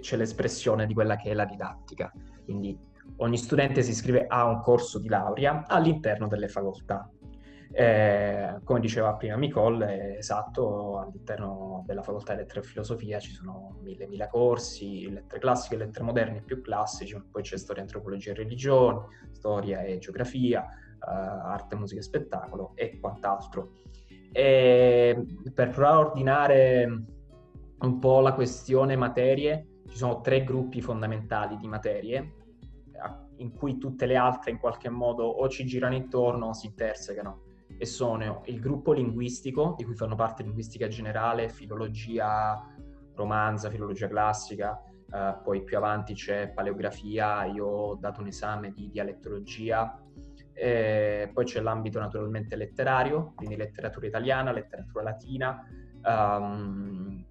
c'è 0.00 0.16
l'espressione 0.16 0.86
di 0.86 0.94
quella 0.94 1.16
che 1.16 1.30
è 1.30 1.34
la 1.34 1.46
didattica. 1.46 2.12
Quindi 2.44 2.78
ogni 3.16 3.38
studente 3.38 3.82
si 3.82 3.90
iscrive 3.90 4.26
a 4.26 4.46
un 4.46 4.60
corso 4.60 4.98
di 4.98 5.08
laurea 5.08 5.64
all'interno 5.66 6.28
delle 6.28 6.48
facoltà. 6.48 7.10
Eh, 7.70 8.60
come 8.64 8.80
diceva 8.80 9.14
prima 9.14 9.36
Nicole, 9.36 10.16
esatto, 10.16 10.98
all'interno 10.98 11.82
della 11.86 12.02
facoltà 12.02 12.32
di 12.32 12.40
lettere 12.40 12.60
e 12.60 12.62
filosofia 12.62 13.18
ci 13.18 13.30
sono 13.30 13.76
mille, 13.82 14.06
mille 14.06 14.26
corsi, 14.30 15.10
lettere 15.10 15.38
classiche, 15.38 15.76
lettere 15.76 16.04
moderne 16.04 16.42
più 16.42 16.62
classici, 16.62 17.22
poi 17.30 17.42
c'è 17.42 17.58
storia, 17.58 17.82
antropologia 17.82 18.30
e 18.30 18.34
religione, 18.34 19.06
storia 19.32 19.82
e 19.82 19.98
geografia, 19.98 20.62
eh, 20.62 20.96
arte, 21.00 21.76
musica 21.76 22.00
e 22.00 22.04
spettacolo 22.04 22.72
e 22.74 22.98
quant'altro. 22.98 23.72
E 24.32 25.26
per 25.54 25.70
provare 25.70 25.94
a 25.94 25.98
ordinare 25.98 27.02
un 27.80 27.98
po' 27.98 28.20
la 28.20 28.34
questione 28.34 28.96
materie, 28.96 29.82
ci 29.88 29.96
sono 29.96 30.20
tre 30.20 30.44
gruppi 30.44 30.80
fondamentali 30.80 31.56
di 31.56 31.66
materie 31.66 32.32
in 33.36 33.52
cui 33.52 33.78
tutte 33.78 34.06
le 34.06 34.16
altre 34.16 34.50
in 34.50 34.58
qualche 34.58 34.88
modo 34.88 35.24
o 35.24 35.48
ci 35.48 35.64
girano 35.64 35.94
intorno 35.94 36.46
o 36.46 36.52
si 36.52 36.66
intersecano. 36.66 37.42
E 37.76 37.86
sono 37.86 38.42
il 38.46 38.58
gruppo 38.60 38.92
linguistico 38.92 39.74
di 39.76 39.84
cui 39.84 39.94
fanno 39.94 40.16
parte 40.16 40.42
linguistica 40.42 40.88
generale, 40.88 41.48
filologia 41.48 42.60
romanza, 43.14 43.70
filologia 43.70 44.08
classica, 44.08 44.80
eh, 45.12 45.36
poi 45.42 45.62
più 45.62 45.76
avanti 45.76 46.14
c'è 46.14 46.50
paleografia, 46.50 47.44
io 47.44 47.66
ho 47.66 47.94
dato 47.94 48.20
un 48.20 48.28
esame 48.28 48.72
di 48.72 48.90
dialettologia, 48.90 50.00
e 50.60 51.30
poi 51.32 51.44
c'è 51.44 51.60
l'ambito 51.60 52.00
naturalmente 52.00 52.56
letterario, 52.56 53.32
quindi 53.36 53.54
letteratura 53.54 54.06
italiana, 54.06 54.50
letteratura 54.50 55.04
latina, 55.04 55.64
um, 56.04 57.24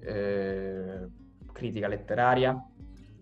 eh, 0.00 1.08
critica 1.52 1.88
letteraria 1.88 2.62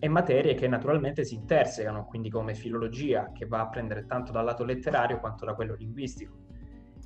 e 0.01 0.09
materie 0.09 0.55
che 0.55 0.67
naturalmente 0.67 1.25
si 1.25 1.37
intersecano, 1.37 2.05
quindi 2.07 2.31
come 2.31 2.55
filologia 2.55 3.31
che 3.33 3.47
va 3.47 3.61
a 3.61 3.69
prendere 3.69 4.07
tanto 4.07 4.33
dal 4.33 4.45
lato 4.45 4.65
letterario 4.65 5.21
quanto 5.21 5.45
da 5.45 5.55
quello 5.55 5.75
linguistico. 5.75 6.37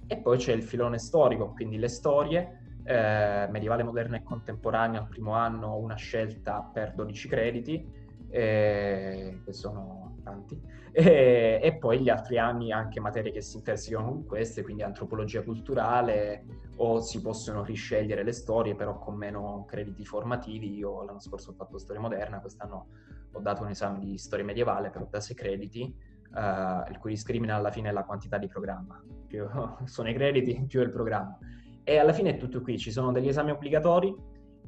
E 0.07 0.17
poi 0.19 0.39
c'è 0.39 0.53
il 0.53 0.63
filone 0.63 0.99
storico, 0.99 1.53
quindi 1.53 1.77
le 1.77 1.89
storie, 1.89 2.81
eh, 2.85 3.47
medievale, 3.51 3.83
moderna 3.83 4.17
e 4.17 4.23
contemporanea 4.23 5.01
al 5.01 5.09
primo 5.09 5.33
anno 5.33 5.77
una 5.77 5.97
scelta 5.97 6.69
per 6.73 6.95
12 6.95 7.29
crediti, 7.29 7.87
eh, 8.31 9.41
che 9.45 9.53
sono 9.53 10.02
tanti, 10.23 10.61
e, 10.93 11.59
e, 11.63 11.77
poi 11.79 12.01
gli 12.01 12.09
altri 12.09 12.39
anni 12.39 12.71
anche 12.71 13.01
materie 13.01 13.33
che 13.33 13.41
si 13.41 13.57
intersecano 13.57 14.09
con 14.09 14.27
queste, 14.27 14.63
quindi 14.63 14.83
antropologia 14.83 15.43
culturale 15.43 16.45
o 16.77 17.01
si 17.01 17.21
possono 17.21 17.65
riscegliere 17.65 18.23
le 18.23 18.33
storie 18.33 18.75
però 18.75 18.99
con 18.99 19.15
meno 19.15 19.65
crediti 19.67 20.05
formativi. 20.05 20.75
Io 20.77 21.03
l'anno 21.03 21.21
scorso 21.21 21.51
ho 21.51 21.55
fatto 21.55 21.79
storia 21.79 22.01
moderna, 22.01 22.41
quest'anno 22.41 22.87
ho 23.33 23.41
dato 23.41 23.63
un 23.63 23.71
esame 23.71 24.01
di 24.01 24.19
storia 24.19 24.45
medievale 24.45 24.91
però 24.91 25.07
da 25.09 25.21
6 25.21 25.37
crediti. 25.37 26.11
Uh, 26.33 26.91
il 26.91 26.97
cui 26.99 27.11
discrimina 27.11 27.57
alla 27.57 27.71
fine 27.71 27.91
è 27.91 27.93
la 27.93 28.05
quantità 28.05 28.39
di 28.39 28.47
programma. 28.47 29.03
Più 29.27 29.47
sono 29.85 30.09
i 30.09 30.15
crediti, 30.15 30.65
più 30.67 30.81
il 30.81 30.91
programma. 30.91 31.39
E 31.85 31.99
alla 31.99 32.13
fine 32.13 32.31
è 32.31 32.37
tutto 32.37 32.61
qui, 32.61 32.79
ci 32.79 32.91
sono 32.91 33.13
degli 33.13 33.29
esami 33.29 33.51
obbligatori 33.51 34.15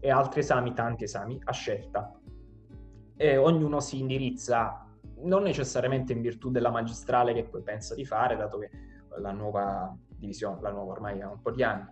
e 0.00 0.10
altri 0.10 0.40
esami, 0.40 0.74
tanti 0.74 1.04
esami, 1.04 1.40
a 1.44 1.52
scelta. 1.52 2.12
E 3.16 3.36
ognuno 3.36 3.80
si 3.80 4.00
indirizza 4.00 4.83
non 5.24 5.42
necessariamente 5.42 6.12
in 6.12 6.20
virtù 6.20 6.50
della 6.50 6.70
magistrale 6.70 7.34
che 7.34 7.44
poi 7.44 7.62
pensa 7.62 7.94
di 7.94 8.04
fare, 8.04 8.36
dato 8.36 8.58
che 8.58 8.70
la 9.18 9.32
nuova 9.32 9.96
divisione, 10.08 10.60
la 10.60 10.70
nuova 10.70 10.92
ormai 10.92 11.20
ha 11.20 11.30
un 11.30 11.40
po' 11.40 11.50
di 11.50 11.62
anni, 11.62 11.88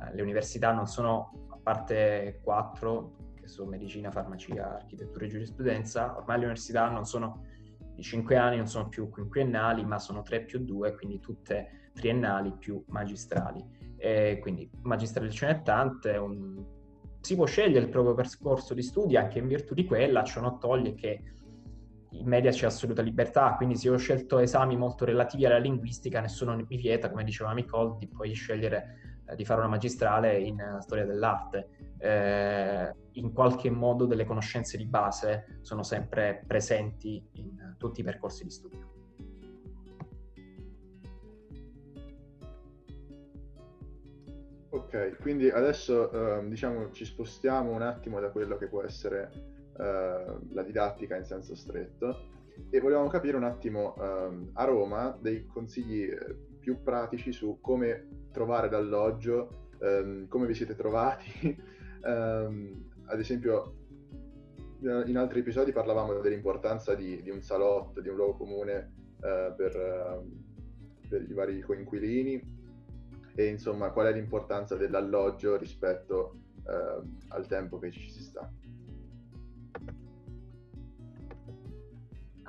eh, 0.00 0.14
le 0.14 0.22
università 0.22 0.72
non 0.72 0.86
sono, 0.86 1.46
a 1.50 1.58
parte 1.62 2.40
quattro, 2.42 3.34
che 3.34 3.46
sono 3.46 3.70
medicina, 3.70 4.10
farmacia, 4.10 4.74
architettura 4.74 5.24
e 5.24 5.28
giurisprudenza, 5.28 6.16
ormai 6.16 6.38
le 6.38 6.44
università 6.44 6.88
non 6.88 7.04
sono 7.04 7.44
di 7.94 8.02
cinque 8.02 8.36
anni, 8.36 8.56
non 8.56 8.68
sono 8.68 8.88
più 8.88 9.08
quinquennali, 9.08 9.84
ma 9.84 9.98
sono 9.98 10.22
tre 10.22 10.44
più 10.44 10.60
due, 10.60 10.94
quindi 10.94 11.18
tutte 11.18 11.90
triennali 11.92 12.52
più 12.56 12.82
magistrali. 12.88 13.64
E 13.96 14.38
quindi 14.40 14.70
magistrale 14.82 15.30
ce 15.30 15.46
n'è 15.46 15.62
tante, 15.62 16.16
un... 16.16 16.64
si 17.20 17.34
può 17.34 17.44
scegliere 17.44 17.86
il 17.86 17.90
proprio 17.90 18.14
percorso 18.14 18.72
di 18.72 18.82
studi 18.82 19.16
anche 19.16 19.40
in 19.40 19.48
virtù 19.48 19.74
di 19.74 19.84
quella, 19.84 20.22
ciò 20.22 20.40
non 20.40 20.60
toglie 20.60 20.94
che 20.94 21.22
in 22.10 22.26
media 22.26 22.50
c'è 22.50 22.66
assoluta 22.66 23.02
libertà, 23.02 23.54
quindi 23.56 23.76
se 23.76 23.90
ho 23.90 23.96
scelto 23.96 24.38
esami 24.38 24.76
molto 24.76 25.04
relativi 25.04 25.44
alla 25.44 25.58
linguistica, 25.58 26.20
nessuno 26.20 26.56
mi 26.56 26.76
vieta, 26.76 27.10
come 27.10 27.24
diceva 27.24 27.52
Nicole, 27.52 27.96
di 27.98 28.08
poi 28.08 28.32
scegliere 28.32 29.22
eh, 29.26 29.36
di 29.36 29.44
fare 29.44 29.60
una 29.60 29.68
magistrale 29.68 30.38
in 30.38 30.58
uh, 30.60 30.80
storia 30.80 31.04
dell'arte. 31.04 31.68
Eh, 31.98 32.94
in 33.12 33.32
qualche 33.32 33.70
modo 33.70 34.06
delle 34.06 34.24
conoscenze 34.24 34.76
di 34.76 34.86
base 34.86 35.58
sono 35.62 35.82
sempre 35.82 36.44
presenti 36.46 37.22
in 37.32 37.72
uh, 37.72 37.76
tutti 37.76 38.00
i 38.00 38.04
percorsi 38.04 38.44
di 38.44 38.50
studio. 38.50 38.92
Ok, 44.70 45.18
quindi 45.20 45.50
adesso 45.50 46.10
eh, 46.40 46.48
diciamo 46.48 46.90
ci 46.92 47.04
spostiamo 47.04 47.72
un 47.72 47.82
attimo 47.82 48.20
da 48.20 48.30
quello 48.30 48.56
che 48.56 48.68
può 48.68 48.82
essere 48.82 49.57
eh, 49.78 50.24
la 50.50 50.62
didattica 50.62 51.16
in 51.16 51.24
senso 51.24 51.54
stretto 51.54 52.36
e 52.70 52.80
volevamo 52.80 53.08
capire 53.08 53.36
un 53.36 53.44
attimo 53.44 53.94
eh, 53.96 54.50
a 54.54 54.64
Roma 54.64 55.16
dei 55.20 55.46
consigli 55.46 56.02
eh, 56.02 56.36
più 56.58 56.82
pratici 56.82 57.32
su 57.32 57.58
come 57.60 58.26
trovare 58.32 58.68
l'alloggio, 58.68 59.68
ehm, 59.80 60.28
come 60.28 60.46
vi 60.46 60.54
siete 60.54 60.74
trovati. 60.74 61.76
Ehm, 62.00 62.90
ad 63.06 63.18
esempio 63.18 63.74
in 64.80 65.16
altri 65.16 65.40
episodi 65.40 65.72
parlavamo 65.72 66.20
dell'importanza 66.20 66.94
di, 66.94 67.20
di 67.22 67.30
un 67.30 67.42
salotto, 67.42 68.00
di 68.00 68.08
un 68.08 68.14
luogo 68.14 68.36
comune 68.36 68.92
eh, 69.20 69.52
per, 69.56 69.76
ehm, 69.76 70.44
per 71.08 71.22
i 71.28 71.32
vari 71.32 71.60
coinquilini 71.60 72.40
e 73.34 73.46
insomma 73.46 73.90
qual 73.90 74.06
è 74.06 74.12
l'importanza 74.12 74.76
dell'alloggio 74.76 75.56
rispetto 75.56 76.34
eh, 76.68 77.02
al 77.28 77.46
tempo 77.48 77.78
che 77.78 77.90
ci 77.90 78.10
si 78.10 78.22
sta. 78.22 78.48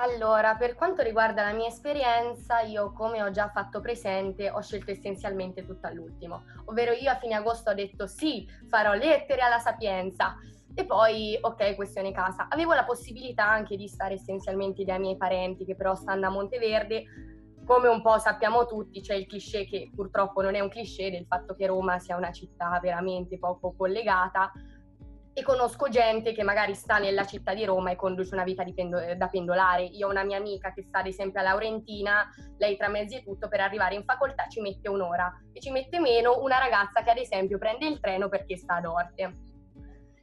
Allora, 0.01 0.55
per 0.55 0.75
quanto 0.75 1.01
riguarda 1.01 1.43
la 1.43 1.51
mia 1.51 1.67
esperienza, 1.67 2.61
io 2.61 2.93
come 2.93 3.21
ho 3.21 3.31
già 3.31 3.49
fatto 3.49 3.81
presente, 3.81 4.49
ho 4.49 4.61
scelto 4.61 4.91
essenzialmente 4.91 5.65
tutto 5.65 5.87
all'ultimo. 5.87 6.43
Ovvero 6.65 6.93
io 6.93 7.11
a 7.11 7.17
fine 7.17 7.35
agosto 7.35 7.71
ho 7.71 7.73
detto 7.73 8.07
sì, 8.07 8.47
farò 8.69 8.93
lettere 8.93 9.41
alla 9.41 9.59
Sapienza. 9.59 10.37
E 10.73 10.85
poi, 10.85 11.37
ok, 11.41 11.75
questione 11.75 12.13
casa. 12.13 12.47
Avevo 12.47 12.73
la 12.73 12.85
possibilità 12.85 13.49
anche 13.49 13.75
di 13.75 13.89
stare 13.89 14.13
essenzialmente 14.13 14.85
dai 14.85 14.99
miei 14.99 15.17
parenti 15.17 15.65
che 15.65 15.75
però 15.75 15.95
stanno 15.95 16.27
a 16.27 16.29
Monteverde, 16.29 17.03
come 17.65 17.89
un 17.89 18.01
po' 18.01 18.17
sappiamo 18.19 18.65
tutti, 18.65 19.01
c'è 19.01 19.15
il 19.15 19.27
cliché 19.27 19.65
che 19.65 19.91
purtroppo 19.93 20.41
non 20.41 20.55
è 20.55 20.61
un 20.61 20.69
cliché 20.69 21.11
del 21.11 21.25
fatto 21.27 21.55
che 21.55 21.67
Roma 21.67 21.99
sia 21.99 22.15
una 22.15 22.31
città 22.31 22.79
veramente 22.81 23.37
poco 23.37 23.73
collegata 23.75 24.49
e 25.39 25.43
conosco 25.43 25.87
gente 25.87 26.33
che 26.33 26.43
magari 26.43 26.75
sta 26.75 26.97
nella 26.97 27.25
città 27.25 27.53
di 27.53 27.63
Roma 27.63 27.91
e 27.91 27.95
conduce 27.95 28.33
una 28.33 28.43
vita 28.43 28.65
pendo- 28.65 29.15
da 29.15 29.27
pendolare. 29.27 29.83
Io 29.85 30.07
ho 30.07 30.09
una 30.09 30.23
mia 30.23 30.37
amica 30.37 30.73
che 30.73 30.83
sta 30.83 30.99
ad 30.99 31.07
esempio 31.07 31.39
a 31.39 31.43
Laurentina, 31.43 32.29
lei 32.57 32.75
tra 32.75 32.89
mezzi 32.89 33.15
e 33.15 33.23
tutto 33.23 33.47
per 33.47 33.61
arrivare 33.61 33.95
in 33.95 34.03
facoltà 34.03 34.47
ci 34.49 34.59
mette 34.59 34.89
un'ora 34.89 35.31
e 35.53 35.61
ci 35.61 35.71
mette 35.71 35.99
meno 35.99 36.41
una 36.41 36.59
ragazza 36.59 37.03
che 37.03 37.11
ad 37.11 37.17
esempio 37.17 37.57
prende 37.57 37.87
il 37.87 38.01
treno 38.01 38.27
perché 38.27 38.57
sta 38.57 38.75
ad 38.75 38.85
Orte. 38.85 39.37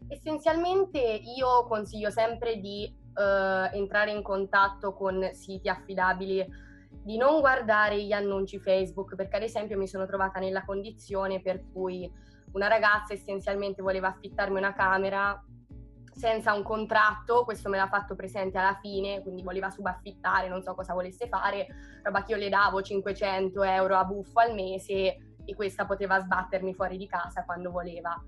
Essenzialmente 0.09 0.99
io 0.99 1.67
consiglio 1.67 2.11
sempre 2.11 2.59
di 2.59 2.95
uh, 3.15 3.75
entrare 3.75 4.11
in 4.11 4.23
contatto 4.23 4.93
con 4.93 5.31
siti 5.33 5.69
affidabili 5.69 6.47
di 6.91 7.17
non 7.17 7.41
guardare 7.41 8.03
gli 8.03 8.13
annunci 8.13 8.59
Facebook, 8.59 9.15
perché 9.15 9.37
ad 9.37 9.43
esempio 9.43 9.79
mi 9.79 9.89
sono 9.89 10.07
trovata 10.07 10.41
nella 10.41 10.65
condizione 10.65 11.41
per 11.41 11.65
cui 11.73 12.11
una 12.57 12.69
ragazza 12.69 13.13
essenzialmente 13.13 13.83
voleva 13.83 14.09
affittarmi 14.09 14.57
una 14.57 14.73
camera 14.73 15.41
senza 16.11 16.55
un 16.55 16.63
contratto, 16.63 17.45
questo 17.45 17.69
me 17.69 17.77
l'ha 17.77 17.89
fatto 17.89 18.15
presente 18.15 18.57
alla 18.57 18.79
fine, 18.81 19.21
quindi 19.21 19.43
voleva 19.43 19.69
subaffittare, 19.69 20.49
non 20.49 20.63
so 20.63 20.75
cosa 20.75 20.95
volesse 20.95 21.29
fare, 21.29 21.67
roba 22.03 22.23
che 22.23 22.33
io 22.33 22.39
le 22.39 22.49
davo 22.49 22.81
500 22.81 23.63
euro 23.63 23.97
a 23.97 24.05
buffo 24.05 24.41
al 24.41 24.55
mese 24.55 25.35
e 25.45 25.55
questa 25.55 25.85
poteva 25.85 26.19
sbattermi 26.19 26.73
fuori 26.73 26.97
di 26.97 27.07
casa 27.07 27.45
quando 27.45 27.71
voleva. 27.71 28.19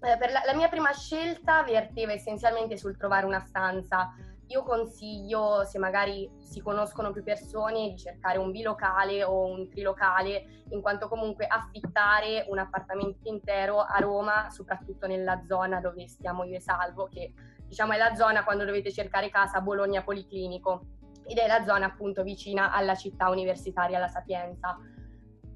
Eh, 0.00 0.32
la, 0.32 0.42
la 0.46 0.54
mia 0.54 0.68
prima 0.68 0.90
scelta 0.92 1.62
verteva 1.62 2.12
essenzialmente 2.12 2.78
sul 2.78 2.96
trovare 2.96 3.26
una 3.26 3.40
stanza 3.40 4.14
io 4.52 4.62
consiglio, 4.62 5.64
se 5.64 5.78
magari 5.78 6.30
si 6.38 6.60
conoscono 6.60 7.10
più 7.10 7.22
persone, 7.22 7.88
di 7.88 7.96
cercare 7.96 8.38
un 8.38 8.50
bilocale 8.50 9.24
o 9.24 9.46
un 9.46 9.68
trilocale, 9.68 10.64
in 10.68 10.82
quanto 10.82 11.08
comunque 11.08 11.46
affittare 11.46 12.44
un 12.48 12.58
appartamento 12.58 13.28
intero 13.28 13.80
a 13.80 13.98
Roma, 13.98 14.50
soprattutto 14.50 15.06
nella 15.06 15.42
zona 15.46 15.80
dove 15.80 16.06
stiamo 16.06 16.44
io 16.44 16.56
e 16.56 16.60
Salvo, 16.60 17.08
che 17.08 17.32
diciamo 17.66 17.92
è 17.92 17.96
la 17.96 18.14
zona 18.14 18.44
quando 18.44 18.66
dovete 18.66 18.92
cercare 18.92 19.30
casa 19.30 19.62
Bologna 19.62 20.02
Policlinico 20.02 20.84
ed 21.24 21.38
è 21.38 21.46
la 21.46 21.64
zona 21.64 21.86
appunto 21.86 22.22
vicina 22.22 22.72
alla 22.72 22.94
città 22.94 23.30
universitaria 23.30 23.98
La 23.98 24.08
Sapienza, 24.08 24.76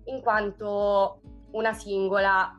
in 0.04 0.22
quanto 0.22 1.20
una 1.50 1.74
singola 1.74 2.58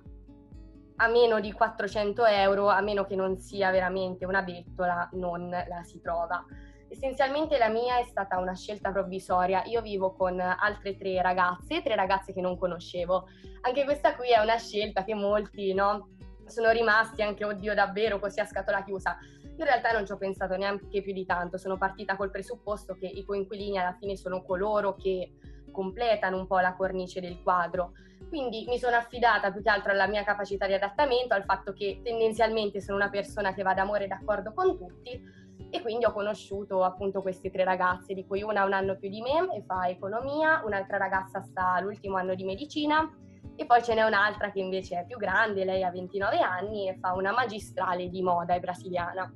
a 0.97 1.07
meno 1.07 1.39
di 1.39 1.51
400 1.51 2.25
euro, 2.25 2.69
a 2.69 2.81
meno 2.81 3.05
che 3.05 3.15
non 3.15 3.37
sia 3.37 3.69
veramente 3.71 4.25
una 4.25 4.41
bettola, 4.41 5.09
non 5.13 5.49
la 5.49 5.83
si 5.83 6.01
trova. 6.01 6.43
Essenzialmente 6.89 7.57
la 7.57 7.69
mia 7.69 7.99
è 7.99 8.03
stata 8.05 8.37
una 8.37 8.55
scelta 8.55 8.91
provvisoria. 8.91 9.63
Io 9.65 9.81
vivo 9.81 10.13
con 10.13 10.39
altre 10.39 10.97
tre 10.97 11.21
ragazze, 11.21 11.83
tre 11.83 11.95
ragazze 11.95 12.33
che 12.33 12.41
non 12.41 12.57
conoscevo. 12.57 13.27
Anche 13.61 13.83
questa 13.83 14.15
qui 14.15 14.29
è 14.29 14.39
una 14.39 14.57
scelta 14.57 15.03
che 15.03 15.13
molti, 15.13 15.73
no? 15.73 16.09
Sono 16.45 16.71
rimasti 16.71 17.21
anche, 17.21 17.43
oddio, 17.43 17.75
davvero 17.75 18.19
così 18.19 18.39
a 18.39 18.45
scatola 18.45 18.83
chiusa. 18.83 19.17
In 19.57 19.65
realtà 19.65 19.91
non 19.91 20.05
ci 20.05 20.13
ho 20.13 20.17
pensato 20.17 20.55
neanche 20.55 21.01
più 21.01 21.13
di 21.13 21.25
tanto. 21.25 21.57
Sono 21.57 21.77
partita 21.77 22.15
col 22.15 22.31
presupposto 22.31 22.95
che 22.95 23.05
i 23.05 23.23
coinquilini 23.23 23.77
alla 23.77 23.95
fine 23.99 24.15
sono 24.15 24.41
coloro 24.43 24.95
che 24.95 25.31
completano 25.77 26.37
un 26.37 26.47
po' 26.47 26.57
la 26.57 26.73
cornice 26.73 27.21
del 27.21 27.43
quadro. 27.43 27.91
Quindi 28.29 28.65
mi 28.67 28.79
sono 28.79 28.95
affidata 28.95 29.51
più 29.51 29.61
che 29.61 29.69
altro 29.69 29.91
alla 29.91 30.07
mia 30.07 30.23
capacità 30.23 30.65
di 30.65 30.73
adattamento, 30.73 31.35
al 31.35 31.43
fatto 31.43 31.71
che 31.71 32.01
tendenzialmente 32.03 32.81
sono 32.81 32.97
una 32.97 33.11
persona 33.11 33.53
che 33.53 33.61
va 33.61 33.75
d'amore 33.75 34.05
e 34.05 34.07
d'accordo 34.07 34.53
con 34.53 34.75
tutti 34.75 35.45
e 35.69 35.81
quindi 35.81 36.05
ho 36.05 36.11
conosciuto 36.11 36.83
appunto 36.83 37.21
queste 37.21 37.51
tre 37.51 37.63
ragazze, 37.63 38.15
di 38.15 38.25
cui 38.25 38.41
una 38.41 38.61
ha 38.61 38.65
un 38.65 38.73
anno 38.73 38.97
più 38.97 39.07
di 39.07 39.21
me 39.21 39.53
e 39.55 39.61
fa 39.61 39.87
economia, 39.87 40.63
un'altra 40.65 40.97
ragazza 40.97 41.41
sta 41.41 41.73
all'ultimo 41.73 42.17
anno 42.17 42.33
di 42.33 42.43
medicina 42.43 43.07
e 43.55 43.65
poi 43.67 43.83
ce 43.83 43.93
n'è 43.93 44.03
un'altra 44.03 44.51
che 44.51 44.59
invece 44.59 45.01
è 45.01 45.05
più 45.05 45.17
grande, 45.17 45.63
lei 45.63 45.83
ha 45.83 45.91
29 45.91 46.39
anni 46.39 46.89
e 46.89 46.97
fa 46.99 47.13
una 47.13 47.31
magistrale 47.31 48.09
di 48.09 48.23
moda, 48.23 48.55
è 48.55 48.59
brasiliana. 48.59 49.31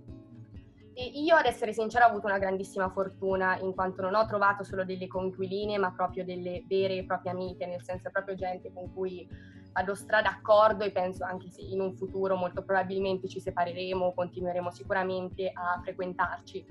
Io, 0.94 1.36
ad 1.36 1.46
essere 1.46 1.72
sincera, 1.72 2.06
ho 2.06 2.10
avuto 2.10 2.28
una 2.28 2.38
grandissima 2.38 2.90
fortuna 2.90 3.58
in 3.60 3.74
quanto 3.74 4.02
non 4.02 4.14
ho 4.14 4.26
trovato 4.26 4.64
solo 4.64 4.84
delle 4.84 5.08
conquiline, 5.08 5.78
ma 5.78 5.92
proprio 5.92 6.26
delle 6.26 6.64
vere 6.68 6.98
e 6.98 7.06
proprie 7.06 7.32
amiche, 7.32 7.66
nel 7.66 7.82
senso 7.82 8.10
proprio 8.12 8.36
gente 8.36 8.74
con 8.74 8.94
cui 8.94 9.26
vado 9.72 9.96
strada 9.96 10.30
d'accordo 10.30 10.84
e 10.84 10.92
penso 10.92 11.24
anche 11.24 11.50
se 11.50 11.62
in 11.62 11.80
un 11.80 11.94
futuro 11.96 12.36
molto 12.36 12.64
probabilmente 12.64 13.30
ci 13.30 13.40
separeremo, 13.40 14.14
continueremo 14.14 14.70
sicuramente 14.72 15.50
a 15.54 15.80
frequentarci. 15.82 16.66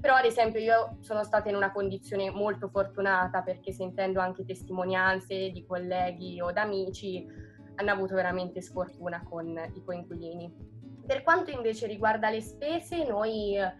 Però 0.00 0.14
ad 0.14 0.24
esempio 0.24 0.60
io 0.60 0.96
sono 1.00 1.24
stata 1.24 1.48
in 1.48 1.56
una 1.56 1.72
condizione 1.72 2.30
molto 2.30 2.68
fortunata 2.68 3.42
perché 3.42 3.72
sentendo 3.72 4.20
anche 4.20 4.44
testimonianze 4.44 5.50
di 5.50 5.64
colleghi 5.64 6.40
o 6.40 6.52
d'amici 6.52 7.26
hanno 7.76 7.90
avuto 7.90 8.14
veramente 8.14 8.60
sfortuna 8.60 9.24
con 9.28 9.48
i 9.48 9.82
coinquilini. 9.82 10.73
Per 11.06 11.22
quanto 11.22 11.50
invece 11.50 11.86
riguarda 11.86 12.30
le 12.30 12.40
spese, 12.40 13.04
noi 13.04 13.56
eh, 13.56 13.72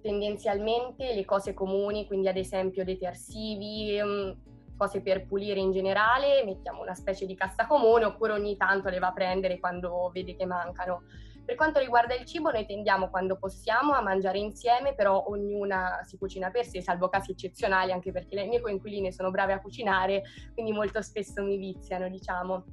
tendenzialmente 0.00 1.14
le 1.14 1.24
cose 1.24 1.52
comuni, 1.52 2.06
quindi 2.06 2.28
ad 2.28 2.36
esempio 2.36 2.84
detersivi, 2.84 4.00
mm, 4.02 4.30
cose 4.76 5.02
per 5.02 5.26
pulire 5.26 5.60
in 5.60 5.72
generale, 5.72 6.42
mettiamo 6.42 6.80
una 6.80 6.94
specie 6.94 7.26
di 7.26 7.34
cassa 7.34 7.66
comune 7.66 8.06
oppure 8.06 8.32
ogni 8.32 8.56
tanto 8.56 8.88
le 8.88 8.98
va 8.98 9.08
a 9.08 9.12
prendere 9.12 9.60
quando 9.60 10.10
vede 10.12 10.34
che 10.34 10.46
mancano. 10.46 11.02
Per 11.44 11.54
quanto 11.54 11.80
riguarda 11.80 12.14
il 12.14 12.24
cibo, 12.24 12.50
noi 12.50 12.64
tendiamo 12.64 13.10
quando 13.10 13.36
possiamo 13.36 13.92
a 13.92 14.00
mangiare 14.00 14.38
insieme, 14.38 14.94
però 14.94 15.24
ognuna 15.26 16.00
si 16.04 16.16
cucina 16.16 16.50
per 16.50 16.64
sé, 16.64 16.80
salvo 16.80 17.08
casi 17.08 17.32
eccezionali, 17.32 17.92
anche 17.92 18.10
perché 18.10 18.36
le 18.36 18.46
mie 18.46 18.60
coinquiline 18.60 19.12
sono 19.12 19.30
brave 19.30 19.52
a 19.52 19.60
cucinare, 19.60 20.22
quindi 20.54 20.72
molto 20.72 21.02
spesso 21.02 21.42
mi 21.42 21.58
viziano, 21.58 22.08
diciamo. 22.08 22.64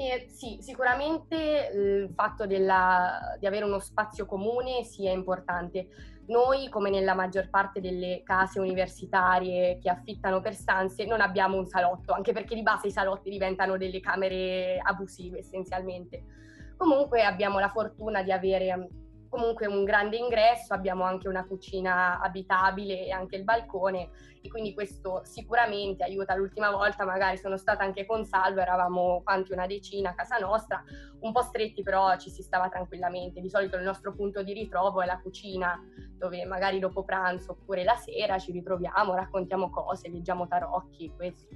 E 0.00 0.28
sì, 0.28 0.58
sicuramente 0.60 1.72
il 1.74 2.12
fatto 2.14 2.46
della, 2.46 3.36
di 3.36 3.48
avere 3.48 3.64
uno 3.64 3.80
spazio 3.80 4.26
comune 4.26 4.84
sia 4.84 5.10
importante. 5.10 5.88
Noi, 6.26 6.68
come 6.68 6.88
nella 6.88 7.14
maggior 7.14 7.50
parte 7.50 7.80
delle 7.80 8.22
case 8.22 8.60
universitarie 8.60 9.78
che 9.80 9.90
affittano 9.90 10.40
per 10.40 10.54
stanze, 10.54 11.04
non 11.04 11.20
abbiamo 11.20 11.56
un 11.56 11.66
salotto, 11.66 12.12
anche 12.12 12.32
perché 12.32 12.54
di 12.54 12.62
base 12.62 12.86
i 12.86 12.92
salotti 12.92 13.28
diventano 13.28 13.76
delle 13.76 13.98
camere 13.98 14.78
abusive 14.80 15.40
essenzialmente. 15.40 16.22
Comunque 16.76 17.24
abbiamo 17.24 17.58
la 17.58 17.68
fortuna 17.68 18.22
di 18.22 18.30
avere 18.30 18.70
comunque 19.28 19.66
un 19.66 19.84
grande 19.84 20.16
ingresso, 20.16 20.74
abbiamo 20.74 21.04
anche 21.04 21.28
una 21.28 21.44
cucina 21.46 22.20
abitabile 22.20 23.06
e 23.06 23.10
anche 23.10 23.36
il 23.36 23.44
balcone 23.44 24.10
e 24.40 24.48
quindi 24.48 24.74
questo 24.74 25.22
sicuramente 25.24 26.04
aiuta. 26.04 26.34
L'ultima 26.34 26.70
volta 26.70 27.04
magari 27.04 27.36
sono 27.36 27.56
stata 27.56 27.84
anche 27.84 28.06
con 28.06 28.24
Salvo, 28.24 28.60
eravamo 28.60 29.22
quanti 29.22 29.52
una 29.52 29.66
decina 29.66 30.10
a 30.10 30.14
casa 30.14 30.38
nostra, 30.38 30.82
un 31.20 31.32
po' 31.32 31.42
stretti 31.42 31.82
però 31.82 32.16
ci 32.16 32.30
si 32.30 32.42
stava 32.42 32.68
tranquillamente. 32.68 33.40
Di 33.40 33.48
solito 33.48 33.76
il 33.76 33.84
nostro 33.84 34.14
punto 34.14 34.42
di 34.42 34.52
ritrovo 34.52 35.02
è 35.02 35.06
la 35.06 35.20
cucina 35.20 35.78
dove 36.16 36.44
magari 36.44 36.78
dopo 36.78 37.04
pranzo 37.04 37.52
oppure 37.52 37.84
la 37.84 37.96
sera 37.96 38.38
ci 38.38 38.52
ritroviamo, 38.52 39.14
raccontiamo 39.14 39.70
cose, 39.70 40.08
leggiamo 40.08 40.46
tarocchi, 40.46 41.12
questo. 41.14 41.46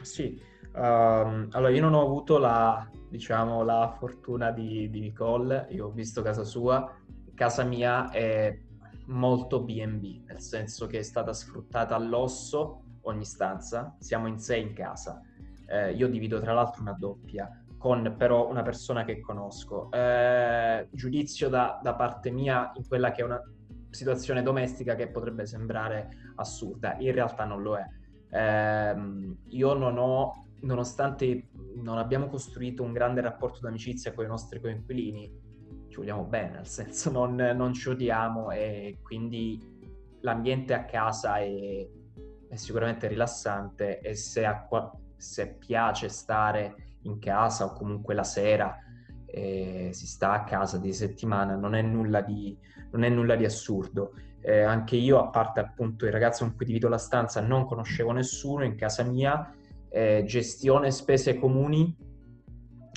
Sì, 0.00 0.40
um, 0.74 1.48
allora 1.52 1.70
io 1.70 1.80
non 1.80 1.94
ho 1.94 2.02
avuto 2.02 2.38
la 2.38 2.88
diciamo, 3.08 3.62
la 3.62 3.94
fortuna 3.98 4.50
di, 4.50 4.88
di 4.90 5.00
Nicole. 5.00 5.66
Io 5.70 5.86
ho 5.86 5.90
visto 5.90 6.22
casa 6.22 6.44
sua, 6.44 6.94
casa 7.34 7.64
mia 7.64 8.10
è 8.10 8.58
molto 9.06 9.62
B&B, 9.62 10.24
nel 10.26 10.40
senso 10.40 10.86
che 10.86 10.98
è 10.98 11.02
stata 11.02 11.32
sfruttata 11.32 11.94
all'osso 11.94 12.82
ogni 13.02 13.24
stanza, 13.24 13.96
siamo 13.98 14.26
in 14.26 14.38
sé 14.38 14.56
in 14.56 14.74
casa. 14.74 15.20
Eh, 15.66 15.92
io 15.92 16.08
divido 16.08 16.40
tra 16.40 16.52
l'altro 16.52 16.82
una 16.82 16.96
doppia 16.98 17.62
con 17.78 18.14
però 18.16 18.48
una 18.48 18.62
persona 18.62 19.04
che 19.04 19.20
conosco. 19.20 19.90
Eh, 19.92 20.88
giudizio 20.90 21.48
da, 21.48 21.80
da, 21.82 21.94
parte 21.94 22.30
mia 22.30 22.72
in 22.74 22.86
quella 22.86 23.12
che 23.12 23.22
è 23.22 23.24
una 23.24 23.40
situazione 23.90 24.42
domestica 24.42 24.94
che 24.94 25.08
potrebbe 25.08 25.46
sembrare 25.46 26.32
assurda, 26.36 26.96
in 26.98 27.12
realtà 27.12 27.44
non 27.44 27.62
lo 27.62 27.76
è. 27.76 27.86
Eh, 28.30 29.36
io 29.46 29.72
non 29.74 29.96
ho 29.96 30.47
nonostante 30.60 31.48
non 31.76 31.98
abbiamo 31.98 32.26
costruito 32.26 32.82
un 32.82 32.92
grande 32.92 33.20
rapporto 33.20 33.60
d'amicizia 33.60 34.12
con 34.12 34.24
i 34.24 34.28
nostri 34.28 34.60
coinquilini, 34.60 35.46
ci 35.88 35.96
vogliamo 35.96 36.24
bene, 36.24 36.56
nel 36.56 36.66
senso 36.66 37.10
non, 37.10 37.34
non 37.34 37.72
ci 37.72 37.88
odiamo 37.88 38.50
e 38.50 38.98
quindi 39.02 39.76
l'ambiente 40.20 40.74
a 40.74 40.84
casa 40.84 41.38
è, 41.38 41.86
è 42.48 42.56
sicuramente 42.56 43.06
rilassante 43.06 44.00
e 44.00 44.14
se, 44.14 44.44
a, 44.44 44.66
se, 45.16 45.54
piace 45.54 46.08
stare 46.08 46.96
in 47.02 47.18
casa 47.18 47.66
o 47.66 47.72
comunque 47.72 48.14
la 48.14 48.24
sera 48.24 48.76
eh, 49.26 49.90
si 49.92 50.06
sta 50.06 50.32
a 50.32 50.44
casa 50.44 50.78
di 50.78 50.92
settimana 50.92 51.54
non 51.54 51.74
è 51.74 51.82
nulla 51.82 52.20
di, 52.20 52.56
è 52.90 53.08
nulla 53.08 53.36
di 53.36 53.44
assurdo. 53.44 54.14
Eh, 54.40 54.62
anche 54.62 54.96
io, 54.96 55.18
a 55.18 55.28
parte 55.28 55.60
appunto 55.60 56.06
il 56.06 56.12
ragazzo 56.12 56.44
con 56.44 56.54
cui 56.56 56.64
divido 56.64 56.88
la 56.88 56.98
stanza, 56.98 57.40
non 57.40 57.66
conoscevo 57.66 58.12
nessuno 58.12 58.64
in 58.64 58.76
casa 58.76 59.02
mia 59.02 59.52
eh, 59.90 60.24
gestione 60.24 60.90
spese 60.90 61.38
comuni, 61.38 61.96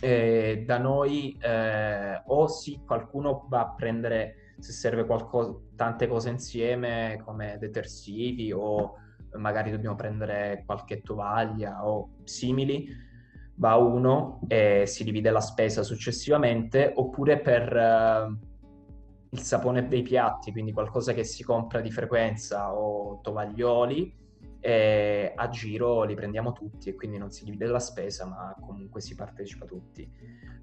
eh, 0.02 0.64
da 0.66 0.78
noi 0.78 1.38
eh, 1.40 2.22
o 2.26 2.48
sì, 2.48 2.82
qualcuno 2.86 3.46
va 3.50 3.62
a 3.62 3.74
prendere 3.74 4.56
se 4.58 4.72
serve 4.72 5.06
qualcosa, 5.06 5.56
tante 5.76 6.08
cose 6.08 6.30
insieme 6.30 7.22
come 7.24 7.58
detersivi 7.60 8.52
o 8.52 8.96
magari 9.38 9.72
dobbiamo 9.72 9.96
prendere 9.96 10.64
qualche 10.66 11.02
tovaglia 11.02 11.86
o 11.88 12.16
simili, 12.24 12.88
va 13.56 13.76
uno 13.76 14.42
e 14.48 14.84
si 14.86 15.04
divide 15.04 15.32
la 15.32 15.40
spesa 15.40 15.84
successivamente, 15.84 16.92
oppure 16.96 17.40
per 17.40 17.76
eh, 17.76 18.38
il 19.30 19.40
sapone 19.40 19.88
dei 19.88 20.02
piatti, 20.02 20.52
quindi 20.52 20.74
qualcosa 20.74 21.14
che 21.14 21.24
si 21.24 21.44
compra 21.44 21.80
di 21.80 21.92
frequenza 21.92 22.74
o 22.74 23.20
tovaglioli, 23.22 24.20
e 24.64 25.34
a 25.36 25.50
giro 25.50 26.04
li 26.04 26.14
prendiamo 26.14 26.52
tutti 26.52 26.90
e 26.90 26.94
quindi 26.94 27.18
non 27.18 27.32
si 27.32 27.44
divide 27.44 27.66
la 27.66 27.80
spesa 27.80 28.26
ma 28.26 28.56
comunque 28.62 29.02
si 29.02 29.16
partecipa 29.16 29.66
tutti. 29.66 30.08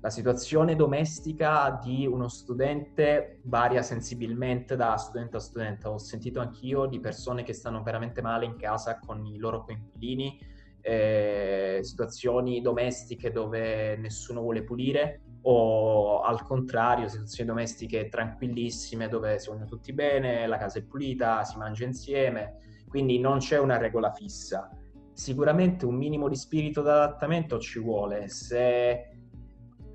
La 0.00 0.08
situazione 0.08 0.76
domestica 0.76 1.80
di 1.82 2.06
uno 2.06 2.28
studente 2.28 3.40
varia 3.42 3.82
sensibilmente 3.82 4.76
da 4.76 4.96
studente 4.96 5.36
a 5.36 5.40
studente. 5.40 5.88
Ho 5.88 5.98
sentito 5.98 6.38
anch'io 6.38 6.86
di 6.86 7.00
persone 7.00 7.42
che 7.42 7.52
stanno 7.52 7.82
veramente 7.82 8.22
male 8.22 8.44
in 8.44 8.56
casa 8.56 9.00
con 9.00 9.26
i 9.26 9.36
loro 9.36 9.64
coinquilini, 9.64 10.40
eh, 10.80 11.80
situazioni 11.82 12.60
domestiche 12.60 13.32
dove 13.32 13.96
nessuno 13.96 14.40
vuole 14.40 14.62
pulire 14.62 15.22
o 15.42 16.20
al 16.20 16.44
contrario 16.44 17.08
situazioni 17.08 17.48
domestiche 17.48 18.08
tranquillissime 18.08 19.08
dove 19.08 19.40
si 19.40 19.48
vogliono 19.48 19.66
tutti 19.66 19.92
bene, 19.92 20.46
la 20.46 20.56
casa 20.56 20.78
è 20.78 20.82
pulita, 20.82 21.42
si 21.42 21.58
mangia 21.58 21.84
insieme 21.84 22.67
quindi 22.88 23.18
non 23.18 23.38
c'è 23.38 23.58
una 23.58 23.76
regola 23.76 24.12
fissa. 24.12 24.70
Sicuramente 25.12 25.84
un 25.84 25.96
minimo 25.96 26.28
di 26.28 26.36
spirito 26.36 26.82
d'adattamento 26.82 27.58
ci 27.58 27.78
vuole. 27.80 28.28
Se 28.28 29.18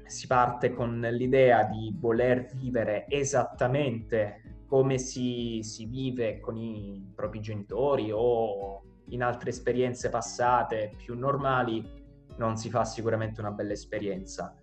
si 0.06 0.28
parte 0.28 0.74
con 0.74 1.00
l'idea 1.00 1.64
di 1.64 1.96
voler 1.98 2.46
vivere 2.54 3.06
esattamente 3.08 4.64
come 4.68 4.98
si, 4.98 5.60
si 5.64 5.86
vive 5.86 6.40
con 6.40 6.58
i 6.58 7.12
propri 7.16 7.40
genitori 7.40 8.12
o 8.12 8.82
in 9.10 9.22
altre 9.22 9.50
esperienze 9.50 10.10
passate 10.10 10.92
più 10.98 11.18
normali, 11.18 12.02
non 12.38 12.58
si 12.58 12.70
fa 12.70 12.84
sicuramente 12.84 13.40
una 13.40 13.52
bella 13.52 13.74
esperienza. 13.74 14.56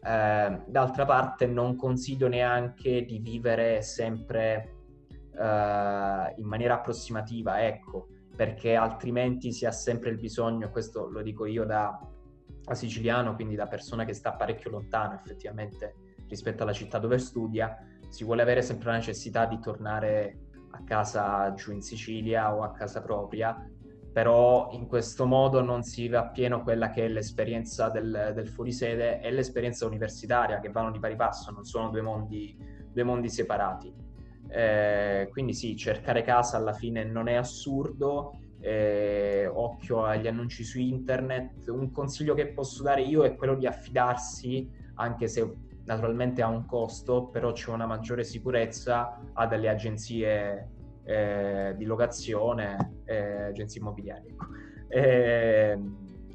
Eh, 0.00 0.62
d'altra 0.66 1.04
parte 1.04 1.46
non 1.46 1.76
consiglio 1.76 2.28
neanche 2.28 3.04
di 3.04 3.18
vivere 3.18 3.82
sempre 3.82 4.77
uh, 5.38 6.40
in 6.40 6.46
maniera 6.46 6.74
approssimativa, 6.74 7.64
ecco, 7.64 8.08
perché 8.34 8.74
altrimenti 8.74 9.52
si 9.52 9.66
ha 9.66 9.72
sempre 9.72 10.10
il 10.10 10.18
bisogno, 10.18 10.70
questo 10.70 11.08
lo 11.08 11.22
dico 11.22 11.44
io 11.46 11.64
da, 11.64 11.98
siciliano, 12.72 13.34
quindi 13.34 13.54
da 13.54 13.66
persona 13.66 14.04
che 14.04 14.12
sta 14.12 14.34
parecchio 14.34 14.70
lontano 14.70 15.14
effettivamente 15.14 15.94
rispetto 16.28 16.62
alla 16.62 16.72
città 16.72 16.98
dove 16.98 17.18
studia, 17.18 17.76
si 18.08 18.24
vuole 18.24 18.42
avere 18.42 18.62
sempre 18.62 18.90
la 18.90 18.96
necessità 18.96 19.46
di 19.46 19.58
tornare 19.58 20.40
a 20.72 20.82
casa 20.84 21.52
giù 21.54 21.72
in 21.72 21.80
Sicilia 21.80 22.54
o 22.54 22.62
a 22.62 22.72
casa 22.72 23.00
propria, 23.00 23.56
però 24.12 24.68
in 24.72 24.86
questo 24.86 25.26
modo 25.26 25.62
non 25.62 25.82
si 25.82 26.08
va 26.08 26.20
appieno 26.20 26.62
quella 26.62 26.90
che 26.90 27.06
è 27.06 27.08
l'esperienza 27.08 27.88
del, 27.88 28.32
del 28.34 28.48
fuorisede 28.48 29.20
e 29.20 29.30
l'esperienza 29.30 29.86
universitaria, 29.86 30.60
che 30.60 30.70
vanno 30.70 30.90
di 30.90 30.98
pari 30.98 31.16
passo, 31.16 31.50
non 31.50 31.64
sono 31.64 31.88
due 31.88 32.02
mondi, 32.02 32.56
due 32.92 33.02
mondi 33.04 33.28
separati. 33.30 34.07
Eh, 34.50 35.28
quindi 35.30 35.52
sì, 35.52 35.76
cercare 35.76 36.22
casa 36.22 36.56
alla 36.56 36.72
fine 36.72 37.04
non 37.04 37.28
è 37.28 37.34
assurdo. 37.34 38.40
Eh, 38.60 39.46
occhio 39.46 40.04
agli 40.04 40.26
annunci 40.26 40.64
su 40.64 40.78
internet. 40.78 41.68
Un 41.68 41.90
consiglio 41.92 42.34
che 42.34 42.48
posso 42.48 42.82
dare 42.82 43.02
io 43.02 43.24
è 43.24 43.36
quello 43.36 43.54
di 43.54 43.66
affidarsi, 43.66 44.68
anche 44.94 45.28
se 45.28 45.54
naturalmente 45.84 46.42
ha 46.42 46.48
un 46.48 46.66
costo, 46.66 47.28
però 47.28 47.52
c'è 47.52 47.70
una 47.70 47.86
maggiore 47.86 48.24
sicurezza, 48.24 49.20
ha 49.32 49.46
delle 49.46 49.68
agenzie 49.68 50.70
eh, 51.04 51.74
di 51.76 51.84
locazione, 51.84 53.00
eh, 53.04 53.44
agenzie 53.44 53.80
immobiliari, 53.80 54.28
ecco, 54.28 54.46
eh, 54.88 55.78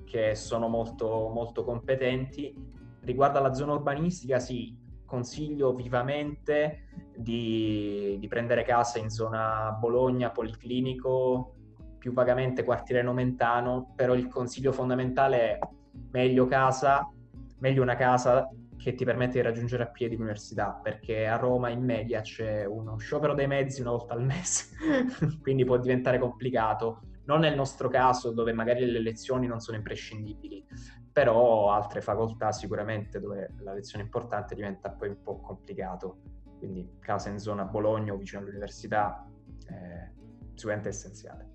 che 0.06 0.34
sono 0.34 0.68
molto, 0.68 1.30
molto 1.30 1.64
competenti. 1.64 2.54
Riguardo 3.02 3.38
alla 3.38 3.54
zona 3.54 3.74
urbanistica, 3.74 4.40
sì, 4.40 4.76
consiglio 5.06 5.74
vivamente 5.74 6.88
di, 7.16 8.18
di 8.20 8.28
prendere 8.28 8.64
casa 8.64 9.00
in 9.00 9.10
zona 9.10 9.72
Bologna, 9.80 10.32
Policlinico, 10.32 11.56
più 11.98 12.14
vagamente 12.14 12.64
quartiere 12.64 13.02
Nomentano, 13.02 13.94
però 13.96 14.14
il 14.14 14.28
consiglio 14.28 14.72
fondamentale 14.72 15.38
è 15.38 15.60
meglio 16.12 16.46
casa, 16.48 17.10
meglio 17.60 17.82
una 17.82 17.96
casa 17.96 18.50
che 18.78 18.96
ti 18.96 19.06
permette 19.06 19.36
di 19.36 19.42
raggiungere 19.42 19.84
a 19.84 19.88
piedi 19.88 20.18
l'università, 20.18 20.78
perché 20.84 21.26
a 21.26 21.38
Roma 21.38 21.70
in 21.70 21.82
media 21.82 22.20
c'è 22.20 22.66
uno 22.66 22.98
sciopero 22.98 23.34
dei 23.34 23.48
mezzi 23.48 23.80
una 23.80 23.92
volta 23.92 24.14
al 24.14 24.24
mese, 24.24 24.76
quindi 25.42 25.64
può 25.64 25.78
diventare 25.78 26.20
complicato. 26.20 27.04
Non 27.26 27.40
nel 27.40 27.56
nostro 27.56 27.88
caso, 27.88 28.32
dove 28.32 28.52
magari 28.52 28.86
le 28.86 29.00
lezioni 29.00 29.48
non 29.48 29.62
sono 29.62 29.78
imprescindibili, 29.78 30.66
però 31.14 31.72
altre 31.72 32.02
facoltà 32.02 32.52
sicuramente 32.52 33.20
dove 33.20 33.52
la 33.60 33.74
lezione 33.74 34.04
importante 34.04 34.56
diventa 34.56 34.90
poi 34.90 35.10
un 35.10 35.22
po' 35.22 35.40
complicato. 35.40 36.18
Quindi 36.58 36.98
casa 37.00 37.30
in 37.30 37.40
zona 37.40 37.66
Bologna 37.66 38.14
o 38.14 38.18
vicino 38.18 38.42
all'università 38.42 39.30
è 39.68 40.10
sicuramente 40.56 40.90
essenziale. 40.90 41.52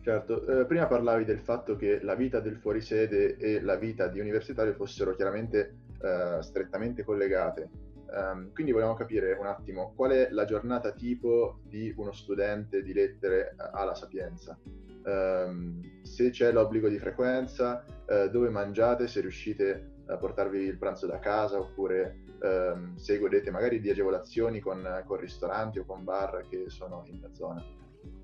Certo, 0.00 0.60
eh, 0.60 0.66
prima 0.66 0.86
parlavi 0.86 1.24
del 1.24 1.40
fatto 1.40 1.76
che 1.76 2.02
la 2.02 2.14
vita 2.14 2.40
del 2.40 2.56
fuorisede 2.56 3.36
e 3.36 3.60
la 3.60 3.76
vita 3.76 4.06
di 4.06 4.20
universitario 4.20 4.74
fossero 4.74 5.14
chiaramente 5.14 5.76
eh, 6.00 6.42
strettamente 6.42 7.04
collegate. 7.04 7.70
Um, 8.06 8.52
quindi 8.52 8.70
vogliamo 8.70 8.94
capire 8.94 9.32
un 9.32 9.46
attimo 9.46 9.92
qual 9.96 10.12
è 10.12 10.28
la 10.30 10.44
giornata 10.44 10.92
tipo 10.92 11.58
di 11.64 11.92
uno 11.96 12.12
studente 12.12 12.82
di 12.82 12.92
lettere 12.92 13.54
alla 13.56 13.94
Sapienza. 13.94 14.56
Um, 15.04 16.02
se 16.02 16.30
c'è 16.30 16.50
l'obbligo 16.50 16.88
di 16.88 16.98
frequenza, 16.98 17.84
uh, 18.06 18.28
dove 18.30 18.48
mangiate, 18.48 19.06
se 19.06 19.20
riuscite 19.20 19.92
a 20.06 20.16
portarvi 20.16 20.60
il 20.60 20.78
pranzo 20.78 21.06
da 21.06 21.18
casa 21.18 21.58
oppure 21.58 22.24
um, 22.40 22.96
se 22.96 23.18
godete 23.18 23.50
magari 23.50 23.80
di 23.80 23.90
agevolazioni 23.90 24.60
con, 24.60 25.02
con, 25.06 25.18
ristoranti 25.18 25.78
o 25.78 25.84
con 25.84 26.04
bar 26.04 26.46
che 26.48 26.68
sono 26.68 27.04
in 27.06 27.28
zona. 27.32 27.62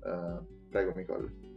Uh, 0.03 0.67
prego 0.69 0.91
Nicole. 0.95 1.49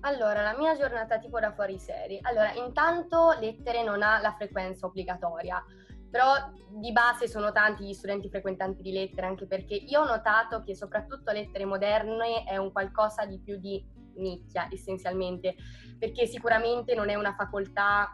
Allora, 0.00 0.42
la 0.42 0.56
mia 0.58 0.76
giornata 0.76 1.18
tipo 1.18 1.38
da 1.38 1.52
fuori 1.52 1.78
serie. 1.78 2.18
Allora, 2.22 2.52
intanto 2.54 3.36
lettere 3.38 3.84
non 3.84 4.02
ha 4.02 4.20
la 4.20 4.32
frequenza 4.32 4.86
obbligatoria, 4.86 5.64
però 6.10 6.34
di 6.68 6.90
base 6.92 7.28
sono 7.28 7.52
tanti 7.52 7.84
gli 7.84 7.94
studenti 7.94 8.28
frequentanti 8.28 8.82
di 8.82 8.92
lettere, 8.92 9.26
anche 9.26 9.46
perché 9.46 9.74
io 9.74 10.00
ho 10.00 10.06
notato 10.06 10.62
che 10.62 10.74
soprattutto 10.74 11.30
lettere 11.30 11.64
moderne 11.64 12.44
è 12.44 12.56
un 12.56 12.72
qualcosa 12.72 13.24
di 13.24 13.38
più 13.38 13.58
di 13.58 13.82
nicchia, 14.16 14.68
essenzialmente, 14.70 15.54
perché 15.98 16.26
sicuramente 16.26 16.94
non 16.94 17.08
è 17.08 17.14
una 17.14 17.34
facoltà 17.34 18.10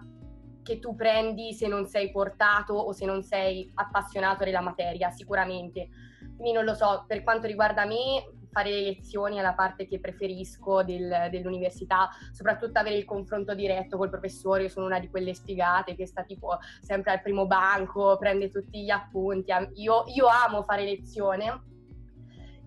che 0.62 0.78
tu 0.78 0.94
prendi 0.94 1.54
se 1.54 1.66
non 1.66 1.86
sei 1.86 2.10
portato 2.10 2.74
o 2.74 2.92
se 2.92 3.06
non 3.06 3.22
sei 3.22 3.70
appassionato 3.74 4.44
della 4.44 4.60
materia, 4.60 5.10
sicuramente. 5.10 5.88
Quindi 6.36 6.52
non 6.52 6.64
lo 6.64 6.74
so, 6.74 7.04
per 7.06 7.22
quanto 7.22 7.46
riguarda 7.46 7.86
me, 7.86 8.32
fare 8.50 8.70
le 8.70 8.82
lezioni 8.82 9.36
è 9.36 9.40
la 9.40 9.54
parte 9.54 9.86
che 9.86 10.00
preferisco 10.00 10.82
del, 10.82 11.28
dell'università, 11.30 12.10
soprattutto 12.32 12.78
avere 12.78 12.96
il 12.96 13.04
confronto 13.04 13.54
diretto 13.54 13.96
col 13.96 14.10
professore, 14.10 14.64
io 14.64 14.68
sono 14.68 14.86
una 14.86 15.00
di 15.00 15.08
quelle 15.08 15.34
sfigate 15.34 15.94
che 15.94 16.06
sta 16.06 16.22
tipo 16.24 16.58
sempre 16.80 17.12
al 17.12 17.22
primo 17.22 17.46
banco, 17.46 18.16
prende 18.18 18.50
tutti 18.50 18.82
gli 18.82 18.90
appunti, 18.90 19.52
io, 19.74 20.04
io 20.06 20.26
amo 20.26 20.62
fare 20.64 20.84
lezione. 20.84 21.76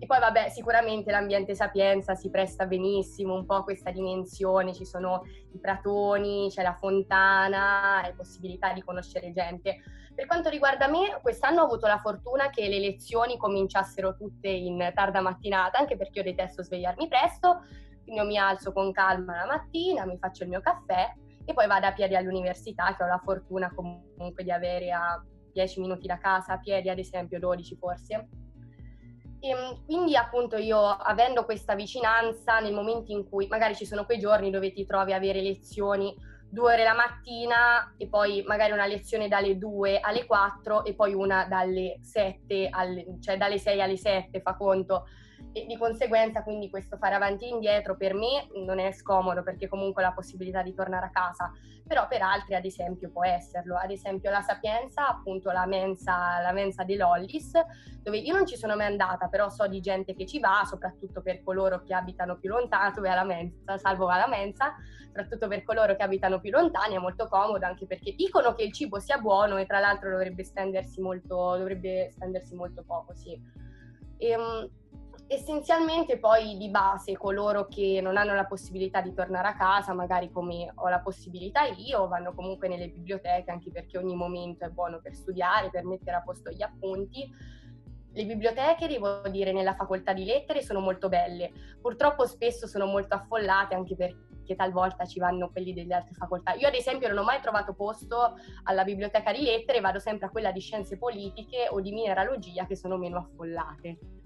E 0.02 0.06
poi 0.06 0.18
vabbè, 0.18 0.48
sicuramente 0.48 1.12
l'ambiente 1.12 1.54
sapienza 1.54 2.16
si 2.16 2.28
presta 2.28 2.66
benissimo 2.66 3.34
un 3.34 3.46
po' 3.46 3.54
a 3.54 3.62
questa 3.62 3.92
dimensione, 3.92 4.74
ci 4.74 4.84
sono 4.84 5.22
i 5.52 5.60
pratoni, 5.60 6.48
c'è 6.50 6.64
la 6.64 6.74
fontana, 6.74 8.04
e 8.04 8.12
possibilità 8.12 8.72
di 8.72 8.82
conoscere 8.82 9.30
gente. 9.30 9.76
Per 10.12 10.26
quanto 10.26 10.48
riguarda 10.48 10.88
me, 10.88 11.20
quest'anno 11.22 11.60
ho 11.60 11.66
avuto 11.66 11.86
la 11.86 11.98
fortuna 11.98 12.50
che 12.50 12.66
le 12.66 12.80
lezioni 12.80 13.36
cominciassero 13.36 14.16
tutte 14.16 14.48
in 14.48 14.90
tarda 14.92 15.20
mattinata, 15.20 15.78
anche 15.78 15.96
perché 15.96 16.18
io 16.18 16.24
detesto 16.24 16.64
svegliarmi 16.64 17.06
presto, 17.06 17.62
quindi 18.02 18.20
io 18.20 18.26
mi 18.26 18.38
alzo 18.38 18.72
con 18.72 18.90
calma 18.90 19.36
la 19.36 19.46
mattina, 19.46 20.04
mi 20.04 20.18
faccio 20.18 20.42
il 20.42 20.48
mio 20.48 20.60
caffè 20.60 21.12
e 21.44 21.54
poi 21.54 21.68
vado 21.68 21.86
a 21.86 21.92
piedi 21.92 22.16
all'università, 22.16 22.92
che 22.96 23.04
ho 23.04 23.06
la 23.06 23.20
fortuna 23.22 23.72
comunque 23.72 24.42
di 24.42 24.50
avere 24.50 24.90
a 24.90 25.22
10 25.52 25.78
minuti 25.78 26.08
da 26.08 26.18
casa, 26.18 26.54
a 26.54 26.58
piedi 26.58 26.90
ad 26.90 26.98
esempio, 26.98 27.38
12 27.38 27.76
forse. 27.76 28.28
E 29.44 29.48
ehm, 29.48 29.84
quindi 29.84 30.16
appunto 30.16 30.56
io 30.56 30.78
avendo 30.78 31.44
questa 31.44 31.74
vicinanza 31.74 32.60
nel 32.60 32.72
momento 32.72 33.10
in 33.10 33.28
cui 33.28 33.48
magari 33.48 33.74
ci 33.74 33.84
sono 33.84 34.04
quei 34.04 34.20
giorni 34.20 34.50
dove 34.50 34.72
ti 34.72 34.86
trovi 34.86 35.12
a 35.12 35.16
avere 35.16 35.42
lezioni 35.42 36.14
due 36.48 36.74
ore 36.74 36.84
la 36.84 36.94
mattina 36.94 37.94
e 37.96 38.06
poi 38.06 38.44
magari 38.46 38.72
una 38.72 38.86
lezione 38.86 39.26
dalle 39.26 39.58
2 39.58 39.98
alle 39.98 40.26
4 40.26 40.84
e 40.84 40.94
poi 40.94 41.12
una 41.12 41.46
dalle 41.46 41.98
7 42.02 42.68
alle, 42.70 43.16
cioè 43.20 43.36
dalle 43.36 43.58
6 43.58 43.82
alle 43.82 43.96
7 43.96 44.40
fa 44.42 44.54
conto 44.54 45.06
e 45.52 45.66
di 45.66 45.76
conseguenza 45.76 46.42
quindi 46.42 46.70
questo 46.70 46.96
fare 46.96 47.14
avanti 47.14 47.44
e 47.44 47.48
indietro 47.48 47.96
per 47.96 48.14
me 48.14 48.48
non 48.64 48.78
è 48.78 48.90
scomodo 48.92 49.42
perché 49.42 49.68
comunque 49.68 50.02
ho 50.02 50.06
la 50.06 50.12
possibilità 50.12 50.62
di 50.62 50.74
tornare 50.74 51.06
a 51.06 51.10
casa, 51.10 51.52
però 51.86 52.08
per 52.08 52.22
altri 52.22 52.54
ad 52.54 52.64
esempio 52.64 53.10
può 53.10 53.24
esserlo, 53.24 53.76
ad 53.76 53.90
esempio 53.90 54.30
la 54.30 54.40
Sapienza, 54.40 55.08
appunto 55.08 55.50
la 55.50 55.66
mensa, 55.66 56.40
la 56.40 56.52
mensa 56.52 56.84
di 56.84 56.96
Lollis, 56.96 57.52
dove 58.02 58.18
io 58.18 58.34
non 58.34 58.46
ci 58.46 58.56
sono 58.56 58.76
mai 58.76 58.86
andata, 58.86 59.28
però 59.28 59.48
so 59.50 59.66
di 59.66 59.80
gente 59.80 60.14
che 60.14 60.26
ci 60.26 60.40
va, 60.40 60.62
soprattutto 60.64 61.20
per 61.20 61.42
coloro 61.42 61.82
che 61.82 61.94
abitano 61.94 62.38
più 62.38 62.48
lontano, 62.48 62.92
dove 62.94 63.08
la 63.08 63.24
mensa, 63.24 63.76
salvo 63.78 64.06
va 64.06 64.16
la 64.16 64.28
mensa, 64.28 64.74
soprattutto 65.06 65.48
per 65.48 65.62
coloro 65.64 65.94
che 65.94 66.02
abitano 66.02 66.40
più 66.40 66.50
lontani, 66.50 66.94
è 66.94 66.98
molto 66.98 67.28
comodo 67.28 67.66
anche 67.66 67.86
perché 67.86 68.14
dicono 68.14 68.54
che 68.54 68.62
il 68.62 68.72
cibo 68.72 68.98
sia 68.98 69.18
buono 69.18 69.58
e 69.58 69.66
tra 69.66 69.78
l'altro 69.78 70.10
dovrebbe 70.10 70.44
stendersi 70.44 71.00
molto, 71.00 71.56
dovrebbe 71.58 72.10
stendersi 72.12 72.54
molto 72.54 72.82
poco, 72.86 73.14
sì. 73.14 73.38
Ehm, 74.16 74.70
essenzialmente 75.32 76.18
poi 76.18 76.56
di 76.58 76.68
base 76.68 77.16
coloro 77.16 77.66
che 77.66 78.00
non 78.02 78.16
hanno 78.16 78.34
la 78.34 78.44
possibilità 78.44 79.00
di 79.00 79.14
tornare 79.14 79.48
a 79.48 79.56
casa, 79.56 79.94
magari 79.94 80.30
come 80.30 80.70
ho 80.74 80.88
la 80.88 81.00
possibilità 81.00 81.64
io, 81.64 82.06
vanno 82.06 82.34
comunque 82.34 82.68
nelle 82.68 82.88
biblioteche 82.88 83.50
anche 83.50 83.70
perché 83.70 83.96
ogni 83.96 84.14
momento 84.14 84.64
è 84.64 84.68
buono 84.68 85.00
per 85.00 85.14
studiare, 85.14 85.70
per 85.70 85.84
mettere 85.84 86.16
a 86.16 86.22
posto 86.22 86.50
gli 86.50 86.62
appunti. 86.62 87.28
Le 88.14 88.26
biblioteche, 88.26 88.86
devo 88.88 89.22
dire, 89.30 89.52
nella 89.52 89.74
facoltà 89.74 90.12
di 90.12 90.24
lettere 90.24 90.60
sono 90.60 90.80
molto 90.80 91.08
belle. 91.08 91.50
Purtroppo 91.80 92.26
spesso 92.26 92.66
sono 92.66 92.84
molto 92.84 93.14
affollate 93.14 93.74
anche 93.74 93.96
perché 93.96 94.54
talvolta 94.54 95.06
ci 95.06 95.18
vanno 95.18 95.50
quelli 95.50 95.72
delle 95.72 95.94
altre 95.94 96.12
facoltà. 96.12 96.52
Io 96.52 96.68
ad 96.68 96.74
esempio 96.74 97.08
non 97.08 97.16
ho 97.16 97.24
mai 97.24 97.40
trovato 97.40 97.72
posto 97.72 98.36
alla 98.64 98.84
biblioteca 98.84 99.32
di 99.32 99.40
lettere, 99.40 99.80
vado 99.80 99.98
sempre 99.98 100.26
a 100.26 100.30
quella 100.30 100.52
di 100.52 100.60
scienze 100.60 100.98
politiche 100.98 101.68
o 101.70 101.80
di 101.80 101.90
mineralogia 101.90 102.66
che 102.66 102.76
sono 102.76 102.98
meno 102.98 103.16
affollate. 103.16 104.21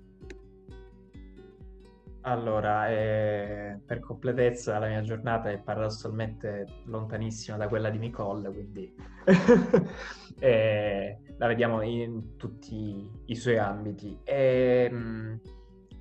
Allora, 2.26 2.88
eh, 2.88 3.78
per 3.86 4.00
completezza 4.00 4.80
la 4.80 4.88
mia 4.88 5.00
giornata 5.00 5.48
è 5.48 5.60
paradossalmente 5.60 6.66
lontanissima 6.86 7.56
da 7.56 7.68
quella 7.68 7.88
di 7.88 7.98
Nicole, 7.98 8.48
quindi 8.50 8.92
eh, 10.40 11.18
la 11.38 11.46
vediamo 11.46 11.82
in 11.82 12.36
tutti 12.36 13.08
i 13.26 13.34
suoi 13.36 13.58
ambiti. 13.58 14.18
E, 14.24 14.90
mh, 14.90 15.40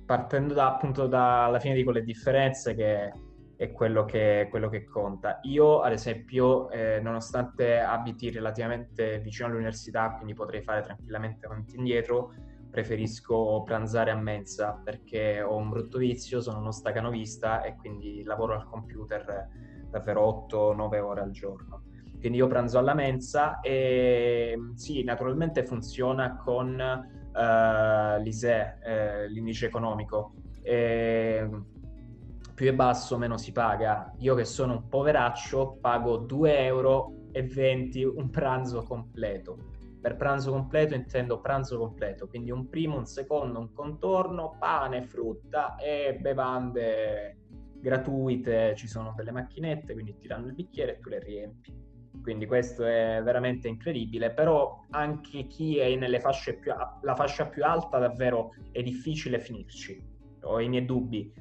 partendo 0.04 0.52
da, 0.52 0.74
appunto 0.74 1.06
dalla 1.06 1.60
fine 1.60 1.76
di 1.76 1.84
quelle 1.84 2.02
differenze 2.02 2.74
che 2.74 3.12
è 3.54 3.70
quello 3.70 4.04
che, 4.04 4.48
quello 4.50 4.68
che 4.68 4.84
conta. 4.84 5.38
Io, 5.42 5.80
ad 5.80 5.92
esempio, 5.92 6.68
eh, 6.70 6.98
nonostante 7.00 7.78
abiti 7.78 8.30
relativamente 8.30 9.20
vicino 9.20 9.46
all'università, 9.46 10.10
quindi 10.16 10.34
potrei 10.34 10.60
fare 10.62 10.82
tranquillamente 10.82 11.46
avanti 11.46 11.76
e 11.76 11.78
indietro, 11.78 12.34
preferisco 12.76 13.62
pranzare 13.64 14.10
a 14.10 14.16
mensa 14.16 14.78
perché 14.84 15.40
ho 15.40 15.56
un 15.56 15.70
brutto 15.70 15.96
vizio, 15.96 16.42
sono 16.42 16.58
uno 16.58 16.72
stacanovista 16.72 17.62
e 17.62 17.74
quindi 17.74 18.22
lavoro 18.22 18.52
al 18.52 18.68
computer 18.68 19.48
davvero 19.88 20.46
8-9 20.46 21.00
ore 21.00 21.20
al 21.22 21.30
giorno. 21.30 21.84
Quindi 22.18 22.36
io 22.36 22.46
pranzo 22.48 22.76
alla 22.76 22.92
mensa 22.92 23.60
e 23.60 24.58
sì, 24.74 25.02
naturalmente 25.04 25.64
funziona 25.64 26.36
con 26.36 26.78
uh, 26.78 28.22
l'ISE, 28.22 28.78
eh, 28.84 29.28
l'indice 29.30 29.64
economico. 29.64 30.34
E 30.60 31.48
più 32.54 32.68
è 32.68 32.74
basso, 32.74 33.16
meno 33.16 33.38
si 33.38 33.52
paga. 33.52 34.12
Io 34.18 34.34
che 34.34 34.44
sono 34.44 34.74
un 34.74 34.88
poveraccio 34.88 35.78
pago 35.80 36.26
2,20 36.26 36.46
euro 36.46 37.12
un 38.16 38.28
pranzo 38.30 38.82
completo 38.82 39.75
per 40.06 40.14
pranzo 40.14 40.52
completo 40.52 40.94
intendo 40.94 41.40
pranzo 41.40 41.78
completo, 41.78 42.28
quindi 42.28 42.52
un 42.52 42.68
primo, 42.68 42.96
un 42.96 43.06
secondo, 43.06 43.58
un 43.58 43.72
contorno, 43.72 44.54
pane, 44.56 45.02
frutta 45.02 45.74
e 45.74 46.16
bevande 46.20 47.38
gratuite, 47.80 48.76
ci 48.76 48.86
sono 48.86 49.14
delle 49.16 49.32
macchinette, 49.32 49.94
quindi 49.94 50.16
ti 50.16 50.28
danno 50.28 50.46
il 50.46 50.54
bicchiere 50.54 50.92
e 50.92 51.00
tu 51.00 51.08
le 51.08 51.18
riempi. 51.18 51.84
quindi 52.22 52.46
questo 52.46 52.84
è 52.84 53.20
veramente 53.22 53.66
incredibile, 53.66 54.32
però 54.32 54.84
anche 54.90 55.48
chi 55.48 55.78
è 55.78 55.92
nelle 55.96 56.20
fasce 56.20 56.54
più, 56.54 56.72
la 57.02 57.14
fascia 57.16 57.46
più 57.46 57.64
alta 57.64 57.98
davvero 57.98 58.50
è 58.70 58.82
difficile 58.82 59.40
finirci, 59.40 60.00
ho 60.42 60.60
i 60.60 60.68
miei 60.68 60.84
dubbi, 60.84 61.32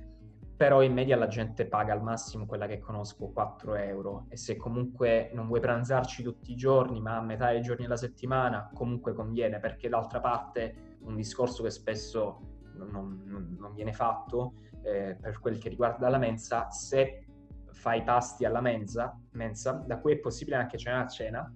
però 0.56 0.82
in 0.82 0.94
media 0.94 1.18
la 1.18 1.28
gente 1.28 1.66
paga 1.66 1.94
al 1.94 2.02
massimo 2.02 2.46
quella 2.46 2.66
che 2.66 2.80
conosco 2.80 3.28
4 3.28 3.76
euro. 3.76 4.26
E 4.30 4.38
se 4.38 4.56
comunque 4.56 5.30
non 5.34 5.48
vuoi 5.48 5.60
pranzarci 5.60 6.24
tutti 6.24 6.52
i 6.52 6.56
giorni 6.56 7.02
ma 7.02 7.18
a 7.18 7.22
metà 7.22 7.52
dei 7.52 7.62
giorni 7.62 7.84
della 7.84 7.98
settimana 7.98 8.70
comunque 8.74 9.14
conviene 9.14 9.60
perché 9.60 9.90
d'altra 9.90 10.20
parte 10.20 10.98
un 11.02 11.16
discorso 11.16 11.64
che 11.64 11.72
spesso 11.72 12.40
non, 12.74 13.22
non, 13.26 13.56
non 13.60 13.74
viene 13.74 13.94
fatto 13.94 14.54
eh, 14.82 15.18
per 15.20 15.40
quel 15.40 15.58
che 15.58 15.70
riguarda 15.70 16.10
la 16.10 16.18
mensa 16.18 16.70
se 16.72 17.26
fai 17.72 18.04
pasti 18.04 18.46
alla 18.46 18.62
mensa, 18.62 19.20
mensa 19.32 19.74
da 19.86 20.00
cui 20.00 20.14
è 20.14 20.18
possibile 20.18 20.56
anche 20.56 20.78
cenare 20.78 21.04
a 21.04 21.08
cena 21.08 21.54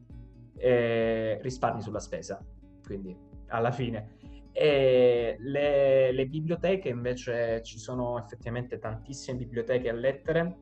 eh, 0.58 1.39
risparmi 1.41 1.82
sulla 1.82 2.00
spesa. 2.00 2.43
Quindi 2.84 3.18
alla 3.47 3.72
fine 3.72 4.18
e 4.52 5.38
le, 5.39 6.12
le, 6.12 6.26
biblioteche 6.26 6.89
invece 6.89 7.62
ci 7.64 7.78
sono 7.78 8.18
effettivamente 8.20 8.80
tantissime 8.80 9.38
biblioteche 9.38 9.89
a 9.89 9.93
lettere, 9.93 10.58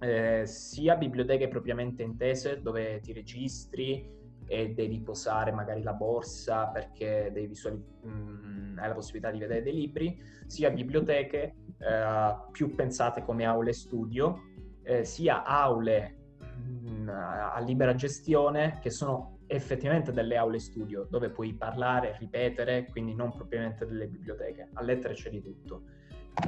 eh, 0.00 0.42
sia 0.46 0.96
biblioteche 0.96 1.48
propriamente 1.48 2.02
intese 2.02 2.60
dove 2.60 3.00
ti 3.00 3.12
registri 3.12 4.20
e 4.46 4.70
devi 4.74 5.00
posare 5.00 5.52
magari 5.52 5.82
la 5.82 5.92
borsa 5.92 6.66
perché 6.66 7.30
visuali- 7.32 7.82
mh, 8.02 8.10
mm, 8.10 8.78
hai 8.78 8.88
la 8.88 8.94
possibilità 8.94 9.30
di 9.30 9.38
vedere 9.38 9.62
dei 9.62 9.74
libri, 9.74 10.20
sia 10.46 10.70
biblioteche 10.70 11.54
eh, 11.78 12.36
più 12.50 12.74
pensate 12.74 13.22
come 13.22 13.44
aule 13.44 13.72
studio, 13.72 14.42
eh, 14.82 15.04
sia 15.04 15.44
aule 15.44 16.16
mh, 16.38 16.90
mm, 16.90 17.08
a 17.08 17.58
libera 17.60 17.94
gestione 17.94 18.78
che 18.80 18.90
sono 18.90 19.38
effettivamente 19.46 20.12
delle 20.12 20.36
aule 20.36 20.58
studio 20.58 21.06
dove 21.08 21.30
puoi 21.30 21.54
parlare, 21.54 22.16
ripetere, 22.18 22.86
quindi 22.90 23.14
non 23.14 23.32
propriamente 23.32 23.86
delle 23.86 24.06
biblioteche. 24.06 24.68
A 24.72 24.82
lettere 24.82 25.14
c'è 25.14 25.30
di 25.30 25.42
tutto. 25.42 25.82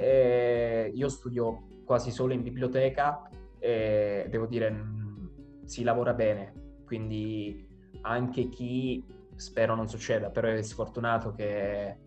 E 0.00 0.90
io 0.94 1.08
studio 1.08 1.66
quasi 1.84 2.10
solo 2.10 2.32
in 2.32 2.42
biblioteca 2.42 3.28
e 3.58 4.26
devo 4.28 4.46
dire 4.46 4.70
mm, 4.70 5.26
si 5.64 5.82
lavora 5.82 6.14
bene, 6.14 6.80
quindi 6.84 7.66
anche 8.02 8.48
chi 8.48 9.04
spero 9.36 9.74
non 9.74 9.88
succeda, 9.88 10.30
però 10.30 10.48
è 10.48 10.62
sfortunato 10.62 11.32
che 11.32 11.98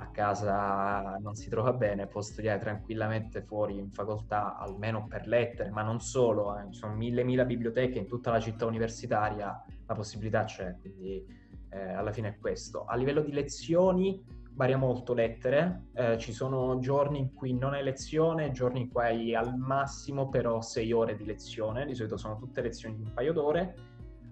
a 0.00 0.10
casa 0.10 1.16
non 1.20 1.34
si 1.34 1.48
trova 1.48 1.72
bene, 1.72 2.06
può 2.06 2.20
studiare 2.20 2.60
tranquillamente 2.60 3.42
fuori 3.42 3.78
in 3.78 3.90
facoltà, 3.90 4.56
almeno 4.56 5.06
per 5.08 5.26
lettere, 5.26 5.70
ma 5.70 5.82
non 5.82 6.00
solo, 6.00 6.56
eh. 6.56 6.66
ci 6.70 6.78
sono 6.78 6.94
mille 6.94 7.24
mila 7.24 7.44
biblioteche 7.44 7.98
in 7.98 8.06
tutta 8.06 8.30
la 8.30 8.38
città 8.38 8.64
universitaria, 8.64 9.64
la 9.86 9.94
possibilità 9.94 10.44
c'è, 10.44 10.76
quindi 10.80 11.24
eh, 11.70 11.92
alla 11.92 12.12
fine 12.12 12.28
è 12.28 12.38
questo. 12.38 12.84
A 12.84 12.94
livello 12.94 13.22
di 13.22 13.32
lezioni 13.32 14.22
varia 14.52 14.76
molto 14.76 15.14
lettere, 15.14 15.86
eh, 15.94 16.16
ci 16.18 16.32
sono 16.32 16.78
giorni 16.78 17.18
in 17.18 17.34
cui 17.34 17.52
non 17.52 17.72
hai 17.72 17.82
lezione, 17.82 18.52
giorni 18.52 18.82
in 18.82 18.88
cui 18.90 19.02
hai 19.02 19.34
al 19.34 19.56
massimo 19.56 20.28
però 20.28 20.60
sei 20.60 20.92
ore 20.92 21.16
di 21.16 21.24
lezione, 21.24 21.86
di 21.86 21.94
solito 21.94 22.16
sono 22.16 22.36
tutte 22.36 22.60
lezioni 22.60 22.94
di 22.94 23.02
un 23.02 23.12
paio 23.12 23.32
d'ore. 23.32 23.74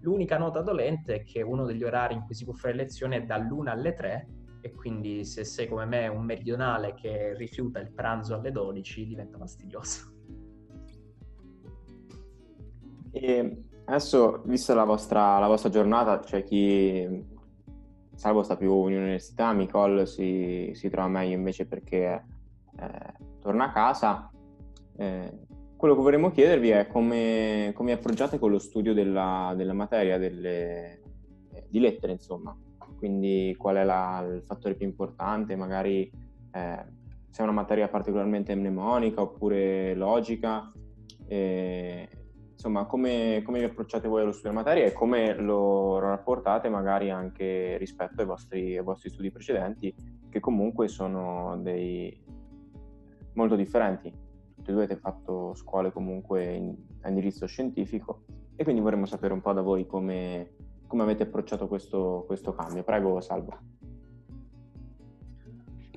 L'unica 0.01 0.39
nota 0.39 0.61
dolente 0.61 1.17
è 1.17 1.25
che 1.25 1.43
uno 1.43 1.64
degli 1.64 1.83
orari 1.83 2.14
in 2.14 2.23
cui 2.23 2.35
si 2.37 2.45
può 2.45 2.53
fare 2.53 2.75
lezione 2.75 3.17
è 3.17 3.23
dall'1 3.25 3.67
alle 3.67 3.93
3 3.95 4.29
e 4.67 4.73
quindi 4.73 5.25
se 5.25 5.45
sei 5.45 5.69
come 5.69 5.85
me 5.85 6.09
un 6.09 6.25
meridionale 6.25 6.95
che 6.95 7.35
rifiuta 7.37 7.79
il 7.79 7.93
pranzo 7.93 8.35
alle 8.35 8.51
12 8.51 9.07
diventa 9.07 9.39
fastidioso. 9.39 10.12
E 13.12 13.62
adesso, 13.85 14.43
vista 14.45 14.75
la 14.75 14.85
vostra, 14.85 15.39
la 15.39 15.47
vostra 15.47 15.71
giornata, 15.71 16.19
c'è 16.19 16.43
chi, 16.43 17.25
salvo 18.14 18.43
sta 18.43 18.57
più 18.57 18.89
in 18.89 18.97
università, 18.97 19.53
Nicole 19.53 20.05
si, 20.05 20.73
si 20.75 20.91
trova 20.91 21.09
meglio 21.09 21.37
invece 21.37 21.67
perché 21.67 22.25
eh, 22.77 23.12
torna 23.41 23.67
a 23.67 23.73
casa. 23.73 24.31
Eh, 24.97 25.45
quello 25.77 25.95
che 25.95 26.03
vorremmo 26.03 26.33
chiedervi 26.33 26.71
è 26.71 26.87
come, 26.89 27.71
come 27.75 27.93
approcciate 27.93 28.41
con 28.41 28.51
lo 28.51 28.59
studio 28.59 28.93
della, 28.93 29.55
della 29.57 29.75
materia 29.75 30.19
delle, 30.19 31.03
eh, 31.53 31.67
di 31.69 31.79
lettere, 31.79 32.12
insomma 32.12 32.57
quindi 32.97 33.55
qual 33.59 33.76
è 33.76 33.84
la, 33.84 34.26
il 34.34 34.42
fattore 34.42 34.74
più 34.74 34.86
importante, 34.86 35.57
magari 35.57 36.11
eh, 36.53 36.84
se 37.30 37.40
è 37.40 37.44
una 37.44 37.53
materia 37.53 37.88
particolarmente 37.88 38.55
mnemonica 38.55 39.20
oppure 39.20 39.94
logica, 39.94 40.72
eh, 41.26 42.09
insomma 42.53 42.86
come, 42.86 43.42
come, 43.44 43.59
vi 43.59 43.66
approcciate 43.66 44.09
voi 44.09 44.22
allo 44.22 44.32
studio 44.32 44.51
della 44.51 44.62
materia 44.62 44.86
e 44.86 44.92
come 44.92 45.34
lo 45.34 45.99
rapportate 45.99 46.68
magari 46.68 47.11
anche 47.11 47.76
rispetto 47.76 48.22
ai 48.22 48.26
vostri, 48.26 48.76
ai 48.76 48.82
vostri 48.82 49.11
studi 49.11 49.30
precedenti 49.30 49.94
che 50.30 50.40
comunque 50.40 50.88
sono 50.88 51.59
dei, 51.61 52.18
molto 53.34 53.55
differenti. 53.55 54.11
Tutti 54.55 54.70
e 54.70 54.72
due 54.72 54.84
avete 54.84 54.99
fatto 54.99 55.55
scuole 55.55 55.92
comunque 55.92 56.55
in, 56.55 56.74
a 57.03 57.09
indirizzo 57.09 57.47
scientifico 57.47 58.24
e 58.57 58.64
quindi 58.64 58.80
vorremmo 58.80 59.07
sapere 59.07 59.34
un 59.34 59.42
po' 59.42 59.53
da 59.53 59.61
voi 59.61 59.86
come, 59.86 60.55
come 60.97 61.11
avete 61.11 61.24
approcciato 61.24 61.68
questo, 61.68 62.24
questo 62.26 62.55
cambio? 62.55 62.82
Prego, 62.82 63.20
Salvo. 63.20 63.59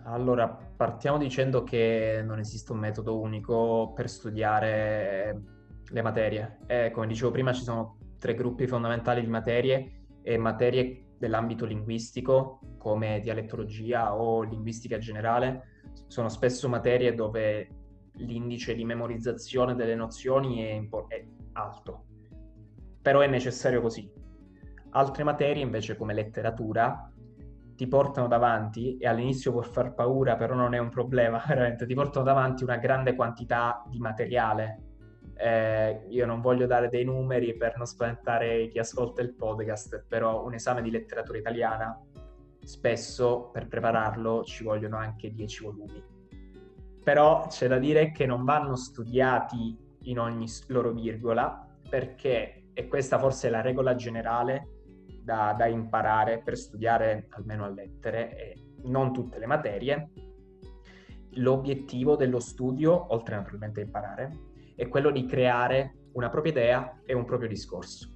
Allora, 0.03 0.49
partiamo 0.49 1.17
dicendo 1.17 1.63
che 1.63 2.21
non 2.25 2.37
esiste 2.39 2.73
un 2.73 2.79
metodo 2.79 3.17
unico 3.17 3.93
per 3.95 4.09
studiare 4.09 5.41
le 5.89 6.01
materie. 6.01 6.59
Eh, 6.67 6.91
come 6.91 7.07
dicevo 7.07 7.31
prima, 7.31 7.53
ci 7.53 7.63
sono 7.63 7.97
tre 8.17 8.35
gruppi 8.35 8.67
fondamentali 8.67 9.21
di 9.21 9.27
materie 9.27 10.07
e 10.21 10.37
materie 10.37 11.13
dell'ambito 11.17 11.65
linguistico, 11.65 12.59
come 12.77 13.21
dialettologia 13.21 14.13
o 14.15 14.41
linguistica 14.41 14.97
generale, 14.97 15.91
sono 16.07 16.27
spesso 16.27 16.67
materie 16.67 17.13
dove 17.13 17.69
l'indice 18.15 18.75
di 18.75 18.83
memorizzazione 18.83 19.75
delle 19.75 19.95
nozioni 19.95 20.61
è, 20.61 20.71
impo- 20.71 21.07
è 21.07 21.25
alto. 21.53 22.03
Però 23.01 23.21
è 23.21 23.27
necessario 23.27 23.79
così, 23.79 24.11
Altre 24.91 25.23
materie 25.23 25.61
invece 25.61 25.95
come 25.95 26.13
letteratura 26.13 27.11
ti 27.79 27.87
portano 27.87 28.27
davanti, 28.27 28.97
e 28.97 29.07
all'inizio 29.07 29.53
può 29.53 29.61
far 29.61 29.93
paura, 29.93 30.35
però 30.35 30.53
non 30.53 30.73
è 30.73 30.79
un 30.79 30.89
problema, 30.89 31.41
veramente, 31.47 31.85
ti 31.85 31.93
portano 31.93 32.25
davanti 32.25 32.63
una 32.63 32.75
grande 32.75 33.15
quantità 33.15 33.85
di 33.87 33.99
materiale. 33.99 34.83
Eh, 35.35 36.01
io 36.09 36.25
non 36.25 36.41
voglio 36.41 36.65
dare 36.65 36.89
dei 36.89 37.05
numeri 37.05 37.55
per 37.55 37.77
non 37.77 37.85
spaventare 37.85 38.67
chi 38.67 38.79
ascolta 38.79 39.21
il 39.21 39.33
podcast, 39.33 40.03
però 40.09 40.43
un 40.43 40.55
esame 40.55 40.81
di 40.81 40.91
letteratura 40.91 41.37
italiana, 41.37 41.97
spesso 42.61 43.49
per 43.53 43.69
prepararlo 43.69 44.43
ci 44.43 44.65
vogliono 44.65 44.97
anche 44.97 45.33
10 45.33 45.63
volumi. 45.63 46.03
Però 47.01 47.47
c'è 47.47 47.69
da 47.69 47.77
dire 47.77 48.11
che 48.11 48.25
non 48.25 48.43
vanno 48.43 48.75
studiati 48.75 49.77
in 50.01 50.19
ogni 50.19 50.47
loro 50.67 50.91
virgola, 50.91 51.65
perché, 51.89 52.71
e 52.73 52.87
questa 52.89 53.17
forse 53.17 53.47
è 53.47 53.51
la 53.51 53.61
regola 53.61 53.95
generale, 53.95 54.78
da, 55.30 55.53
da 55.55 55.67
imparare 55.67 56.41
per 56.41 56.57
studiare 56.57 57.27
almeno 57.30 57.63
a 57.63 57.69
lettere 57.69 58.36
e 58.36 58.63
non 58.86 59.13
tutte 59.13 59.38
le 59.38 59.45
materie. 59.45 60.09
L'obiettivo 61.34 62.15
dello 62.15 62.39
studio, 62.39 63.13
oltre 63.13 63.36
naturalmente 63.36 63.82
a 63.82 63.84
imparare, 63.84 64.38
è 64.75 64.88
quello 64.88 65.11
di 65.11 65.27
creare 65.27 65.97
una 66.13 66.30
propria 66.30 66.51
idea 66.51 67.01
e 67.05 67.13
un 67.13 67.25
proprio 67.25 67.47
discorso. 67.47 68.11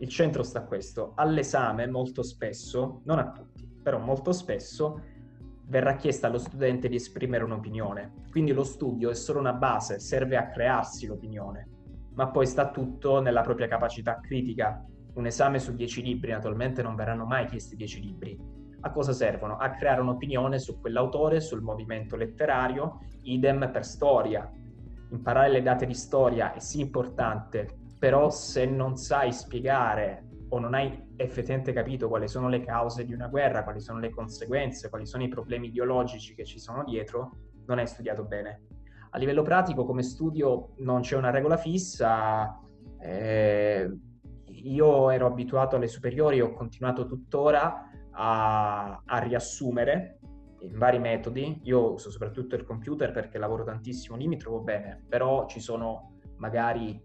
Il 0.00 0.08
centro 0.10 0.42
sta 0.42 0.58
a 0.58 0.64
questo. 0.64 1.12
All'esame 1.14 1.86
molto 1.86 2.22
spesso, 2.22 3.00
non 3.04 3.18
a 3.18 3.32
tutti, 3.32 3.66
però 3.82 3.98
molto 3.98 4.32
spesso 4.32 5.00
verrà 5.68 5.96
chiesta 5.96 6.26
allo 6.26 6.38
studente 6.38 6.88
di 6.88 6.96
esprimere 6.96 7.44
un'opinione. 7.44 8.24
Quindi 8.30 8.52
lo 8.52 8.62
studio 8.62 9.08
è 9.08 9.14
solo 9.14 9.38
una 9.38 9.54
base, 9.54 10.00
serve 10.00 10.36
a 10.36 10.48
crearsi 10.50 11.06
l'opinione, 11.06 11.68
ma 12.12 12.28
poi 12.28 12.46
sta 12.46 12.70
tutto 12.70 13.22
nella 13.22 13.40
propria 13.40 13.68
capacità 13.68 14.20
critica 14.20 14.84
un 15.14 15.26
esame 15.26 15.58
su 15.58 15.74
10 15.74 16.02
libri, 16.02 16.30
naturalmente 16.30 16.82
non 16.82 16.94
verranno 16.94 17.24
mai 17.24 17.46
chiesti 17.46 17.76
10 17.76 18.00
libri. 18.00 18.38
A 18.80 18.90
cosa 18.90 19.12
servono? 19.12 19.56
A 19.56 19.70
creare 19.70 20.00
un'opinione 20.00 20.58
su 20.58 20.80
quell'autore, 20.80 21.40
sul 21.40 21.62
movimento 21.62 22.16
letterario, 22.16 23.00
idem 23.22 23.70
per 23.72 23.84
storia. 23.84 24.50
Imparare 25.10 25.50
le 25.50 25.62
date 25.62 25.86
di 25.86 25.94
storia 25.94 26.52
è 26.52 26.60
sì 26.60 26.80
importante, 26.80 27.66
però 27.98 28.30
se 28.30 28.66
non 28.66 28.96
sai 28.96 29.32
spiegare 29.32 30.26
o 30.50 30.58
non 30.58 30.74
hai 30.74 31.06
effettivamente 31.16 31.72
capito 31.72 32.08
quali 32.08 32.28
sono 32.28 32.48
le 32.48 32.60
cause 32.60 33.04
di 33.04 33.12
una 33.12 33.26
guerra, 33.26 33.64
quali 33.64 33.80
sono 33.80 33.98
le 33.98 34.10
conseguenze, 34.10 34.88
quali 34.88 35.06
sono 35.06 35.24
i 35.24 35.28
problemi 35.28 35.68
ideologici 35.68 36.34
che 36.34 36.44
ci 36.44 36.58
sono 36.58 36.84
dietro, 36.84 37.32
non 37.66 37.78
hai 37.78 37.86
studiato 37.86 38.24
bene. 38.24 38.62
A 39.10 39.18
livello 39.18 39.42
pratico, 39.42 39.84
come 39.84 40.02
studio, 40.02 40.74
non 40.78 41.00
c'è 41.00 41.16
una 41.16 41.30
regola 41.30 41.56
fissa. 41.56 42.60
Eh, 43.00 43.90
io 44.64 45.10
ero 45.10 45.26
abituato 45.26 45.76
alle 45.76 45.88
superiori 45.88 46.40
ho 46.40 46.52
continuato 46.52 47.06
tuttora 47.06 47.90
a, 48.10 49.02
a, 49.04 49.18
riassumere 49.18 50.18
in 50.60 50.76
vari 50.78 50.98
metodi. 50.98 51.60
Io 51.64 51.92
uso 51.92 52.10
soprattutto 52.10 52.56
il 52.56 52.64
computer 52.64 53.12
perché 53.12 53.38
lavoro 53.38 53.64
tantissimo 53.64 54.16
lì, 54.16 54.26
mi 54.26 54.36
trovo 54.36 54.60
bene, 54.60 55.04
però 55.08 55.46
ci 55.46 55.60
sono 55.60 56.16
magari 56.36 57.00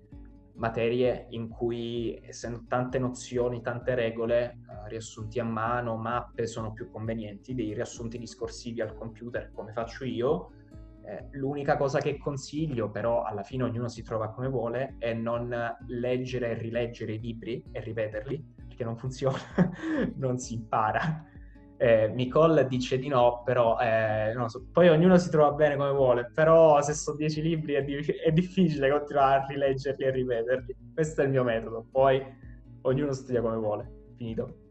materie 0.56 1.28
in 1.30 1.50
cui, 1.50 2.20
essendo 2.24 2.66
tante 2.68 3.00
nozioni, 3.00 3.62
tante 3.62 3.96
regole, 3.96 4.60
uh, 4.68 4.88
riassunti 4.88 5.40
a 5.40 5.44
mano, 5.44 5.98
mappe 5.98 6.46
sono 6.46 6.74
più 6.74 6.90
convenienti, 6.90 7.56
dei 7.56 7.74
riassunti 7.74 8.18
discorsivi 8.18 8.82
al 8.82 8.94
computer 8.94 9.52
come 9.52 9.72
faccio 9.72 10.06
io. 10.06 10.52
Eh, 11.06 11.28
l'unica 11.32 11.76
cosa 11.76 12.00
che 12.00 12.18
consiglio, 12.18 12.90
però 12.90 13.24
alla 13.24 13.44
fine 13.44 13.64
ognuno 13.64 13.90
si 13.90 14.04
trova 14.04 14.30
come 14.30 14.48
vuole, 14.48 14.96
è 15.00 15.14
non 15.14 15.54
leggere 15.88 16.52
e 16.52 16.54
rileggere 16.54 17.14
i 17.14 17.20
libri 17.20 17.64
e 17.72 17.82
ripeterli, 17.82 18.54
perché 18.68 18.84
non 18.86 18.96
funziona, 18.96 19.38
non 20.16 20.38
si 20.38 20.54
impara. 20.54 21.26
Eh, 21.76 22.08
Nicole 22.08 22.66
dice 22.68 22.98
di 22.98 23.10
no, 23.10 23.42
però 23.44 23.78
eh, 23.78 24.34
so. 24.48 24.68
poi 24.72 24.88
ognuno 24.88 25.18
si 25.18 25.30
trova 25.30 25.52
bene 25.52 25.76
come 25.76 25.92
vuole, 25.92 26.32
però 26.34 26.82
se 26.82 26.94
sono 26.94 27.18
dieci 27.18 27.42
libri 27.42 27.74
è, 27.74 27.84
di- 27.84 27.96
è, 27.96 28.32
difficile 28.32 28.90
continuare 28.90 29.42
a 29.42 29.46
rileggerli 29.46 30.06
e 30.06 30.12
ripeterli. 30.12 30.76
Questo 30.94 31.22
è 31.22 31.26
il 31.26 31.32
mio 31.32 31.44
metodo, 31.44 31.86
poi 31.92 32.24
ognuno 32.84 33.12
studia 33.12 33.42
come 33.42 33.58
vuole. 33.58 33.92
Finito. 34.16 34.63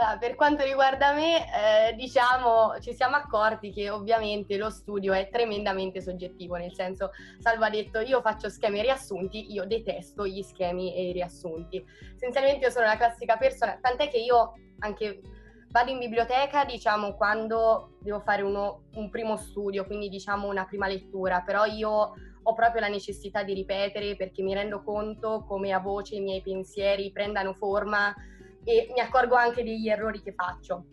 Allora, 0.00 0.16
per 0.16 0.34
quanto 0.34 0.64
riguarda 0.64 1.12
me, 1.12 1.44
eh, 1.44 1.94
diciamo, 1.94 2.78
ci 2.80 2.94
siamo 2.94 3.16
accorti 3.16 3.70
che 3.70 3.90
ovviamente 3.90 4.56
lo 4.56 4.70
studio 4.70 5.12
è 5.12 5.28
tremendamente 5.28 6.00
soggettivo, 6.00 6.56
nel 6.56 6.72
senso, 6.72 7.10
Salvo 7.38 7.64
ha 7.64 7.70
detto 7.70 8.00
io 8.00 8.22
faccio 8.22 8.48
schemi 8.48 8.78
e 8.78 8.82
riassunti, 8.82 9.52
io 9.52 9.66
detesto 9.66 10.26
gli 10.26 10.40
schemi 10.40 10.94
e 10.94 11.10
i 11.10 11.12
riassunti. 11.12 11.84
Essenzialmente 12.14 12.64
io 12.64 12.70
sono 12.70 12.86
la 12.86 12.96
classica 12.96 13.36
persona, 13.36 13.78
tant'è 13.78 14.08
che 14.08 14.16
io 14.16 14.54
anche 14.78 15.20
vado 15.68 15.90
in 15.90 15.98
biblioteca, 15.98 16.64
diciamo, 16.64 17.14
quando 17.14 17.98
devo 18.00 18.20
fare 18.20 18.40
uno, 18.40 18.84
un 18.94 19.10
primo 19.10 19.36
studio, 19.36 19.84
quindi 19.84 20.08
diciamo 20.08 20.48
una 20.48 20.64
prima 20.64 20.88
lettura, 20.88 21.42
però 21.42 21.66
io 21.66 22.14
ho 22.42 22.54
proprio 22.54 22.80
la 22.80 22.88
necessità 22.88 23.42
di 23.42 23.52
ripetere 23.52 24.16
perché 24.16 24.40
mi 24.40 24.54
rendo 24.54 24.82
conto 24.82 25.44
come 25.46 25.72
a 25.72 25.78
voce 25.78 26.14
i 26.14 26.20
miei 26.20 26.40
pensieri 26.40 27.12
prendano 27.12 27.52
forma 27.52 28.14
e 28.64 28.90
mi 28.92 29.00
accorgo 29.00 29.34
anche 29.34 29.62
degli 29.62 29.88
errori 29.88 30.22
che 30.22 30.32
faccio. 30.32 30.84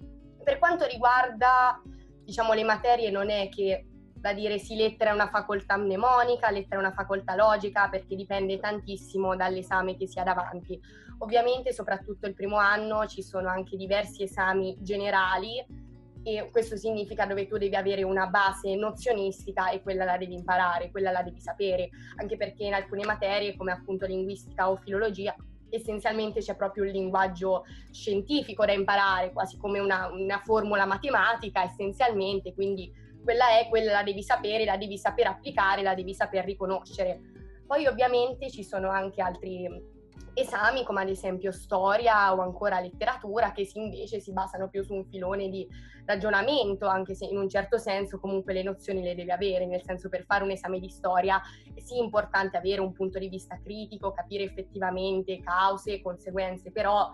Per 0.44 0.60
quanto 0.60 0.86
riguarda, 0.86 1.82
diciamo, 2.24 2.54
le 2.54 2.64
materie, 2.64 3.12
non 3.12 3.30
è 3.30 3.50
che 3.50 3.86
da 4.14 4.34
dire 4.34 4.58
sì, 4.58 4.76
lettera 4.76 5.12
è 5.12 5.14
una 5.14 5.30
facoltà 5.30 5.78
mnemonica, 5.78 6.50
lettera 6.50 6.78
è 6.78 6.80
una 6.80 6.94
facoltà 6.94 7.36
logica, 7.36 7.90
perché 7.90 8.16
dipende 8.16 8.60
tantissimo 8.60 9.36
dall'esame 9.36 9.96
che 9.96 10.08
si 10.08 10.20
ha 10.20 10.24
davanti. 10.24 10.80
Ovviamente, 11.20 11.74
soprattutto 11.74 12.28
il 12.28 12.34
primo 12.34 12.58
anno, 12.58 13.06
ci 13.08 13.22
sono 13.22 13.50
anche 13.50 13.76
diversi 13.76 14.24
esami 14.24 14.78
generali 14.80 15.86
e 16.24 16.50
questo 16.52 16.76
significa 16.76 17.26
dove 17.26 17.48
tu 17.48 17.58
devi 17.58 17.76
avere 17.76 18.04
una 18.04 18.28
base 18.28 18.76
nozionistica 18.76 19.70
e 19.70 19.82
quella 19.82 20.04
la 20.04 20.18
devi 20.18 20.34
imparare, 20.34 20.92
quella 20.92 21.12
la 21.12 21.24
devi 21.24 21.40
sapere, 21.40 21.90
anche 22.18 22.36
perché 22.36 22.66
in 22.66 22.74
alcune 22.74 23.06
materie 23.06 23.56
come 23.56 23.72
appunto 23.72 24.06
linguistica 24.06 24.70
o 24.70 24.76
filologia 24.76 25.34
essenzialmente 25.70 26.40
c'è 26.40 26.56
proprio 26.56 26.84
un 26.84 26.90
linguaggio 26.90 27.66
scientifico 27.92 28.66
da 28.66 28.74
imparare, 28.74 29.32
quasi 29.32 29.58
come 29.58 29.80
una, 29.80 30.08
una 30.08 30.40
formula 30.44 30.86
matematica 30.86 31.64
essenzialmente, 31.64 32.54
quindi 32.54 32.92
quella 33.24 33.60
è, 33.60 33.68
quella 33.68 33.92
la 33.92 34.04
devi 34.04 34.24
sapere, 34.24 34.64
la 34.64 34.78
devi 34.78 34.98
saper 34.98 35.28
applicare, 35.28 35.82
la 35.82 35.94
devi 35.94 36.14
saper 36.14 36.46
riconoscere. 36.46 37.20
Poi 37.66 37.86
ovviamente 37.86 38.50
ci 38.50 38.64
sono 38.64 38.90
anche 38.90 39.22
altri 39.22 39.96
esami 40.34 40.84
come 40.84 41.02
ad 41.02 41.10
esempio 41.10 41.52
storia 41.52 42.34
o 42.34 42.42
ancora 42.42 42.80
letteratura 42.80 43.52
che 43.52 43.66
si 43.66 43.80
invece 43.80 44.20
si 44.20 44.32
basano 44.32 44.70
più 44.70 44.84
su 44.84 44.94
un 44.94 45.06
filone 45.06 45.50
di 45.50 45.68
ragionamento, 46.08 46.88
anche 46.88 47.14
se 47.14 47.26
in 47.26 47.38
un 47.38 47.50
certo 47.50 47.78
senso 47.78 48.20
comunque 48.20 48.54
le 48.54 48.64
nozioni 48.64 49.04
le 49.04 49.14
deve 49.14 49.34
avere, 49.34 49.66
nel 49.66 49.84
senso 49.84 50.08
per 50.08 50.24
fare 50.24 50.44
un 50.44 50.52
esame 50.52 50.80
di 50.80 50.90
storia 50.90 51.40
è 51.74 51.80
sì 51.82 52.00
importante 52.00 52.58
avere 52.58 52.80
un 52.80 52.94
punto 52.94 53.20
di 53.20 53.28
vista 53.28 53.60
critico, 53.62 54.12
capire 54.12 54.46
effettivamente 54.46 55.40
cause 55.42 55.94
e 55.94 56.02
conseguenze, 56.02 56.72
però 56.72 57.12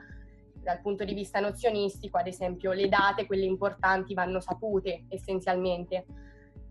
dal 0.54 0.80
punto 0.80 1.04
di 1.04 1.14
vista 1.14 1.40
nozionistico, 1.40 2.18
ad 2.18 2.28
esempio, 2.28 2.72
le 2.72 2.88
date, 2.88 3.26
quelle 3.26 3.46
importanti, 3.46 4.14
vanno 4.14 4.40
sapute 4.40 5.06
essenzialmente. 5.10 6.06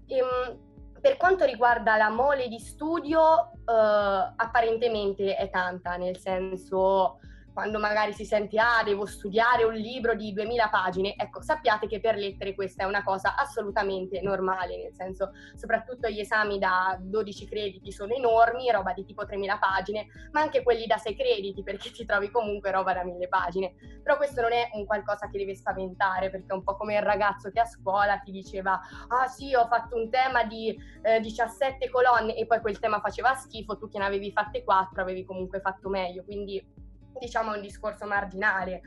Ehm, 0.07 0.71
per 1.01 1.17
quanto 1.17 1.45
riguarda 1.45 1.97
la 1.97 2.09
mole 2.09 2.47
di 2.49 2.61
studio, 2.61 3.51
eh, 3.53 4.33
apparentemente 4.37 5.35
è 5.35 5.51
tanta, 5.51 5.97
nel 5.97 6.17
senso 6.17 7.19
quando 7.53 7.79
magari 7.79 8.13
si 8.13 8.25
sente 8.25 8.59
ah 8.59 8.83
devo 8.85 9.07
studiare 9.07 9.65
un 9.65 9.75
libro 9.75 10.15
di 10.15 10.33
2000 10.33 10.69
pagine, 10.69 11.15
ecco 11.17 11.43
sappiate 11.43 11.87
che 11.87 12.01
per 12.01 12.17
lettere 12.17 12.55
questa 12.55 12.85
è 12.85 12.87
una 12.87 13.03
cosa 13.03 13.37
assolutamente 13.37 14.21
normale, 14.23 14.77
nel 14.77 14.95
senso 14.95 15.33
soprattutto 15.55 16.09
gli 16.09 16.21
esami 16.21 16.59
da 16.59 16.97
12 16.99 17.47
crediti 17.47 17.93
sono 17.93 18.15
enormi, 18.15 18.71
roba 18.71 18.93
di 18.93 19.05
tipo 19.05 19.25
3000 19.25 19.59
pagine, 19.59 20.07
ma 20.33 20.41
anche 20.41 20.63
quelli 20.63 20.87
da 20.87 20.97
6 20.97 21.15
crediti 21.15 21.63
perché 21.65 21.91
ti 21.91 22.05
trovi 22.05 22.31
comunque 22.31 22.71
roba 22.71 22.95
da 22.95 23.05
1000 23.05 23.29
pagine, 23.29 23.75
però 24.03 24.17
questo 24.17 24.41
non 24.41 24.53
è 24.53 24.71
un 24.73 24.87
qualcosa 24.87 25.29
che 25.29 25.39
deve 25.39 25.55
spaventare 25.55 26.31
perché 26.31 26.47
è 26.49 26.55
un 26.55 26.63
po' 26.63 26.77
come 26.77 26.95
il 26.95 27.03
ragazzo 27.03 27.51
che 27.51 27.61
a 27.61 27.67
scuola 27.67 28.19
ti 28.19 28.31
diceva 28.31 28.81
ah 29.09 29.27
sì 29.27 29.55
ho 29.55 29.67
fatto 29.67 29.97
un 29.97 30.11
tema 30.11 30.45
di 30.45 30.77
eh, 31.03 31.21
17 31.21 31.91
colonne 31.91 32.35
e 32.35 32.47
poi 32.47 32.61
quel 32.61 32.79
tema 32.79 33.01
faceva 33.01 33.35
schifo, 33.35 33.77
tu 33.77 33.89
che 33.89 33.99
ne 33.99 34.07
avevi 34.07 34.33
fatte 34.33 34.65
4 34.65 35.03
avevi 35.03 35.25
comunque 35.25 35.61
fatto 35.61 35.89
meglio, 35.89 36.25
quindi 36.25 36.65
diciamo, 37.19 37.55
un 37.55 37.61
discorso 37.61 38.07
marginale, 38.07 38.81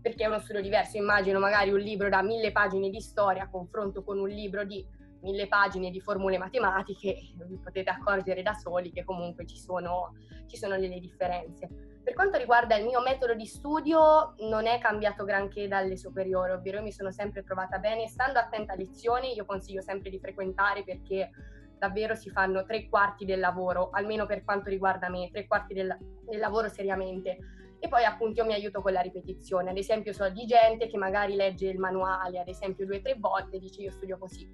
perché 0.00 0.24
è 0.24 0.26
uno 0.26 0.38
studio 0.38 0.60
diverso. 0.60 0.96
Immagino 0.96 1.38
magari 1.38 1.70
un 1.70 1.78
libro 1.78 2.08
da 2.08 2.22
mille 2.22 2.52
pagine 2.52 2.90
di 2.90 3.00
storia 3.00 3.44
a 3.44 3.48
confronto 3.48 4.02
con 4.04 4.18
un 4.18 4.28
libro 4.28 4.64
di 4.64 4.86
mille 5.24 5.48
pagine 5.48 5.90
di 5.90 6.00
formule 6.00 6.36
matematiche, 6.38 7.16
vi 7.46 7.56
potete 7.56 7.90
accorgere 7.90 8.42
da 8.42 8.52
soli 8.52 8.92
che 8.92 9.04
comunque 9.04 9.46
ci 9.46 9.56
sono, 9.56 10.14
ci 10.46 10.56
sono 10.56 10.78
delle 10.78 11.00
differenze. 11.00 11.68
Per 12.04 12.12
quanto 12.12 12.36
riguarda 12.36 12.76
il 12.76 12.84
mio 12.84 13.00
metodo 13.00 13.34
di 13.34 13.46
studio, 13.46 14.34
non 14.40 14.66
è 14.66 14.78
cambiato 14.78 15.24
granché 15.24 15.66
dalle 15.66 15.96
superiori, 15.96 16.52
ovvero 16.52 16.76
io 16.76 16.82
mi 16.82 16.92
sono 16.92 17.10
sempre 17.10 17.42
trovata 17.42 17.78
bene, 17.78 18.06
stando 18.06 18.38
attenta 18.38 18.74
a 18.74 18.76
lezioni, 18.76 19.34
io 19.34 19.46
consiglio 19.46 19.80
sempre 19.80 20.10
di 20.10 20.18
frequentare 20.18 20.84
perché 20.84 21.30
davvero 21.78 22.14
si 22.14 22.28
fanno 22.28 22.64
tre 22.64 22.90
quarti 22.90 23.24
del 23.24 23.40
lavoro, 23.40 23.88
almeno 23.90 24.26
per 24.26 24.44
quanto 24.44 24.68
riguarda 24.68 25.08
me, 25.08 25.30
tre 25.32 25.46
quarti 25.46 25.72
del, 25.72 25.96
del 26.26 26.38
lavoro 26.38 26.68
seriamente 26.68 27.38
e 27.84 27.88
poi 27.88 28.04
appunto 28.04 28.40
io 28.40 28.46
mi 28.46 28.54
aiuto 28.54 28.80
con 28.80 28.92
la 28.92 29.02
ripetizione. 29.02 29.68
Ad 29.68 29.76
esempio 29.76 30.14
so 30.14 30.26
di 30.30 30.46
gente 30.46 30.86
che 30.86 30.96
magari 30.96 31.34
legge 31.34 31.68
il 31.68 31.78
manuale, 31.78 32.40
ad 32.40 32.48
esempio 32.48 32.86
due 32.86 32.96
o 32.96 33.00
tre 33.02 33.14
volte 33.18 33.58
dice 33.58 33.82
io 33.82 33.90
studio 33.90 34.16
così. 34.16 34.50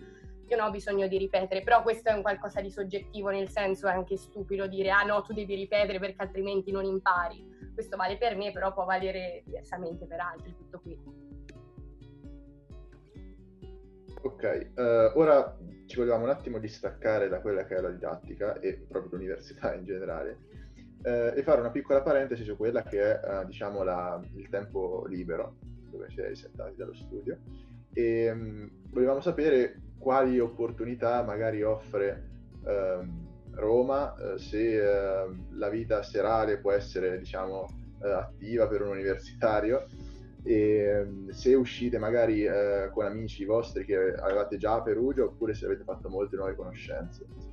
Io 0.49 0.57
non 0.57 0.67
ho 0.67 0.71
bisogno 0.73 1.07
di 1.07 1.17
ripetere, 1.17 1.63
però 1.63 1.81
questo 1.83 2.09
è 2.09 2.13
un 2.13 2.23
qualcosa 2.23 2.61
di 2.61 2.73
soggettivo, 2.73 3.29
nel 3.29 3.49
senso 3.49 3.87
è 3.87 3.93
anche 3.93 4.17
stupido 4.17 4.67
dire 4.67 4.91
ah 4.91 5.05
no, 5.05 5.23
tu 5.23 5.33
devi 5.33 5.55
ripetere 5.55 6.01
perché 6.01 6.21
altrimenti 6.23 6.73
non 6.73 6.85
impari. 6.85 7.71
Questo 7.73 7.97
vale 7.97 8.19
per 8.19 8.35
me, 8.35 8.51
però 8.51 8.73
può 8.73 8.85
valere 8.85 9.43
diversamente 9.45 10.07
per 10.07 10.19
altri, 10.19 10.57
tutto 10.57 10.81
qui. 10.81 10.99
Ok, 14.23 14.71
uh, 14.75 15.19
ora 15.21 15.57
ci 15.87 15.97
vogliamo 15.99 16.25
un 16.25 16.31
attimo 16.31 16.59
distaccare 16.59 17.29
da 17.29 17.41
quella 17.41 17.65
che 17.65 17.77
è 17.77 17.81
la 17.81 17.91
didattica 17.91 18.59
e 18.59 18.75
proprio 18.89 19.13
l'università 19.13 19.73
in 19.73 19.85
generale 19.85 20.60
eh, 21.03 21.33
e 21.37 21.43
fare 21.43 21.61
una 21.61 21.71
piccola 21.71 22.03
parentesi 22.03 22.45
su 22.45 22.57
quella 22.57 22.83
che 22.83 23.01
è 23.01 23.41
eh, 23.41 23.47
diciamo 23.47 23.83
la, 23.83 24.21
il 24.35 24.49
tempo 24.49 25.05
libero 25.07 25.57
dove 25.91 26.09
si 26.11 26.21
è 26.21 26.51
dallo 26.75 26.95
studio. 26.95 27.39
E 27.93 28.33
mh, 28.33 28.41
mm, 28.41 28.67
volevamo 28.91 29.21
sapere 29.21 29.81
quali 29.99 30.39
opportunità 30.39 31.23
magari 31.23 31.63
offre 31.63 32.29
ehm, 32.65 33.29
Roma 33.53 34.15
eh, 34.15 34.39
se 34.39 35.23
ehm, 35.23 35.59
la 35.59 35.69
vita 35.69 36.03
serale 36.03 36.59
può 36.59 36.73
essere 36.73 37.19
diciamo 37.19 37.67
eh, 38.03 38.11
attiva 38.11 38.69
per 38.69 38.83
un 38.83 38.89
universitario. 38.89 39.87
E 40.43 41.03
mm, 41.05 41.29
se 41.31 41.55
uscite 41.55 41.99
magari 41.99 42.45
eh, 42.45 42.89
con 42.93 43.05
amici 43.05 43.45
vostri 43.45 43.85
che 43.85 44.15
avevate 44.15 44.57
già 44.57 44.75
a 44.75 44.83
Perugia 44.83 45.25
oppure 45.25 45.55
se 45.55 45.67
avete 45.67 45.85
fatto 45.85 46.09
molte 46.09 46.37
nuove 46.37 46.55
conoscenze 46.55 47.50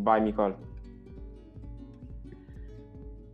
Vai 0.00 0.20
Nicole. 0.22 0.56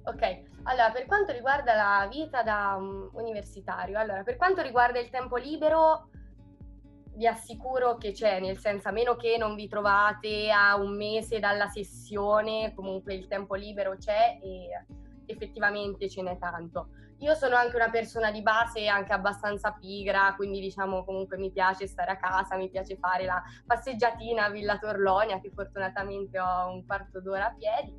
Ok, 0.04 0.42
allora 0.64 0.90
per 0.92 1.06
quanto 1.06 1.32
riguarda 1.32 1.74
la 1.74 2.08
vita 2.10 2.42
da 2.42 2.76
um, 2.78 3.08
universitario, 3.12 3.98
allora 3.98 4.22
per 4.22 4.36
quanto 4.36 4.62
riguarda 4.62 5.00
il 5.00 5.10
tempo 5.10 5.36
libero 5.36 6.10
vi 7.14 7.26
assicuro 7.26 7.96
che 7.96 8.12
c'è, 8.12 8.40
nel 8.40 8.58
senso 8.58 8.88
a 8.88 8.92
meno 8.92 9.16
che 9.16 9.36
non 9.38 9.54
vi 9.54 9.68
trovate 9.68 10.50
a 10.50 10.76
un 10.76 10.96
mese 10.96 11.40
dalla 11.40 11.66
sessione, 11.68 12.72
comunque 12.74 13.14
il 13.14 13.26
tempo 13.26 13.54
libero 13.54 13.96
c'è 13.96 14.38
e 14.42 14.68
effettivamente 15.27 16.09
ce 16.09 16.22
n'è 16.22 16.39
tanto. 16.39 16.89
Io 17.20 17.35
sono 17.35 17.57
anche 17.57 17.77
una 17.77 17.89
persona 17.89 18.31
di 18.31 18.43
base 18.43 18.87
anche 18.89 19.12
abbastanza 19.12 19.72
pigra, 19.72 20.35
quindi 20.37 20.61
diciamo 20.61 21.05
comunque 21.05 21.39
mi 21.39 21.51
piace 21.51 21.87
stare 21.87 22.11
a 22.11 22.18
casa, 22.18 22.57
mi 22.57 22.68
piace 22.68 22.97
fare 22.97 23.24
la 23.24 23.43
passeggiatina 23.64 24.45
a 24.45 24.51
Villa 24.51 24.79
Torlonia, 24.79 25.41
che 25.41 25.51
fortunatamente 25.51 26.39
ho 26.39 26.70
un 26.70 26.85
quarto 26.85 27.20
d'ora 27.20 27.47
a 27.47 27.55
piedi. 27.55 27.95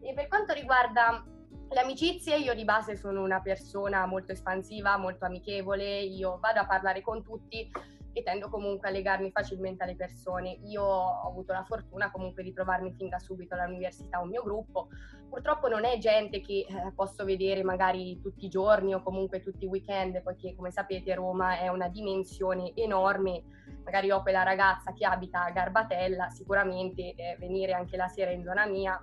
E 0.00 0.14
per 0.14 0.28
quanto 0.28 0.54
riguarda 0.54 1.22
le 1.68 1.80
amicizie, 1.80 2.38
io 2.38 2.54
di 2.54 2.64
base 2.64 2.96
sono 2.96 3.22
una 3.22 3.40
persona 3.40 4.06
molto 4.06 4.32
espansiva, 4.32 4.96
molto 4.96 5.24
amichevole, 5.26 6.00
io 6.00 6.38
vado 6.38 6.60
a 6.60 6.66
parlare 6.66 7.02
con 7.02 7.22
tutti 7.22 7.70
e 8.16 8.22
tendo 8.22 8.48
comunque 8.48 8.88
a 8.88 8.90
legarmi 8.90 9.30
facilmente 9.30 9.84
alle 9.84 9.94
persone. 9.94 10.58
Io 10.64 10.82
ho 10.82 11.28
avuto 11.28 11.52
la 11.52 11.64
fortuna 11.64 12.10
comunque 12.10 12.42
di 12.42 12.54
trovarmi 12.54 12.94
fin 12.94 13.10
da 13.10 13.18
subito 13.18 13.54
all'università 13.54 14.20
un 14.20 14.30
mio 14.30 14.42
gruppo. 14.42 14.88
Purtroppo 15.28 15.68
non 15.68 15.84
è 15.84 15.98
gente 15.98 16.40
che 16.40 16.64
eh, 16.66 16.92
posso 16.94 17.26
vedere 17.26 17.62
magari 17.62 18.18
tutti 18.22 18.46
i 18.46 18.48
giorni 18.48 18.94
o 18.94 19.02
comunque 19.02 19.42
tutti 19.42 19.66
i 19.66 19.68
weekend, 19.68 20.22
poiché 20.22 20.54
come 20.54 20.70
sapete 20.70 21.14
Roma 21.14 21.58
è 21.58 21.68
una 21.68 21.88
dimensione 21.88 22.72
enorme. 22.74 23.42
Magari 23.84 24.10
ho 24.10 24.22
quella 24.22 24.42
ragazza 24.42 24.94
che 24.94 25.04
abita 25.04 25.44
a 25.44 25.50
Garbatella, 25.50 26.30
sicuramente 26.30 27.12
eh, 27.14 27.36
venire 27.38 27.74
anche 27.74 27.98
la 27.98 28.08
sera 28.08 28.30
in 28.30 28.42
zona 28.44 28.64
mia 28.64 28.98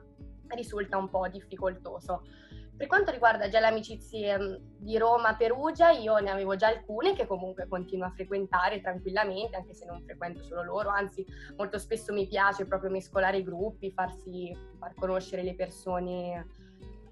risulta 0.56 0.98
un 0.98 1.10
po' 1.12 1.28
difficoltoso. 1.28 2.24
Per 2.76 2.88
quanto 2.88 3.12
riguarda 3.12 3.50
già 3.50 3.60
le 3.60 3.68
amicizie 3.68 4.38
mm, 4.38 4.56
di 4.80 4.98
Roma-Perugia, 4.98 5.92
io 5.92 6.18
ne 6.18 6.32
avevo 6.32 6.56
già 6.56 6.68
alcune 6.68 7.14
che 7.14 7.28
comunque 7.28 7.68
continuo 7.68 8.08
a 8.08 8.12
frequentare 8.12 8.82
tranquillamente, 8.82 9.56
anche 9.56 9.74
se 9.74 9.86
non 9.86 10.02
frequento 10.04 10.42
solo 10.44 10.64
loro, 10.64 10.90
anzi 10.90 11.26
molto 11.56 11.78
spesso 11.78 12.12
mi 12.14 12.28
piace 12.28 12.66
proprio 12.66 12.90
mescolare 12.90 13.38
i 13.38 13.44
gruppi, 13.44 13.92
farsi, 13.92 14.56
far 14.80 14.94
conoscere 14.96 15.44
le 15.44 15.56
persone 15.56 16.48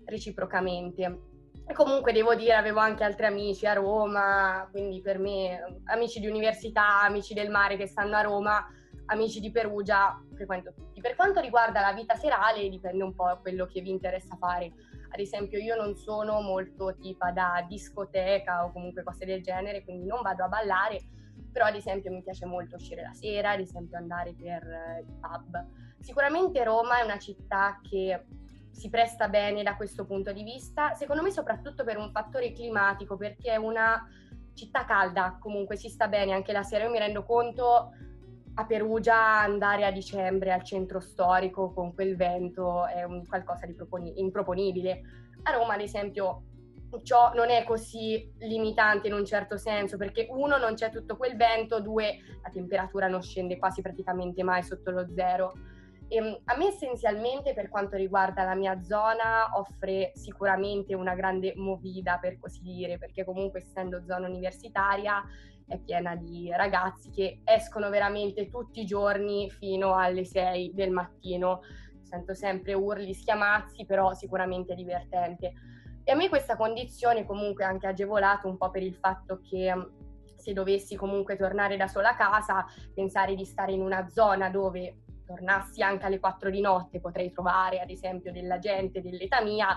reciprocamente. 0.06 1.20
E 1.68 1.74
comunque 1.74 2.12
devo 2.12 2.34
dire, 2.34 2.54
avevo 2.54 2.80
anche 2.80 3.04
altri 3.04 3.28
amici 3.28 3.66
a 3.68 3.74
Roma, 3.74 4.68
quindi 4.72 5.00
per 5.00 5.20
me 5.20 5.80
amici 5.86 6.20
di 6.20 6.28
università, 6.28 7.04
amici 7.04 7.34
del 7.34 7.52
mare 7.52 7.78
che 7.78 7.86
stanno 7.86 8.16
a 8.16 8.22
Roma, 8.22 8.68
amici 9.06 9.40
di 9.40 9.52
Perugia, 9.52 10.20
frequento 10.34 10.74
tutti. 10.74 11.00
Per 11.00 11.16
quanto 11.16 11.40
riguarda 11.40 11.82
la 11.82 11.94
vita 11.94 12.16
serale, 12.16 12.68
dipende 12.68 13.04
un 13.04 13.14
po' 13.14 13.26
da 13.26 13.38
quello 13.38 13.68
che 13.68 13.82
vi 13.82 13.92
interessa 13.92 14.36
fare 14.38 14.72
ad 15.12 15.20
esempio 15.20 15.60
io 15.60 15.76
non 15.76 15.96
sono 15.96 16.40
molto 16.42 16.96
tipa 16.98 17.32
da 17.32 17.66
discoteca 17.68 18.64
o 18.66 18.72
comunque 18.72 19.04
cose 19.04 19.26
del 19.26 19.44
genere, 19.44 19.84
quindi 19.84 20.06
non 20.06 20.22
vado 20.22 20.46
a 20.46 20.48
ballare, 20.48 21.02
però 21.52 21.66
ad 21.66 21.76
esempio 21.76 22.12
mi 22.12 22.24
piace 22.24 22.46
molto 22.46 22.78
uscire 22.78 23.02
la 23.02 23.14
sera, 23.14 23.52
ad 23.52 23.60
esempio 23.60 23.98
andare 23.98 24.34
per 24.34 24.64
uh, 24.64 25.02
i 25.02 25.14
pub. 25.20 25.68
Sicuramente 26.00 26.64
Roma 26.64 27.00
è 27.00 27.04
una 27.04 27.20
città 27.20 27.80
che 27.88 28.26
si 28.72 28.90
presta 28.90 29.28
bene 29.28 29.64
da 29.64 29.76
questo 29.76 30.06
punto 30.06 30.32
di 30.32 30.44
vista, 30.44 30.94
secondo 30.94 31.22
me 31.22 31.30
soprattutto 31.30 31.84
per 31.84 31.98
un 31.98 32.10
fattore 32.12 32.54
climatico, 32.54 33.18
perché 33.18 33.52
è 33.52 33.58
una 33.58 34.08
città 34.54 34.86
calda, 34.86 35.38
comunque 35.40 35.76
si 35.76 35.90
sta 35.90 36.08
bene 36.08 36.32
anche 36.32 36.54
la 36.54 36.64
sera, 36.64 36.86
io 36.86 36.90
mi 36.90 37.00
rendo 37.00 37.24
conto 37.24 37.92
a 38.56 38.66
Perugia 38.66 39.40
andare 39.40 39.86
a 39.86 39.92
dicembre 39.92 40.52
al 40.52 40.64
centro 40.64 41.00
storico 41.00 41.72
con 41.74 41.94
quel 41.94 42.16
vento 42.16 42.86
è 42.86 43.04
un 43.04 43.26
qualcosa 43.26 43.66
di 43.66 43.74
proponi- 43.74 44.20
improponibile. 44.20 45.02
A 45.44 45.52
Roma, 45.52 45.74
ad 45.74 45.82
esempio, 45.82 46.44
ciò 47.04 47.34
non 47.34 47.50
è 47.50 47.64
così 47.64 48.30
limitante 48.40 49.08
in 49.08 49.14
un 49.14 49.26
certo 49.26 49.58
senso, 49.58 49.98
perché 49.98 50.28
uno 50.30 50.58
non 50.58 50.74
c'è 50.74 50.90
tutto 50.90 51.16
quel 51.16 51.38
vento, 51.38 51.80
due 51.80 52.18
la 52.44 52.50
temperatura 52.50 53.08
non 53.08 53.22
scende 53.22 53.58
quasi 53.58 53.82
praticamente 53.82 54.44
mai 54.44 54.64
sotto 54.64 54.92
lo 54.92 55.08
zero. 55.14 55.54
E, 56.08 56.18
ehm, 56.18 56.40
a 56.46 56.58
me 56.58 56.68
essenzialmente 56.68 57.54
per 57.54 57.70
quanto 57.70 57.96
riguarda 57.96 58.44
la 58.44 58.56
mia 58.56 58.82
zona 58.82 59.52
offre 59.54 60.12
sicuramente 60.14 60.94
una 60.94 61.16
grande 61.16 61.54
movida 61.56 62.18
per 62.20 62.38
così 62.38 62.62
dire, 62.62 62.98
perché 62.98 63.24
comunque 63.24 63.62
essendo 63.62 64.04
zona 64.06 64.28
universitaria 64.28 65.24
è 65.72 65.80
piena 65.80 66.16
di 66.18 66.52
ragazzi 66.54 67.10
che 67.12 67.40
escono 67.46 67.90
veramente 67.90 68.50
tutti 68.50 68.82
i 68.82 68.86
giorni 68.86 69.50
fino 69.50 69.96
alle 69.96 70.26
6 70.26 70.74
del 70.74 70.92
mattino. 70.92 71.62
Sento 72.04 72.34
sempre 72.34 72.74
urli, 72.74 73.14
schiamazzi, 73.14 73.86
però 73.86 74.14
sicuramente 74.14 74.76
divertente. 74.76 75.54
E 76.04 76.12
a 76.12 76.16
me 76.16 76.28
questa 76.28 76.58
condizione 76.58 77.26
comunque 77.26 77.64
anche 77.64 77.88
agevolato 77.88 78.50
un 78.50 78.58
po' 78.58 78.70
per 78.70 78.84
il 78.84 78.96
fatto 78.96 79.40
che 79.40 79.74
mm, 79.74 79.82
se 80.36 80.52
dovessi 80.52 80.98
comunque 80.98 81.38
tornare 81.38 81.78
da 81.78 81.88
sola 81.88 82.10
a 82.10 82.16
casa, 82.16 82.66
pensare 82.94 83.34
di 83.34 83.46
stare 83.46 83.72
in 83.72 83.82
una 83.82 84.10
zona 84.10 84.50
dove 84.50 85.04
tornassi 85.26 85.82
anche 85.82 86.06
alle 86.06 86.20
4 86.20 86.50
di 86.50 86.60
notte, 86.60 87.00
potrei 87.00 87.32
trovare 87.32 87.80
ad 87.80 87.90
esempio 87.90 88.34
della 88.34 88.60
gente 88.60 89.02
dell'età 89.02 89.42
mia, 89.42 89.70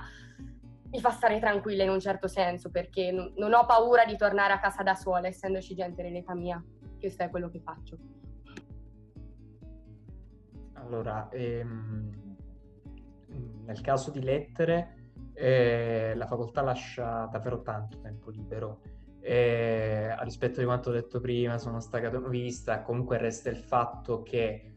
mi 0.94 1.00
fa 1.00 1.10
stare 1.10 1.40
tranquilla 1.40 1.82
in 1.82 1.90
un 1.90 1.98
certo 1.98 2.28
senso 2.28 2.70
perché 2.70 3.10
non 3.10 3.52
ho 3.52 3.66
paura 3.66 4.04
di 4.04 4.16
tornare 4.16 4.52
a 4.52 4.60
casa 4.60 4.84
da 4.84 4.94
sola, 4.94 5.26
essendoci 5.26 5.74
gente 5.74 6.04
nell'età 6.04 6.36
mia. 6.36 6.64
Questo 7.00 7.24
è 7.24 7.30
quello 7.30 7.50
che 7.50 7.58
faccio. 7.58 7.98
Allora, 10.74 11.28
ehm, 11.30 12.36
nel 13.64 13.80
caso 13.80 14.12
di 14.12 14.22
lettere, 14.22 15.10
eh, 15.32 16.12
la 16.14 16.26
facoltà 16.26 16.62
lascia 16.62 17.26
davvero 17.26 17.62
tanto 17.62 17.98
tempo 17.98 18.30
libero. 18.30 18.80
Eh, 19.18 20.14
a 20.16 20.22
rispetto 20.22 20.60
di 20.60 20.64
quanto 20.64 20.90
ho 20.90 20.92
detto 20.92 21.18
prima, 21.18 21.58
sono 21.58 21.80
staccato 21.80 22.20
vista, 22.28 22.82
comunque 22.82 23.18
resta 23.18 23.50
il 23.50 23.56
fatto 23.56 24.22
che 24.22 24.76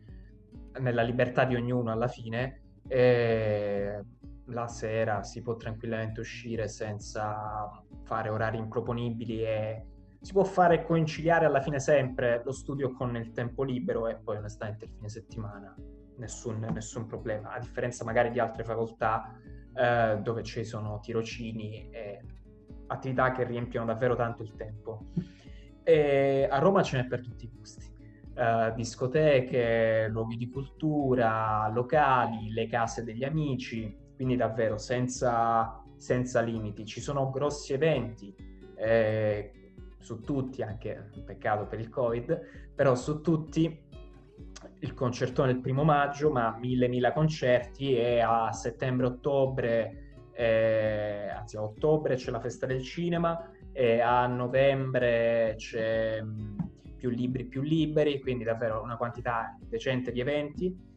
nella 0.79 1.03
libertà 1.03 1.45
di 1.45 1.53
ognuno 1.53 1.91
alla 1.91 2.07
fine 2.07 2.61
eh, 2.87 4.01
la 4.47 4.67
sera 4.67 5.23
si 5.23 5.41
può 5.41 5.55
tranquillamente 5.55 6.19
uscire 6.19 6.67
senza 6.67 7.69
fare 8.03 8.29
orari 8.29 8.57
improponibili 8.57 9.43
e 9.43 9.85
si 10.21 10.31
può 10.31 10.43
fare 10.43 10.83
conciliare 10.83 11.45
alla 11.45 11.61
fine 11.61 11.79
sempre 11.79 12.41
lo 12.43 12.51
studio 12.51 12.91
con 12.93 13.15
il 13.15 13.31
tempo 13.31 13.63
libero 13.63 14.07
e 14.07 14.15
poi 14.15 14.37
onestamente 14.37 14.85
il 14.85 14.91
fine 14.91 15.09
settimana 15.09 15.75
nessun, 16.17 16.65
nessun 16.73 17.05
problema, 17.05 17.51
a 17.51 17.59
differenza 17.59 18.03
magari 18.03 18.31
di 18.31 18.39
altre 18.39 18.63
facoltà 18.63 19.31
eh, 19.73 20.19
dove 20.21 20.43
ci 20.43 20.63
sono 20.63 20.99
tirocini 20.99 21.89
e 21.89 22.21
attività 22.87 23.31
che 23.31 23.43
riempiono 23.43 23.85
davvero 23.85 24.15
tanto 24.15 24.43
il 24.43 24.55
tempo. 24.55 25.11
E 25.83 26.47
a 26.49 26.57
Roma 26.59 26.83
ce 26.83 26.97
n'è 26.97 27.07
per 27.07 27.21
tutti 27.21 27.45
i 27.45 27.51
gusti. 27.53 27.95
Uh, 28.37 28.71
discoteche, 28.75 30.07
luoghi 30.09 30.37
di 30.37 30.47
cultura, 30.51 31.67
locali, 31.73 32.51
le 32.51 32.67
case 32.67 33.03
degli 33.03 33.23
amici, 33.23 33.97
quindi 34.17 34.35
davvero 34.35 34.77
senza, 34.77 35.81
senza 35.95 36.41
limiti. 36.41 36.85
Ci 36.85 36.99
sono 36.99 37.29
grossi 37.29 37.71
eventi 37.71 38.35
eh, 38.75 39.51
su 39.99 40.21
tutti, 40.21 40.63
anche 40.63 41.11
peccato 41.23 41.67
per 41.67 41.79
il 41.79 41.87
Covid, 41.87 42.73
però 42.75 42.95
su 42.95 43.21
tutti 43.21 43.85
il 44.79 44.93
concertone 44.95 45.51
il 45.51 45.59
primo 45.59 45.83
maggio, 45.83 46.31
ma 46.31 46.57
mille 46.59 46.87
mila 46.87 47.13
concerti 47.13 47.95
e 47.95 48.19
a 48.19 48.51
settembre-ottobre, 48.51 50.29
eh, 50.33 51.29
anzi 51.29 51.57
a 51.57 51.61
ottobre 51.61 52.15
c'è 52.15 52.31
la 52.31 52.39
festa 52.39 52.65
del 52.65 52.81
cinema 52.81 53.51
e 53.71 53.99
a 53.99 54.25
novembre 54.25 55.53
c'è 55.57 56.21
mm, 56.23 56.57
più 56.97 57.09
libri 57.09 57.45
più 57.45 57.61
liberi, 57.61 58.19
quindi 58.19 58.43
davvero 58.43 58.81
una 58.81 58.97
quantità 58.97 59.55
decente 59.61 60.11
di 60.11 60.19
eventi 60.19 60.87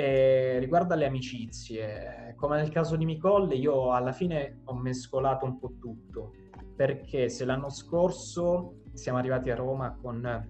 e 0.00 0.58
riguardo 0.58 0.94
alle 0.94 1.04
amicizie, 1.04 2.32
come 2.36 2.56
nel 2.56 2.70
caso 2.70 2.96
di 2.96 3.04
Micolle, 3.04 3.54
io 3.54 3.92
alla 3.92 4.12
fine 4.12 4.60
ho 4.64 4.74
mescolato 4.74 5.44
un 5.44 5.58
po' 5.58 5.74
tutto, 5.78 6.32
perché 6.74 7.28
se 7.28 7.44
l'anno 7.44 7.68
scorso 7.68 8.76
siamo 8.94 9.18
arrivati 9.18 9.50
a 9.50 9.54
Roma 9.56 9.94
con 10.00 10.48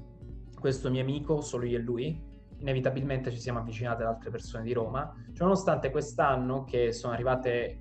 questo 0.57 0.88
mio 0.88 1.03
amico, 1.03 1.40
solo 1.40 1.64
io 1.64 1.78
e 1.78 1.80
lui, 1.80 2.22
inevitabilmente 2.59 3.32
ci 3.32 3.40
siamo 3.40 3.59
avvicinati 3.59 4.03
ad 4.03 4.09
altre 4.09 4.30
persone 4.30 4.62
di 4.62 4.72
Roma, 4.72 5.12
cioè, 5.32 5.42
nonostante 5.42 5.90
quest'anno 5.90 6.62
che 6.62 6.92
sono 6.92 7.12
arrivate 7.12 7.80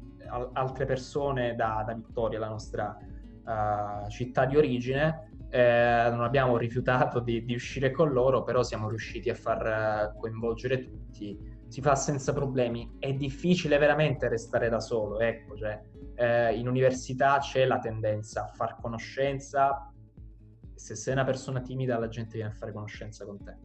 altre 0.53 0.85
persone 0.85 1.53
da, 1.53 1.83
da 1.85 1.93
Vittoria, 1.93 2.39
la 2.39 2.49
nostra 2.49 2.97
uh, 2.97 4.09
città 4.09 4.45
di 4.45 4.57
origine, 4.57 5.29
eh, 5.51 6.07
non 6.11 6.23
abbiamo 6.23 6.57
rifiutato 6.57 7.19
di, 7.19 7.43
di, 7.43 7.53
uscire 7.55 7.91
con 7.91 8.11
loro, 8.11 8.43
però 8.43 8.61
siamo 8.63 8.87
riusciti 8.87 9.29
a 9.29 9.35
far 9.35 10.13
uh, 10.15 10.19
coinvolgere 10.19 10.81
tutti. 10.83 11.57
Si 11.69 11.81
fa 11.81 11.95
senza 11.95 12.33
problemi. 12.33 12.95
È 12.97 13.13
difficile 13.13 13.77
veramente 13.77 14.27
restare 14.27 14.69
da 14.69 14.79
solo, 14.79 15.19
ecco, 15.19 15.55
cioè, 15.55 15.79
eh, 16.15 16.57
in 16.57 16.67
università 16.67 17.37
c'è 17.37 17.65
la 17.65 17.77
tendenza 17.77 18.43
a 18.43 18.47
far 18.47 18.77
conoscenza. 18.81 19.93
Se 20.73 20.95
sei 20.95 21.13
una 21.13 21.23
persona 21.23 21.61
timida, 21.61 21.99
la 21.99 22.07
gente 22.07 22.37
viene 22.37 22.49
a 22.49 22.53
fare 22.53 22.73
conoscenza 22.73 23.23
con 23.23 23.43
te. 23.43 23.55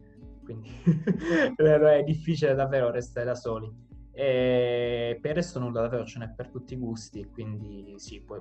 Quindi 0.43 0.69
è 1.57 2.03
difficile 2.03 2.53
davvero 2.53 2.91
restare 2.91 3.25
da 3.25 3.35
soli. 3.35 3.69
E 4.11 5.17
per 5.19 5.31
il 5.31 5.35
resto 5.37 5.59
nulla, 5.59 5.81
davvero 5.81 6.05
ce 6.05 6.19
n'è 6.19 6.29
per 6.29 6.49
tutti 6.49 6.75
i 6.75 6.77
gusti, 6.77 7.27
quindi 7.33 7.95
sì, 7.97 8.21
poi 8.21 8.39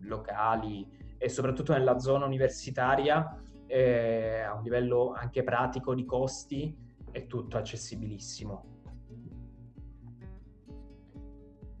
locali, 0.00 0.86
e 1.16 1.28
soprattutto 1.28 1.72
nella 1.72 1.98
zona 2.00 2.26
universitaria 2.26 3.40
eh, 3.66 4.40
a 4.40 4.54
un 4.54 4.62
livello 4.62 5.12
anche 5.12 5.42
pratico 5.42 5.94
di 5.94 6.04
costi 6.04 6.76
è 7.10 7.26
tutto 7.26 7.56
accessibilissimo. 7.56 8.73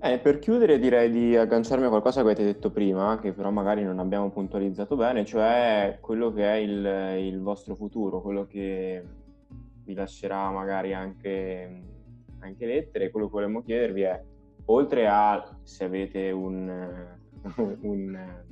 Eh, 0.04 0.18
per 0.18 0.38
chiudere 0.38 0.78
direi 0.78 1.10
di 1.10 1.34
agganciarmi 1.34 1.86
a 1.86 1.88
qualcosa 1.88 2.20
che 2.20 2.26
avete 2.26 2.44
detto 2.44 2.70
prima, 2.70 3.18
che 3.18 3.32
però 3.32 3.50
magari 3.50 3.82
non 3.82 3.98
abbiamo 3.98 4.28
puntualizzato 4.28 4.96
bene, 4.96 5.24
cioè 5.24 5.96
quello 6.02 6.30
che 6.30 6.44
è 6.44 6.56
il, 6.56 7.24
il 7.24 7.40
vostro 7.40 7.74
futuro, 7.74 8.20
quello 8.20 8.46
che 8.46 9.02
vi 9.82 9.94
lascerà 9.94 10.50
magari 10.50 10.92
anche, 10.92 11.82
anche 12.40 12.66
lettere. 12.66 13.10
Quello 13.10 13.28
che 13.28 13.32
volevamo 13.32 13.62
chiedervi 13.62 14.02
è, 14.02 14.22
oltre 14.66 15.08
a 15.08 15.42
se 15.62 15.84
avete 15.84 16.30
un, 16.32 17.16
un 17.80 18.42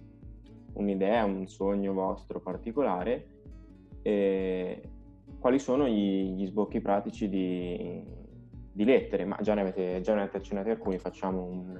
un'idea, 0.72 1.26
un 1.26 1.46
sogno 1.46 1.92
vostro 1.92 2.40
particolare, 2.40 3.26
eh, 4.00 4.80
quali 5.38 5.58
sono 5.58 5.86
gli, 5.86 6.34
gli, 6.34 6.46
sbocchi 6.46 6.80
pratici 6.80 7.28
di, 7.28 8.21
di 8.72 8.84
lettere, 8.84 9.24
ma 9.24 9.36
già 9.40 9.54
ne 9.54 9.60
avete, 9.60 10.00
già 10.00 10.14
ne 10.14 10.22
avete 10.22 10.38
accennati 10.38 10.70
alcuni, 10.70 10.98
facciamo 10.98 11.44
un, 11.44 11.78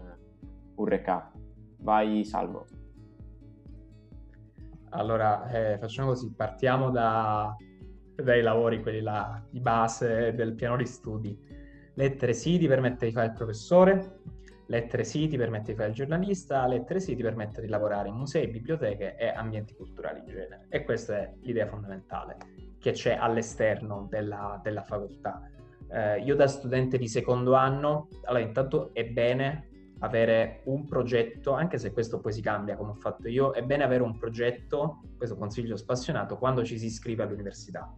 un 0.74 0.84
recap. 0.84 1.32
Vai 1.78 2.24
Salvo. 2.24 2.66
Allora, 4.90 5.49
eh, 5.49 5.78
facciamo 5.78 6.09
così, 6.09 6.32
partiamo 6.34 6.90
da, 6.90 7.57
dai 8.14 8.43
lavori, 8.43 8.82
quelli 8.82 9.01
là 9.01 9.43
di 9.49 9.61
base 9.61 10.34
del 10.34 10.55
piano 10.55 10.76
di 10.76 10.86
studi. 10.86 11.36
Lettere 11.95 12.34
sì 12.34 12.59
ti 12.59 12.66
permette 12.66 13.07
di 13.07 13.12
fare 13.12 13.28
il 13.28 13.32
professore, 13.32 14.20
lettere 14.66 15.05
sì 15.05 15.28
ti 15.28 15.36
permette 15.36 15.72
di 15.72 15.76
fare 15.78 15.88
il 15.88 15.95
giornalista, 15.95 16.66
lettere 16.66 17.01
sì 17.01 17.16
ti 17.16 17.22
permette 17.22 17.61
di 17.62 17.68
lavorare 17.68 18.09
in 18.09 18.14
musei, 18.14 18.49
biblioteche 18.49 19.16
e 19.16 19.28
ambienti 19.28 19.74
culturali 19.74 20.20
in 20.20 20.26
genere. 20.26 20.66
E 20.68 20.84
questa 20.84 21.18
è 21.18 21.32
l'idea 21.40 21.66
fondamentale 21.66 22.36
che 22.78 22.93
c'è 22.93 23.14
all'esterno 23.14 24.07
della, 24.11 24.61
della 24.62 24.82
facoltà. 24.82 25.43
Eh, 25.93 26.20
io 26.20 26.34
da 26.34 26.47
studente 26.47 26.97
di 26.97 27.07
secondo 27.07 27.55
anno, 27.55 28.09
allora 28.24 28.43
intanto 28.43 28.95
è 28.95 29.05
bene 29.05 29.68
avere 29.99 30.62
un 30.64 30.86
progetto, 30.86 31.53
anche 31.53 31.78
se 31.78 31.93
questo 31.93 32.18
poi 32.18 32.32
si 32.32 32.40
cambia 32.40 32.76
come 32.76 32.90
ho 32.90 32.95
fatto 32.95 33.28
io, 33.28 33.53
è 33.53 33.62
bene 33.62 33.84
avere 33.84 34.03
un 34.03 34.16
progetto, 34.16 35.03
questo 35.16 35.36
consiglio 35.36 35.76
spassionato, 35.76 36.38
quando 36.38 36.64
ci 36.64 36.78
si 36.78 36.86
iscrive 36.86 37.22
all'università. 37.22 37.95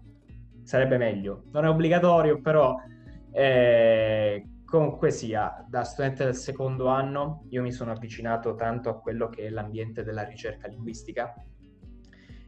Sarebbe 0.64 0.98
meglio, 0.98 1.44
non 1.52 1.64
è 1.64 1.68
obbligatorio, 1.68 2.40
però 2.40 2.74
eh, 3.30 4.48
comunque 4.64 5.10
sia, 5.10 5.64
da 5.68 5.84
studente 5.84 6.24
del 6.24 6.34
secondo 6.34 6.88
anno 6.88 7.44
io 7.50 7.62
mi 7.62 7.70
sono 7.70 7.92
avvicinato 7.92 8.54
tanto 8.56 8.88
a 8.88 8.98
quello 8.98 9.28
che 9.28 9.46
è 9.46 9.50
l'ambiente 9.50 10.02
della 10.02 10.24
ricerca 10.24 10.66
linguistica 10.66 11.32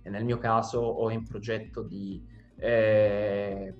e 0.02 0.10
nel 0.10 0.24
mio 0.24 0.38
caso 0.38 0.80
ho 0.80 1.10
in 1.10 1.24
progetto 1.24 1.82
di 1.82 2.24
eh, 2.56 3.74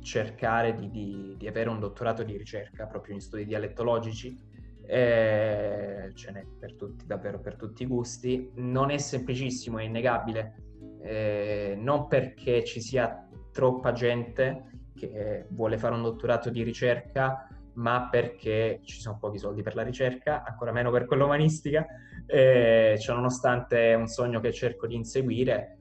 cercare 0.00 0.74
di, 0.74 0.90
di, 0.90 1.34
di 1.36 1.46
avere 1.46 1.68
un 1.68 1.78
dottorato 1.78 2.22
di 2.22 2.36
ricerca 2.36 2.86
proprio 2.86 3.14
in 3.14 3.20
studi 3.20 3.44
dialettologici 3.44 4.48
eh, 4.90 6.10
ce 6.14 6.32
n'è 6.32 6.44
per 6.58 6.74
tutti, 6.74 7.06
davvero 7.06 7.38
per 7.38 7.54
tutti 7.54 7.84
i 7.84 7.86
gusti. 7.86 8.50
Non 8.56 8.90
è 8.90 8.98
semplicissimo, 8.98 9.78
è 9.78 9.84
innegabile, 9.84 10.54
eh, 11.02 11.76
non 11.78 12.08
perché 12.08 12.64
ci 12.64 12.80
sia 12.80 13.24
troppa 13.52 13.92
gente 13.92 14.64
che 14.96 15.46
vuole 15.50 15.78
fare 15.78 15.94
un 15.94 16.02
dottorato 16.02 16.50
di 16.50 16.64
ricerca, 16.64 17.48
ma 17.74 18.08
perché 18.10 18.80
ci 18.82 19.00
sono 19.00 19.16
pochi 19.18 19.38
soldi 19.38 19.62
per 19.62 19.76
la 19.76 19.82
ricerca, 19.82 20.42
ancora 20.44 20.72
meno 20.72 20.90
per 20.90 21.06
quella 21.06 21.24
umanistica, 21.24 21.86
eh, 22.26 22.96
cioè 23.00 23.14
nonostante 23.14 23.92
è 23.92 23.94
un 23.94 24.08
sogno 24.08 24.40
che 24.40 24.52
cerco 24.52 24.88
di 24.88 24.96
inseguire. 24.96 25.78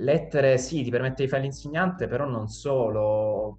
Lettere 0.00 0.56
sì, 0.56 0.82
ti 0.82 0.90
permette 0.90 1.24
di 1.24 1.28
fare 1.28 1.42
l'insegnante, 1.42 2.06
però 2.06 2.24
non 2.26 2.48
solo. 2.48 3.58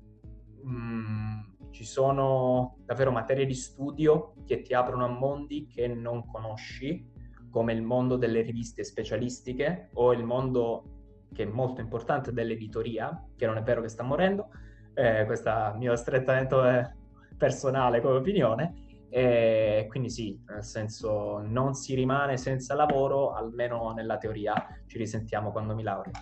Mm, 0.66 1.40
ci 1.72 1.84
sono 1.86 2.78
davvero 2.84 3.12
materie 3.12 3.46
di 3.46 3.54
studio 3.54 4.34
che 4.46 4.62
ti 4.62 4.74
aprono 4.74 5.06
a 5.06 5.08
mondi 5.08 5.68
che 5.68 5.88
non 5.88 6.26
conosci, 6.26 7.08
come 7.50 7.74
il 7.74 7.84
mondo 7.84 8.18
delle 8.18 8.42
riviste 8.42 8.84
specialistiche 8.84 9.90
o 9.94 10.14
il 10.14 10.24
mondo 10.24 10.84
che 11.32 11.44
è 11.44 11.46
molto 11.46 11.80
importante 11.80 12.34
dell'editoria, 12.34 13.24
che 13.36 13.46
non 13.46 13.58
è 13.58 13.62
vero 13.62 13.82
che 13.82 13.88
sta 13.88 14.04
morendo, 14.04 14.50
eh, 14.94 15.26
questo 15.26 15.50
è 15.50 15.72
il 15.72 15.78
mio 15.78 15.96
strettamento 15.96 16.68
eh, 16.68 16.92
personale 17.38 18.02
come 18.02 18.18
opinione, 18.18 18.74
e 19.14 19.88
quindi 19.90 20.10
sì, 20.10 20.42
nel 20.48 20.64
senso 20.64 21.40
non 21.40 21.74
si 21.74 21.96
rimane 21.96 22.38
senza 22.38 22.76
lavoro, 22.76 23.34
almeno 23.34 23.92
nella 23.92 24.18
teoria 24.18 24.54
ci 24.88 24.98
risentiamo 24.98 25.52
quando 25.52 25.76
mi 25.76 25.84
laureo. 25.84 26.14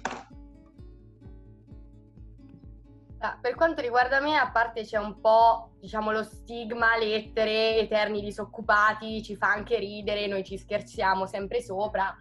Ah, 3.20 3.38
per 3.40 3.54
quanto 3.54 3.82
riguarda 3.82 4.20
me, 4.22 4.38
a 4.38 4.50
parte 4.50 4.84
c'è 4.84 4.98
un 4.98 5.20
po', 5.20 5.74
diciamo, 5.80 6.12
lo 6.12 6.24
stigma, 6.24 6.98
lettere, 6.98 7.78
eterni 7.78 8.22
disoccupati, 8.22 9.22
ci 9.22 9.36
fa 9.36 9.52
anche 9.52 9.78
ridere, 9.78 10.26
noi 10.26 10.44
ci 10.44 10.58
scherziamo 10.58 11.28
sempre 11.28 11.62
sopra, 11.62 12.18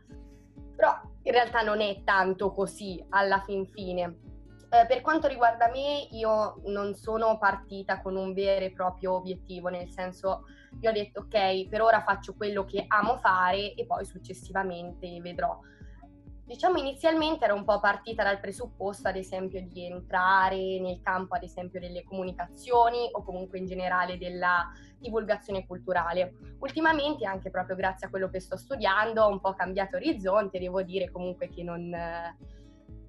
però 0.76 1.00
in 1.22 1.32
realtà 1.32 1.62
non 1.62 1.80
è 1.80 2.02
tanto 2.04 2.52
così 2.52 3.02
alla 3.10 3.40
fin 3.40 3.64
fine. 3.64 4.18
Eh, 4.70 4.84
per 4.86 5.00
quanto 5.00 5.28
riguarda 5.28 5.70
me, 5.70 6.08
io 6.10 6.60
non 6.66 6.94
sono 6.94 7.38
partita 7.38 8.02
con 8.02 8.16
un 8.16 8.34
vero 8.34 8.66
e 8.66 8.70
proprio 8.70 9.14
obiettivo, 9.14 9.68
nel 9.68 9.88
senso, 9.88 10.44
io 10.80 10.90
ho 10.90 10.92
detto 10.92 11.20
ok, 11.20 11.68
per 11.68 11.80
ora 11.80 12.02
faccio 12.02 12.34
quello 12.34 12.64
che 12.64 12.84
amo 12.86 13.16
fare 13.16 13.72
e 13.72 13.86
poi 13.86 14.04
successivamente 14.04 15.20
vedrò. 15.22 15.58
Diciamo 16.44 16.78
inizialmente 16.78 17.46
ero 17.46 17.54
un 17.54 17.64
po' 17.64 17.80
partita 17.80 18.22
dal 18.22 18.40
presupposto, 18.40 19.08
ad 19.08 19.16
esempio, 19.16 19.62
di 19.66 19.86
entrare 19.86 20.78
nel 20.80 21.00
campo, 21.02 21.34
ad 21.34 21.42
esempio, 21.42 21.80
delle 21.80 22.04
comunicazioni 22.04 23.08
o 23.12 23.22
comunque 23.22 23.58
in 23.58 23.66
generale 23.66 24.18
della 24.18 24.70
divulgazione 24.98 25.66
culturale. 25.66 26.34
Ultimamente, 26.58 27.26
anche 27.26 27.50
proprio 27.50 27.76
grazie 27.76 28.06
a 28.06 28.10
quello 28.10 28.28
che 28.28 28.40
sto 28.40 28.56
studiando, 28.58 29.24
ho 29.24 29.28
un 29.30 29.40
po' 29.40 29.54
cambiato 29.54 29.96
orizzonte, 29.96 30.58
devo 30.58 30.82
dire 30.82 31.10
comunque 31.10 31.48
che 31.48 31.62
non, 31.62 31.94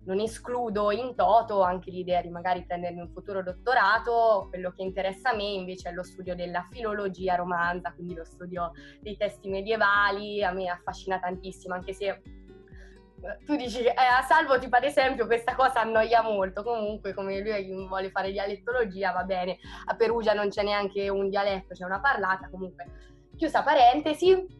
non 0.05 0.19
escludo 0.19 0.91
in 0.91 1.15
toto 1.15 1.61
anche 1.61 1.91
l'idea 1.91 2.21
di 2.21 2.29
magari 2.29 2.65
prendermi 2.65 3.01
un 3.01 3.09
futuro 3.11 3.43
dottorato. 3.43 4.47
Quello 4.49 4.71
che 4.71 4.81
interessa 4.81 5.31
a 5.31 5.35
me 5.35 5.43
invece 5.43 5.89
è 5.89 5.93
lo 5.93 6.03
studio 6.03 6.35
della 6.35 6.65
filologia 6.71 7.35
romanza, 7.35 7.93
quindi 7.93 8.15
lo 8.15 8.23
studio 8.23 8.71
dei 8.99 9.17
testi 9.17 9.49
medievali. 9.49 10.43
A 10.43 10.51
me 10.51 10.69
affascina 10.69 11.19
tantissimo, 11.19 11.75
anche 11.75 11.93
se 11.93 12.21
tu 13.45 13.55
dici 13.55 13.83
eh, 13.83 13.93
a 13.93 14.21
Salvo 14.21 14.57
tipo 14.59 14.77
ad 14.77 14.83
esempio 14.83 15.25
questa 15.25 15.53
cosa 15.53 15.81
annoia 15.81 16.21
molto 16.21 16.63
comunque 16.63 17.13
come 17.13 17.39
lui 17.41 17.85
vuole 17.85 18.11
fare 18.11 18.31
dialettologia 18.31 19.11
va 19.11 19.23
bene 19.23 19.57
a 19.87 19.95
Perugia 19.95 20.33
non 20.33 20.47
c'è 20.47 20.63
neanche 20.63 21.09
un 21.09 21.27
dialetto 21.27 21.73
c'è 21.73 21.83
una 21.83 21.99
parlata 21.99 22.49
comunque 22.49 22.85
chiusa 23.35 23.61
parentesi 23.61 24.58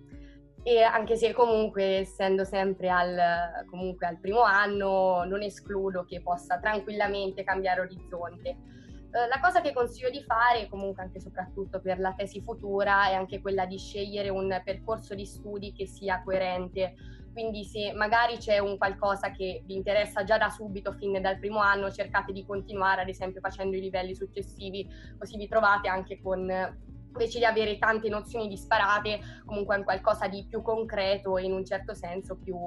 e 0.64 0.82
anche 0.82 1.16
se 1.16 1.34
comunque 1.34 2.00
essendo 2.00 2.44
sempre 2.44 2.90
al, 2.90 3.66
comunque 3.66 4.08
al 4.08 4.20
primo 4.20 4.42
anno 4.42 5.24
non 5.24 5.42
escludo 5.42 6.04
che 6.06 6.22
possa 6.22 6.60
tranquillamente 6.60 7.44
cambiare 7.44 7.82
orizzonte. 7.82 8.50
Eh, 9.12 9.28
la 9.28 9.40
cosa 9.42 9.62
che 9.62 9.74
consiglio 9.74 10.10
di 10.10 10.22
fare, 10.22 10.68
comunque 10.70 11.02
anche 11.02 11.18
e 11.18 11.22
soprattutto 11.22 11.80
per 11.80 12.00
la 12.00 12.14
tesi 12.14 12.42
futura, 12.42 13.08
è 13.10 13.14
anche 13.14 13.42
quella 13.42 13.66
di 13.66 13.78
scegliere 13.78 14.30
un 14.30 14.62
percorso 14.64 15.16
di 15.16 15.26
studi 15.26 15.72
che 15.72 15.88
sia 15.88 16.22
coerente. 16.24 16.96
Quindi 17.32 17.64
se 17.64 17.94
magari 17.94 18.38
c'è 18.38 18.60
un 18.60 18.78
qualcosa 18.78 19.32
che 19.32 19.64
vi 19.66 19.76
interessa 19.76 20.24
già 20.24 20.38
da 20.38 20.50
subito, 20.50 20.92
fin 20.94 21.22
dal 21.22 21.40
primo 21.40 21.60
anno, 21.60 21.90
cercate 21.90 22.34
di 22.34 22.46
continuare, 22.46 23.02
ad 23.02 23.08
esempio 23.08 23.40
facendo 23.40 23.78
i 23.78 23.82
livelli 23.82 24.14
successivi, 24.14 24.88
così 25.18 25.38
vi 25.38 25.48
trovate 25.48 25.88
anche 25.88 26.20
con 26.22 26.46
invece 27.12 27.40
di 27.40 27.46
avere 27.46 27.78
tante 27.78 28.10
nozioni 28.10 28.48
disparate, 28.48 29.20
comunque 29.46 29.76
un 29.78 29.84
qualcosa 29.84 30.28
di 30.28 30.46
più 30.48 30.62
concreto 30.62 31.38
e 31.38 31.44
in 31.44 31.54
un 31.54 31.66
certo 31.66 31.94
senso 31.94 32.38
più, 32.38 32.58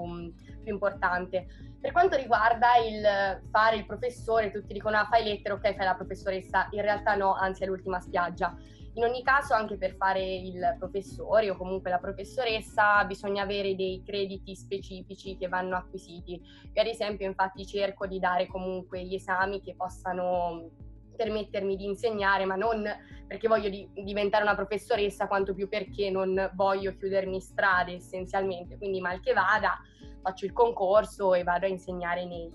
più, 0.61 0.73
importante. 0.73 1.47
Per 1.81 1.93
quanto 1.93 2.17
riguarda 2.17 2.77
il 2.77 3.43
fare 3.51 3.77
il 3.77 3.87
professore, 3.87 4.51
tutti 4.51 4.73
dicono 4.73 4.97
ah 4.97 5.07
fai 5.07 5.25
lettere, 5.25 5.55
ok 5.55 5.75
fai 5.75 5.85
la 5.85 5.95
professoressa, 5.95 6.69
in 6.71 6.83
realtà 6.83 7.15
no, 7.15 7.35
anzi 7.35 7.65
è 7.65 7.67
l'ultima 7.67 8.01
spiaggia. 8.01 8.57
In 8.95 9.05
ogni 9.05 9.23
caso, 9.23 9.55
anche 9.55 9.79
per 9.79 9.97
fare 9.97 10.23
il 10.23 10.77
professore 10.79 11.49
o 11.49 11.57
comunque 11.57 11.89
la 11.89 11.99
professoressa, 11.99 13.03
bisogna 13.07 13.43
avere 13.43 13.75
dei 13.75 14.03
crediti 14.05 14.55
specifici 14.55 15.39
che 15.39 15.49
vanno 15.49 15.77
acquisiti. 15.77 16.33
Io, 16.33 16.81
ad 16.81 16.87
esempio, 16.87 17.27
infatti, 17.27 17.67
cerco 17.67 18.07
di 18.07 18.19
dare 18.19 18.47
comunque 18.49 19.03
gli 19.03 19.15
esami 19.15 19.63
che 19.63 19.75
possano 19.75 20.69
permettermi 21.15 21.77
di 21.77 21.85
insegnare, 21.85 22.45
ma 22.45 22.57
non 22.57 22.85
perché 23.27 23.49
voglio 23.49 23.69
di, 23.69 23.89
diventare 23.95 24.43
una 24.43 24.55
professoressa, 24.55 25.27
quanto 25.27 25.55
più 25.55 25.69
perché 25.69 26.11
non 26.11 26.51
voglio 26.55 26.95
chiudermi 26.97 27.41
strade 27.41 27.95
essenzialmente. 27.95 28.77
Quindi, 28.77 29.01
mal 29.01 29.21
che 29.21 29.33
vada, 29.33 29.79
faccio 30.21 30.45
il 30.45 30.53
concorso 30.53 31.35
e 31.35 31.43
vado 31.43 31.67
a 31.67 31.69
insegnare 31.69 32.27
nei, 32.27 32.51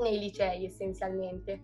nei 0.00 0.18
licei 0.18 0.64
essenzialmente. 0.64 1.60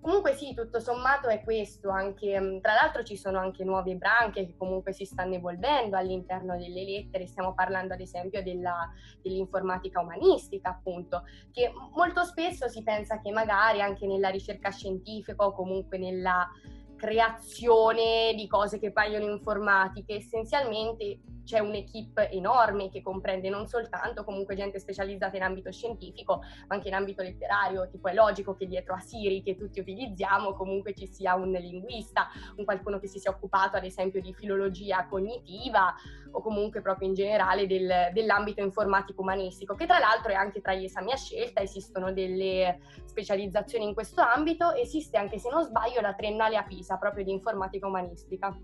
Comunque 0.00 0.34
sì, 0.34 0.54
tutto 0.54 0.80
sommato 0.80 1.28
è 1.28 1.42
questo, 1.42 1.90
anche, 1.90 2.40
mm, 2.40 2.60
tra 2.60 2.72
l'altro 2.72 3.02
ci 3.02 3.16
sono 3.16 3.38
anche 3.38 3.64
nuove 3.64 3.96
branche 3.96 4.46
che 4.46 4.54
comunque 4.56 4.92
si 4.92 5.04
stanno 5.04 5.34
evolvendo 5.34 5.96
all'interno 5.96 6.56
delle 6.56 6.84
lettere, 6.84 7.26
stiamo 7.26 7.52
parlando 7.52 7.92
ad 7.92 8.00
esempio 8.00 8.42
della, 8.42 8.90
dell'informatica 9.20 10.00
umanistica 10.00 10.70
appunto, 10.70 11.24
che 11.52 11.70
molto 11.94 12.24
spesso 12.24 12.66
si 12.68 12.82
pensa 12.82 13.20
che 13.20 13.30
magari 13.30 13.82
anche 13.82 14.06
nella 14.06 14.30
ricerca 14.30 14.70
scientifica 14.70 15.44
o 15.44 15.52
comunque 15.52 15.98
nella 15.98 16.48
creazione 16.96 18.32
di 18.34 18.46
cose 18.46 18.78
che 18.78 18.92
paiono 18.92 19.30
informatiche, 19.30 20.16
essenzialmente 20.16 21.20
c'è 21.50 21.58
un'equipe 21.58 22.30
enorme 22.30 22.88
che 22.90 23.02
comprende 23.02 23.48
non 23.48 23.66
soltanto 23.66 24.22
comunque 24.22 24.54
gente 24.54 24.78
specializzata 24.78 25.36
in 25.36 25.42
ambito 25.42 25.72
scientifico, 25.72 26.36
ma 26.68 26.76
anche 26.76 26.86
in 26.86 26.94
ambito 26.94 27.22
letterario, 27.22 27.88
tipo 27.88 28.06
è 28.06 28.14
logico 28.14 28.54
che 28.54 28.68
dietro 28.68 28.94
a 28.94 29.00
Siri 29.00 29.42
che 29.42 29.56
tutti 29.56 29.80
utilizziamo 29.80 30.52
comunque 30.52 30.94
ci 30.94 31.08
sia 31.08 31.34
un 31.34 31.50
linguista, 31.50 32.28
un 32.54 32.64
qualcuno 32.64 33.00
che 33.00 33.08
si 33.08 33.18
sia 33.18 33.32
occupato 33.32 33.76
ad 33.76 33.84
esempio 33.84 34.20
di 34.20 34.32
filologia 34.32 35.08
cognitiva 35.08 35.92
o 36.30 36.40
comunque 36.40 36.82
proprio 36.82 37.08
in 37.08 37.14
generale 37.14 37.66
del, 37.66 38.10
dell'ambito 38.12 38.60
informatico 38.60 39.22
umanistico, 39.22 39.74
che 39.74 39.86
tra 39.86 39.98
l'altro 39.98 40.30
è 40.30 40.34
anche 40.34 40.60
tra 40.60 40.72
gli 40.74 40.84
esami 40.84 41.10
a 41.10 41.16
scelta, 41.16 41.62
esistono 41.62 42.12
delle 42.12 42.78
specializzazioni 43.06 43.86
in 43.86 43.94
questo 43.94 44.20
ambito, 44.20 44.72
esiste 44.74 45.18
anche 45.18 45.40
se 45.40 45.50
non 45.50 45.64
sbaglio 45.64 46.00
la 46.00 46.14
triennale 46.14 46.56
a 46.56 46.62
Pisa 46.62 46.96
proprio 46.96 47.24
di 47.24 47.32
informatica 47.32 47.88
umanistica 47.88 48.56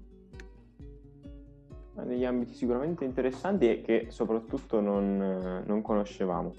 degli 2.05 2.25
ambiti 2.25 2.55
sicuramente 2.55 3.05
interessanti 3.05 3.69
e 3.69 3.81
che 3.81 4.07
soprattutto 4.11 4.81
non, 4.81 5.63
non 5.65 5.83
conoscevamo. 5.83 6.53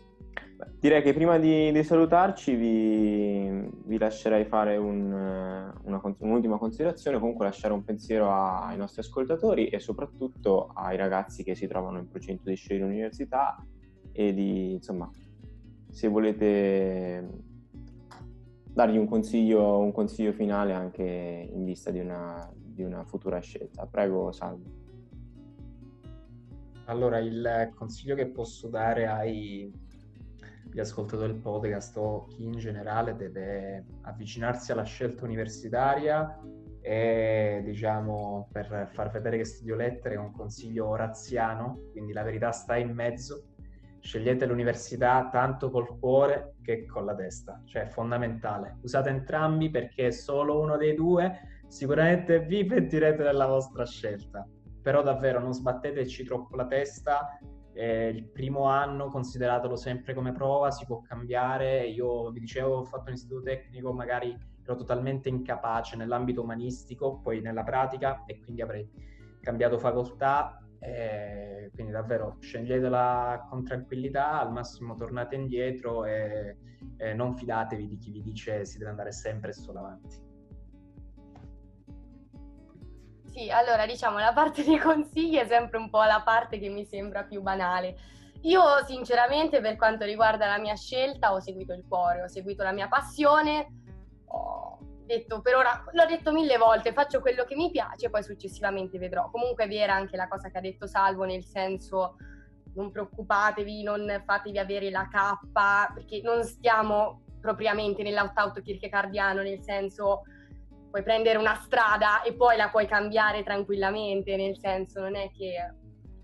Direi 0.80 1.04
che 1.04 1.14
prima 1.14 1.38
di, 1.38 1.72
di 1.72 1.84
salutarci 1.84 2.56
vi, 2.56 3.70
vi, 3.86 3.98
lascerei 3.98 4.46
fare 4.46 4.78
un, 4.78 5.12
una, 5.12 6.02
un'ultima 6.20 6.58
considerazione, 6.58 7.20
comunque 7.20 7.46
lasciare 7.46 7.74
un 7.74 7.84
pensiero 7.84 8.32
ai 8.32 8.78
nostri 8.78 9.02
ascoltatori 9.02 9.68
e 9.68 9.80
soprattutto 9.80 10.72
ai 10.74 10.98
ragazzi 10.98 11.44
che 11.44 11.54
si 11.54 11.68
trovano 11.68 12.00
in 12.00 12.10
procinto 12.10 12.50
di 12.50 12.56
scegliere 12.56 12.86
l'università 12.86 13.64
e 14.12 14.34
di, 14.34 14.74
insomma, 14.74 15.10
se 15.92 16.08
volete 16.08 17.28
dargli 18.64 18.98
un 18.98 19.08
consiglio, 19.08 19.80
un 19.80 19.92
consiglio 19.92 20.34
finale 20.34 20.74
anche 20.74 21.50
in 21.52 21.66
vista 21.66 21.92
di 21.92 22.00
una, 22.00 22.48
di 22.56 22.84
una 22.84 23.04
futura 23.04 23.40
scelta. 23.40 23.86
Prego, 23.86 24.32
Salvo. 24.32 24.77
Allora, 26.90 27.20
il 27.20 27.72
consiglio 27.76 28.16
che 28.16 28.28
posso 28.28 28.70
dare 28.70 29.08
ai 29.08 29.70
chi 30.72 30.80
ascoltatori 30.80 31.34
del 31.34 31.42
podcast 31.42 31.98
o 31.98 32.26
chi 32.28 32.44
in 32.44 32.54
generale 32.54 33.16
deve 33.16 33.84
avvicinarsi 34.04 34.72
alla 34.72 34.84
scelta 34.84 35.26
universitaria 35.26 36.40
e 36.80 37.62
diciamo 37.66 38.48
per 38.52 38.90
far 38.94 39.12
vedere 39.12 39.38
che 39.38 39.44
studio 39.44 39.76
lettere 39.76 40.16
è 40.16 40.18
un 40.18 40.32
consiglio 40.32 40.96
razziano, 40.96 41.90
quindi 41.92 42.14
la 42.14 42.24
verità 42.24 42.52
sta 42.52 42.78
in 42.78 42.94
mezzo. 42.94 43.48
Scegliete 44.00 44.46
l'università 44.46 45.28
tanto 45.30 45.70
col 45.70 46.00
cuore 46.00 46.56
che 46.62 46.86
con 46.86 47.04
la 47.04 47.16
testa, 47.16 47.62
cioè 47.66 47.84
è 47.84 47.88
fondamentale. 47.88 48.78
Usate 48.84 49.10
entrambi 49.10 49.70
perché 49.70 50.14
solo 50.14 50.62
uno 50.62 50.78
dei 50.78 50.96
due 50.96 51.66
sicuramente 51.68 52.40
vi 52.40 52.64
pentirete 52.64 53.24
della 53.24 53.46
vostra 53.46 53.86
scelta 53.86 54.48
però 54.88 55.04
davvero 55.04 55.42
non 55.42 55.52
sbatteteci 55.52 56.24
troppo 56.24 56.56
la 56.56 56.66
testa. 56.66 57.38
Eh, 57.74 58.08
il 58.08 58.30
primo 58.30 58.68
anno 58.68 59.10
consideratelo 59.10 59.76
sempre 59.76 60.14
come 60.14 60.32
prova, 60.32 60.72
si 60.72 60.86
può 60.86 61.02
cambiare. 61.02 61.86
Io 61.88 62.32
vi 62.32 62.40
dicevo, 62.40 62.78
ho 62.78 62.84
fatto 62.86 63.10
un 63.10 63.16
istituto 63.16 63.42
tecnico, 63.42 63.92
magari 63.92 64.34
ero 64.64 64.76
totalmente 64.78 65.28
incapace 65.28 65.98
nell'ambito 65.98 66.42
umanistico, 66.42 67.20
poi 67.20 67.42
nella 67.42 67.64
pratica 67.64 68.24
e 68.26 68.40
quindi 68.40 68.62
avrei 68.62 68.90
cambiato 69.42 69.78
facoltà. 69.78 70.58
Eh, 70.80 71.70
quindi 71.74 71.92
davvero 71.92 72.38
sceglietela 72.40 73.46
con 73.50 73.66
tranquillità, 73.66 74.40
al 74.40 74.54
massimo 74.54 74.96
tornate 74.96 75.36
indietro 75.36 76.06
e, 76.06 76.56
e 76.96 77.14
non 77.14 77.36
fidatevi 77.36 77.90
di 77.90 77.98
chi 77.98 78.12
vi 78.12 78.22
dice 78.22 78.64
si 78.64 78.78
deve 78.78 78.92
andare 78.92 79.12
sempre 79.12 79.52
solo 79.52 79.80
avanti. 79.80 80.27
Sì, 83.38 83.52
allora 83.52 83.86
diciamo 83.86 84.18
la 84.18 84.34
parte 84.34 84.64
dei 84.64 84.80
consigli 84.80 85.36
è 85.36 85.46
sempre 85.46 85.78
un 85.78 85.92
po' 85.92 86.02
la 86.02 86.24
parte 86.26 86.58
che 86.58 86.70
mi 86.70 86.84
sembra 86.86 87.22
più 87.22 87.44
banale. 87.44 87.96
Io 88.42 88.84
sinceramente 88.84 89.62
per 89.62 89.76
quanto 89.76 90.06
riguarda 90.06 90.48
la 90.48 90.58
mia 90.58 90.74
scelta 90.74 91.32
ho 91.32 91.40
seguito 91.40 91.72
il 91.72 91.86
cuore, 91.88 92.24
ho 92.24 92.28
seguito 92.28 92.64
la 92.64 92.72
mia 92.72 92.88
passione, 92.88 93.68
ho 94.30 94.80
detto 95.06 95.42
per 95.42 95.54
ora, 95.54 95.84
l'ho 95.92 96.06
detto 96.08 96.32
mille 96.32 96.58
volte, 96.58 96.94
faccio 96.94 97.22
quello 97.22 97.44
che 97.44 97.56
mi 97.56 97.70
piace, 97.70 98.10
poi 98.10 98.24
successivamente 98.24 98.98
vedrò. 98.98 99.30
Comunque 99.30 99.66
è 99.66 99.68
vera 99.68 99.94
anche 99.94 100.18
la 100.18 100.28
cosa 100.28 100.50
che 100.50 100.58
ha 100.58 100.62
detto 100.62 100.88
Salvo, 100.88 101.24
nel 101.24 101.44
senso 101.44 102.16
non 102.74 102.90
preoccupatevi, 102.90 103.84
non 103.84 104.24
fatevi 104.26 104.58
avere 104.58 104.90
la 104.90 105.08
cappa, 105.12 105.92
perché 105.94 106.22
non 106.24 106.44
stiamo 106.44 107.22
propriamente 107.40 108.02
nell'out-out 108.02 108.64
kierkegaardiano, 108.64 109.44
nel 109.44 109.62
senso 109.62 110.24
puoi 110.98 111.04
prendere 111.04 111.38
una 111.38 111.54
strada 111.54 112.24
e 112.24 112.34
poi 112.34 112.58
la 112.58 112.70
puoi 112.70 112.88
cambiare 112.88 113.44
tranquillamente, 113.44 114.36
nel 114.36 114.58
senso 114.58 115.00
non 115.00 115.16
è 115.16 115.30
che 115.32 115.76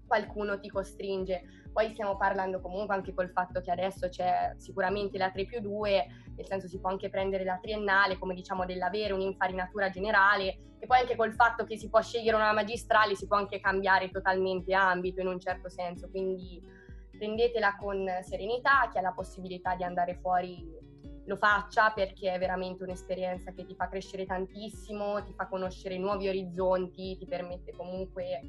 qualcuno 0.08 0.60
ti 0.60 0.68
costringe. 0.68 1.44
Poi 1.72 1.90
stiamo 1.90 2.18
parlando 2.18 2.60
comunque 2.60 2.96
anche 2.96 3.14
col 3.14 3.30
fatto 3.30 3.62
che 3.62 3.70
adesso 3.70 4.10
c'è 4.10 4.54
sicuramente 4.58 5.18
la 5.20 5.30
3 5.30 5.46
più 5.46 5.60
2, 5.60 6.06
nel 6.36 6.46
senso 6.48 6.68
si 6.68 6.80
può 6.80 6.90
anche 6.90 7.10
prendere 7.10 7.44
la 7.44 7.60
triennale, 7.62 8.18
come 8.18 8.34
diciamo 8.34 8.66
dell'avere 8.66 9.14
un'infarinatura 9.14 9.90
generale, 9.90 10.58
e 10.80 10.88
poi 10.88 11.00
anche 11.00 11.16
col 11.16 11.34
fatto 11.34 11.66
che 11.66 11.78
si 11.78 11.90
può 11.90 12.02
scegliere 12.02 12.36
una 12.36 12.52
magistrale 12.52 13.16
si 13.16 13.28
può 13.28 13.38
anche 13.38 13.60
cambiare 13.60 14.10
totalmente 14.10 14.74
ambito 14.74 15.22
in 15.22 15.28
un 15.28 15.40
certo 15.40 15.70
senso, 15.70 16.10
quindi 16.10 16.62
prendetela 17.16 17.76
con 17.80 18.08
serenità, 18.22 18.90
chi 18.92 18.98
ha 18.98 19.02
la 19.02 19.14
possibilità 19.14 19.76
di 19.76 19.84
andare 19.84 20.16
fuori 20.16 20.83
lo 21.26 21.36
faccia 21.38 21.92
perché 21.92 22.34
è 22.34 22.40
veramente 22.40 22.84
un'esperienza 22.84 23.52
che 23.52 23.66
ti 23.66 23.76
fa 23.76 23.88
crescere 23.88 24.26
tantissimo, 24.26 25.24
ti 25.24 25.34
fa 25.34 25.48
conoscere 25.48 25.98
nuovi 25.98 26.28
orizzonti, 26.28 27.18
ti 27.18 27.26
permette 27.26 27.74
comunque 27.74 28.42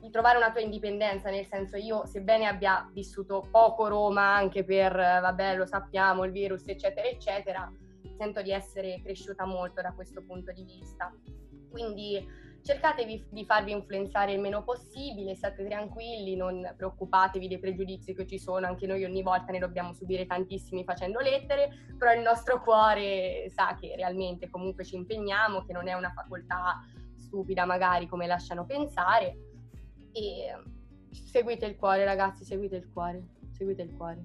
di 0.00 0.10
trovare 0.10 0.38
una 0.38 0.52
tua 0.52 0.60
indipendenza, 0.60 1.28
nel 1.28 1.46
senso 1.46 1.76
io 1.76 2.06
sebbene 2.06 2.46
abbia 2.46 2.88
vissuto 2.92 3.46
poco 3.50 3.88
Roma 3.88 4.34
anche 4.34 4.64
per, 4.64 4.92
vabbè 4.92 5.56
lo 5.56 5.66
sappiamo, 5.66 6.24
il 6.24 6.32
virus 6.32 6.66
eccetera 6.68 7.08
eccetera, 7.08 7.70
sento 8.16 8.42
di 8.42 8.52
essere 8.52 9.00
cresciuta 9.02 9.44
molto 9.44 9.82
da 9.82 9.92
questo 9.92 10.22
punto 10.22 10.52
di 10.52 10.64
vista. 10.64 11.12
Quindi 11.70 12.24
cercate 12.68 13.06
di 13.06 13.44
farvi 13.46 13.72
influenzare 13.72 14.32
il 14.32 14.40
meno 14.40 14.62
possibile, 14.62 15.34
state 15.34 15.66
tranquilli, 15.66 16.36
non 16.36 16.74
preoccupatevi 16.76 17.48
dei 17.48 17.58
pregiudizi 17.58 18.12
che 18.12 18.26
ci 18.26 18.38
sono, 18.38 18.66
anche 18.66 18.86
noi 18.86 19.04
ogni 19.04 19.22
volta 19.22 19.52
ne 19.52 19.58
dobbiamo 19.58 19.94
subire 19.94 20.26
tantissimi 20.26 20.84
facendo 20.84 21.18
lettere, 21.20 21.70
però 21.96 22.12
il 22.12 22.20
nostro 22.20 22.60
cuore 22.62 23.48
sa 23.48 23.74
che 23.80 23.94
realmente 23.96 24.50
comunque 24.50 24.84
ci 24.84 24.96
impegniamo, 24.96 25.64
che 25.64 25.72
non 25.72 25.88
è 25.88 25.94
una 25.94 26.12
facoltà 26.12 26.84
stupida 27.16 27.64
magari 27.64 28.06
come 28.06 28.26
lasciano 28.26 28.66
pensare 28.66 29.38
e 30.12 30.54
seguite 31.10 31.64
il 31.64 31.76
cuore 31.76 32.04
ragazzi, 32.04 32.44
seguite 32.44 32.76
il 32.76 32.90
cuore, 32.92 33.28
seguite 33.50 33.80
il 33.80 33.96
cuore. 33.96 34.18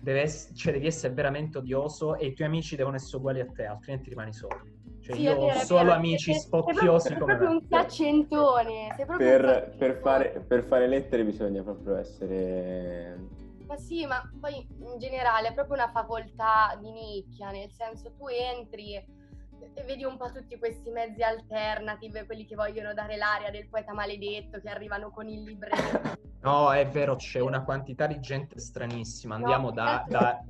Deve 0.00 0.26
cioè 0.54 0.72
devi 0.72 0.86
essere 0.86 1.12
veramente 1.12 1.58
odioso 1.58 2.16
e 2.16 2.28
i 2.28 2.34
tuoi 2.34 2.48
amici 2.48 2.76
devono 2.76 2.96
essere 2.96 3.18
uguali 3.18 3.40
a 3.40 3.46
te, 3.46 3.66
altrimenti 3.66 4.08
rimani 4.08 4.32
solo. 4.32 4.79
Cioè, 5.10 5.16
sì, 5.16 5.22
io 5.22 5.36
ho 5.36 5.52
solo 5.64 5.92
amici 5.92 6.32
sei, 6.32 6.40
spocchiosi 6.40 7.08
sei 7.08 7.18
come 7.18 7.36
proprio 7.36 7.58
un 7.58 7.66
piacentone. 7.66 8.94
Per, 8.96 9.74
per, 9.76 9.98
fare, 10.00 10.44
per 10.46 10.62
fare 10.64 10.86
lettere 10.86 11.24
bisogna 11.24 11.62
proprio 11.62 11.96
essere 11.96 13.38
ma 13.70 13.76
sì, 13.76 14.04
ma 14.04 14.20
poi 14.40 14.66
in 14.80 14.98
generale 14.98 15.48
è 15.48 15.54
proprio 15.54 15.76
una 15.76 15.90
facoltà 15.92 16.76
di 16.80 16.90
nicchia, 16.90 17.52
nel 17.52 17.70
senso 17.70 18.12
tu 18.18 18.26
entri 18.26 18.96
e 18.96 19.84
vedi 19.84 20.02
un 20.04 20.16
po' 20.16 20.30
tutti 20.32 20.58
questi 20.58 20.90
mezzi 20.90 21.22
alternative, 21.22 22.26
quelli 22.26 22.46
che 22.46 22.56
vogliono 22.56 22.92
dare 22.94 23.16
l'aria 23.16 23.50
del 23.50 23.68
poeta 23.68 23.92
maledetto, 23.92 24.60
che 24.60 24.68
arrivano 24.68 25.10
con 25.10 25.28
il 25.28 25.42
libretto. 25.42 26.18
No, 26.42 26.72
è 26.72 26.88
vero, 26.88 27.16
c'è 27.16 27.38
una 27.38 27.62
quantità 27.62 28.06
di 28.06 28.18
gente 28.18 28.58
stranissima. 28.60 29.34
Andiamo 29.34 29.66
no, 29.66 29.74
da, 29.74 30.06
da, 30.08 30.42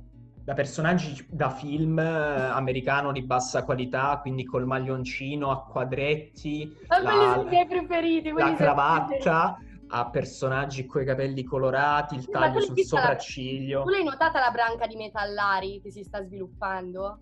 da 0.51 0.53
personaggi 0.53 1.25
da 1.29 1.49
film 1.49 1.97
eh, 1.97 2.03
americano 2.03 3.13
di 3.13 3.21
bassa 3.21 3.63
qualità, 3.63 4.19
quindi 4.21 4.43
col 4.43 4.65
maglioncino 4.65 5.49
a 5.49 5.63
quadretti, 5.63 6.75
Ma 6.87 7.01
la, 7.01 7.33
sono 7.33 7.41
i 7.43 7.49
miei 7.49 7.65
preferiti, 7.65 8.31
la 8.31 8.53
cravatta, 8.53 9.57
a 9.87 10.09
personaggi 10.09 10.85
con 10.85 11.03
i 11.03 11.05
capelli 11.05 11.43
colorati, 11.43 12.15
il 12.15 12.27
taglio 12.27 12.59
sul 12.59 12.77
sopracciglio. 12.79 13.79
La... 13.79 13.85
Tu 13.85 13.89
l'hai 13.91 14.03
notata 14.03 14.39
la 14.39 14.51
branca 14.51 14.87
di 14.87 14.97
metallari 14.97 15.79
che 15.81 15.89
si 15.89 16.03
sta 16.03 16.21
sviluppando? 16.21 17.19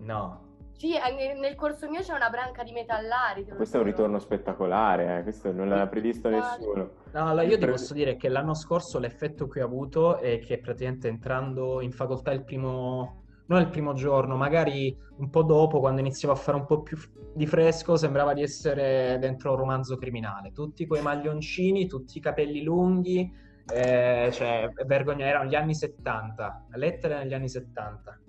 No. 0.00 0.47
Sì, 0.78 0.94
nel 1.40 1.56
corso 1.56 1.88
mio 1.88 2.02
c'è 2.02 2.14
una 2.14 2.30
branca 2.30 2.62
di 2.62 2.70
metallari. 2.70 3.44
Questo 3.44 3.78
è 3.78 3.80
un 3.80 3.86
ritorno 3.86 4.20
spettacolare, 4.20 5.18
eh? 5.18 5.22
questo 5.24 5.50
non 5.50 5.68
l'aveva 5.68 5.88
previsto 5.88 6.28
nessuno. 6.28 6.90
No, 7.12 7.26
allora 7.26 7.42
io 7.42 7.58
ti 7.58 7.66
posso 7.66 7.94
dire 7.94 8.16
che 8.16 8.28
l'anno 8.28 8.54
scorso 8.54 9.00
l'effetto 9.00 9.48
che 9.48 9.60
ho 9.60 9.64
avuto 9.64 10.18
è 10.18 10.38
che 10.38 10.60
praticamente 10.60 11.08
entrando 11.08 11.80
in 11.80 11.90
facoltà 11.90 12.30
il 12.30 12.44
primo, 12.44 13.24
non 13.46 13.60
il 13.60 13.70
primo 13.70 13.92
giorno, 13.94 14.36
magari 14.36 14.96
un 15.16 15.28
po' 15.30 15.42
dopo, 15.42 15.80
quando 15.80 15.98
iniziavo 15.98 16.32
a 16.32 16.36
fare 16.36 16.56
un 16.56 16.64
po' 16.64 16.82
più 16.82 16.96
di 17.34 17.46
fresco, 17.48 17.96
sembrava 17.96 18.32
di 18.32 18.42
essere 18.42 19.18
dentro 19.18 19.50
un 19.50 19.56
romanzo 19.56 19.96
criminale. 19.96 20.52
Tutti 20.52 20.86
quei 20.86 21.02
maglioncini, 21.02 21.88
tutti 21.88 22.18
i 22.18 22.20
capelli 22.20 22.62
lunghi, 22.62 23.28
eh, 23.74 24.30
cioè, 24.32 24.70
vergogna, 24.86 25.26
erano 25.26 25.50
gli 25.50 25.56
anni 25.56 25.74
70, 25.74 26.66
lettere 26.74 27.18
negli 27.18 27.34
anni 27.34 27.48
70. 27.48 28.20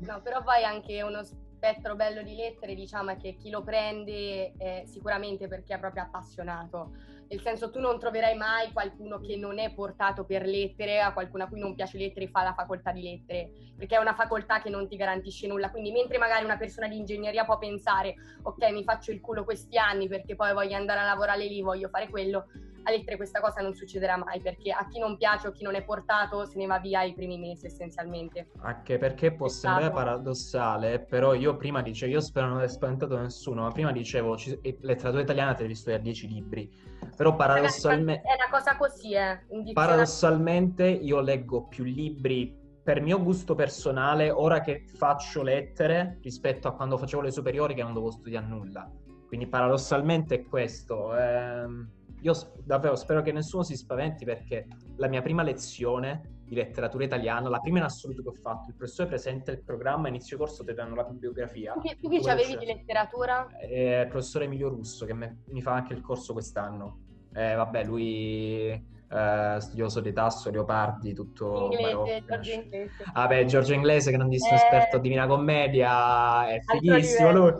No, 0.00 0.20
però 0.20 0.42
poi 0.42 0.62
anche 0.62 1.00
uno 1.00 1.22
spettro 1.56 1.96
bello 1.96 2.22
di 2.22 2.34
lettere 2.34 2.74
diciamo 2.74 3.12
è 3.12 3.16
che 3.16 3.34
chi 3.34 3.48
lo 3.48 3.62
prende 3.62 4.52
è 4.58 4.84
sicuramente 4.86 5.48
perché 5.48 5.74
è 5.74 5.78
proprio 5.78 6.02
appassionato 6.02 6.92
nel 7.28 7.40
senso 7.40 7.70
tu 7.70 7.80
non 7.80 7.98
troverai 7.98 8.36
mai 8.36 8.72
qualcuno 8.72 9.18
che 9.18 9.36
non 9.36 9.58
è 9.58 9.72
portato 9.72 10.24
per 10.24 10.44
lettere, 10.44 11.00
a 11.00 11.12
qualcuno 11.12 11.44
a 11.44 11.46
cui 11.48 11.60
non 11.60 11.74
piace 11.74 11.98
lettere 11.98 12.28
fa 12.28 12.42
la 12.42 12.54
facoltà 12.54 12.92
di 12.92 13.02
lettere, 13.02 13.50
perché 13.76 13.96
è 13.96 14.00
una 14.00 14.14
facoltà 14.14 14.60
che 14.60 14.70
non 14.70 14.88
ti 14.88 14.96
garantisce 14.96 15.46
nulla, 15.46 15.70
quindi 15.70 15.90
mentre 15.90 16.18
magari 16.18 16.44
una 16.44 16.56
persona 16.56 16.88
di 16.88 16.96
ingegneria 16.96 17.44
può 17.44 17.58
pensare 17.58 18.14
ok 18.42 18.70
mi 18.70 18.84
faccio 18.84 19.10
il 19.10 19.20
culo 19.20 19.44
questi 19.44 19.78
anni 19.78 20.08
perché 20.08 20.34
poi 20.34 20.52
voglio 20.52 20.76
andare 20.76 21.00
a 21.00 21.04
lavorare 21.04 21.46
lì, 21.46 21.60
voglio 21.62 21.88
fare 21.88 22.08
quello, 22.08 22.46
a 22.86 22.90
lettere 22.90 23.16
questa 23.16 23.40
cosa 23.40 23.60
non 23.60 23.74
succederà 23.74 24.16
mai 24.16 24.40
perché 24.40 24.70
a 24.70 24.86
chi 24.88 25.00
non 25.00 25.16
piace 25.16 25.48
o 25.48 25.52
chi 25.52 25.64
non 25.64 25.74
è 25.74 25.82
portato 25.82 26.44
se 26.46 26.56
ne 26.56 26.66
va 26.66 26.78
via 26.78 27.02
i 27.02 27.14
primi 27.14 27.36
mesi 27.36 27.66
essenzialmente. 27.66 28.50
Anche 28.58 28.96
perché 28.96 29.32
può 29.32 29.48
sembrare 29.48 29.90
paradossale, 29.90 31.00
però 31.00 31.34
io 31.34 31.56
prima 31.56 31.82
dicevo, 31.82 32.12
io 32.12 32.20
spero 32.20 32.46
non 32.46 32.56
aver 32.58 32.70
spaventato 32.70 33.18
nessuno, 33.18 33.62
ma 33.62 33.72
prima 33.72 33.90
dicevo 33.90 34.36
letteratura 34.62 35.22
italiana 35.22 35.54
te 35.54 35.62
devi 35.62 35.74
studiare 35.74 36.02
10 36.02 36.28
libri, 36.28 36.70
però 37.16 37.34
paradossalmente... 37.36 38.26
È 38.26 38.34
una 38.34 38.50
cosa 38.50 38.76
così, 38.76 39.12
eh. 39.14 39.72
Paradossalmente 39.72 40.86
io 40.86 41.20
leggo 41.20 41.66
più 41.66 41.84
libri 41.84 42.64
per 42.82 43.00
mio 43.00 43.20
gusto 43.20 43.54
personale 43.54 44.30
ora 44.30 44.60
che 44.60 44.84
faccio 44.86 45.42
lettere 45.42 46.18
rispetto 46.22 46.68
a 46.68 46.74
quando 46.74 46.96
facevo 46.96 47.22
le 47.22 47.32
superiori 47.32 47.74
che 47.74 47.82
non 47.82 47.92
dovevo 47.92 48.12
studiare 48.12 48.46
nulla. 48.46 48.88
Quindi 49.26 49.48
paradossalmente 49.48 50.36
è 50.36 50.42
questo. 50.44 51.16
Ehm 51.16 51.90
io 52.20 52.34
davvero 52.64 52.96
spero 52.96 53.22
che 53.22 53.32
nessuno 53.32 53.62
si 53.62 53.76
spaventi 53.76 54.24
perché 54.24 54.66
la 54.96 55.08
mia 55.08 55.22
prima 55.22 55.42
lezione 55.42 56.35
di 56.46 56.54
letteratura 56.54 57.04
italiana, 57.04 57.48
la 57.48 57.58
prima 57.58 57.78
in 57.78 57.84
assoluto 57.84 58.22
che 58.22 58.28
ho 58.28 58.34
fatto, 58.40 58.70
il 58.70 58.76
professore 58.76 59.08
presenta 59.08 59.50
il 59.50 59.60
programma, 59.62 60.08
inizio 60.08 60.36
corso 60.36 60.64
ti 60.64 60.72
danno 60.72 60.94
la 60.94 61.04
bibliografia. 61.04 61.72
Tu 61.72 61.80
che, 61.80 61.96
tu 62.00 62.08
che 62.08 62.30
avevi 62.30 62.56
di 62.56 62.66
letteratura? 62.66 63.48
Eh, 63.60 64.02
il 64.02 64.08
professore 64.08 64.44
Emilio 64.44 64.68
Russo 64.68 65.04
che 65.06 65.14
me, 65.14 65.42
mi 65.46 65.60
fa 65.60 65.72
anche 65.72 65.92
il 65.92 66.00
corso 66.00 66.32
quest'anno. 66.32 66.98
Eh, 67.34 67.54
vabbè, 67.54 67.84
lui 67.84 68.94
Uh, 69.08 69.60
studioso 69.60 70.00
di 70.00 70.12
Tasso, 70.12 70.50
Leopardi, 70.50 71.14
tutto 71.14 71.68
inglese, 71.70 72.24
Giorgio 72.26 72.50
Inglese. 72.50 72.90
Vabbè, 73.14 73.44
Giorgio 73.44 73.72
Inglese, 73.72 74.10
grandissimo 74.10 74.54
eh, 74.54 74.56
esperto 74.56 74.96
di 74.96 75.02
Divina 75.02 75.28
Commedia, 75.28 76.48
è 76.48 76.60
fighissimo 76.60 77.30
lui. 77.30 77.52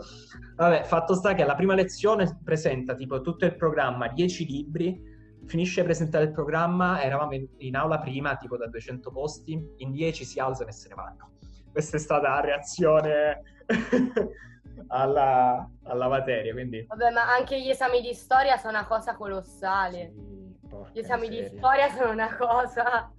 Vabbè, 0.57 0.83
fatto 0.83 1.15
sta 1.15 1.35
che 1.35 1.43
alla 1.43 1.55
prima 1.55 1.73
lezione 1.73 2.37
presenta 2.43 2.95
tipo 2.95 3.21
tutto 3.21 3.45
il 3.45 3.55
programma, 3.55 4.09
10 4.09 4.45
libri, 4.45 5.01
finisce 5.47 5.79
di 5.81 5.87
presentare 5.87 6.25
il 6.25 6.31
programma, 6.31 7.01
eravamo 7.01 7.33
in, 7.33 7.47
in, 7.57 7.75
aula 7.75 7.99
prima, 7.99 8.35
tipo 8.35 8.57
da 8.57 8.67
200 8.67 9.11
posti, 9.11 9.73
in 9.77 9.91
10 9.91 10.25
si 10.25 10.39
alzano 10.39 10.69
e 10.69 10.73
se 10.73 10.89
ne 10.89 10.95
vanno. 10.95 11.31
Questa 11.71 11.97
è 11.97 11.99
stata 11.99 12.29
la 12.29 12.41
reazione 12.41 13.41
alla, 14.87 15.69
alla, 15.83 16.07
materia, 16.07 16.53
quindi... 16.53 16.85
Vabbè, 16.87 17.11
ma 17.11 17.33
anche 17.33 17.61
gli 17.61 17.69
esami 17.69 18.01
di 18.01 18.13
storia 18.13 18.57
sono 18.57 18.77
una 18.77 18.85
cosa 18.85 19.15
colossale. 19.15 20.13
Sì, 20.13 20.77
gli 20.93 20.99
esami 20.99 21.29
miseria. 21.29 21.49
di 21.49 21.57
storia 21.57 21.89
sono 21.89 22.11
una 22.11 22.35
cosa... 22.35 23.11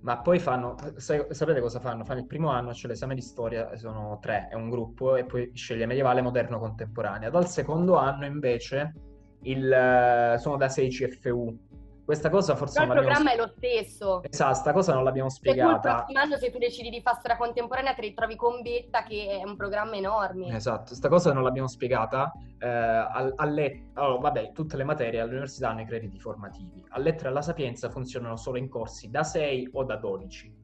Ma 0.00 0.18
poi 0.18 0.38
fanno, 0.38 0.76
sapete 0.96 1.60
cosa 1.60 1.80
fanno? 1.80 2.04
Fanno 2.04 2.20
il 2.20 2.26
primo 2.26 2.50
anno, 2.50 2.72
cioè 2.72 2.90
l'esame 2.90 3.16
di 3.16 3.20
storia, 3.20 3.76
sono 3.76 4.18
tre, 4.20 4.46
è 4.48 4.54
un 4.54 4.70
gruppo, 4.70 5.16
e 5.16 5.24
poi 5.24 5.50
sceglie 5.54 5.86
medievale, 5.86 6.22
moderno, 6.22 6.60
contemporanea. 6.60 7.30
Dal 7.30 7.48
secondo 7.48 7.96
anno 7.96 8.24
invece 8.24 8.92
il, 9.42 10.36
sono 10.38 10.56
da 10.56 10.68
6 10.68 10.88
CFU, 10.88 11.58
questa 12.08 12.30
cosa 12.30 12.56
forse 12.56 12.80
Però 12.80 12.86
non 12.86 12.96
il 12.96 13.02
programma 13.02 13.32
è 13.32 13.36
lo 13.36 13.52
stesso. 13.54 14.22
Esatto, 14.22 14.52
questa 14.52 14.72
cosa 14.72 14.94
non 14.94 15.04
l'abbiamo 15.04 15.28
spiegata. 15.28 15.72
Tu 15.72 15.76
il 15.76 15.92
prossimo 15.92 16.20
anno, 16.20 16.36
se 16.38 16.50
tu 16.50 16.56
decidi 16.56 16.88
di 16.88 17.02
fare 17.02 17.18
storia 17.18 17.36
contemporanea, 17.36 17.92
ti 17.92 18.00
ritrovi 18.00 18.34
con 18.34 18.62
Betta, 18.62 19.02
che 19.02 19.38
è 19.38 19.46
un 19.46 19.56
programma 19.56 19.94
enorme. 19.94 20.48
Esatto, 20.56 20.84
questa 20.86 21.10
cosa 21.10 21.34
non 21.34 21.42
l'abbiamo 21.42 21.68
spiegata. 21.68 22.32
Eh, 22.58 22.66
a, 22.66 23.32
a 23.36 23.44
let- 23.44 23.90
allora, 23.92 24.20
vabbè, 24.20 24.52
tutte 24.52 24.78
le 24.78 24.84
materie 24.84 25.20
all'università 25.20 25.68
hanno 25.68 25.82
i 25.82 25.84
crediti 25.84 26.18
formativi. 26.18 26.82
A 26.88 26.98
Lettere 26.98 27.28
alla 27.28 27.42
Sapienza 27.42 27.90
funzionano 27.90 28.38
solo 28.38 28.56
in 28.56 28.70
corsi 28.70 29.10
da 29.10 29.22
6 29.22 29.68
o 29.74 29.84
da 29.84 29.96
12. 29.96 30.54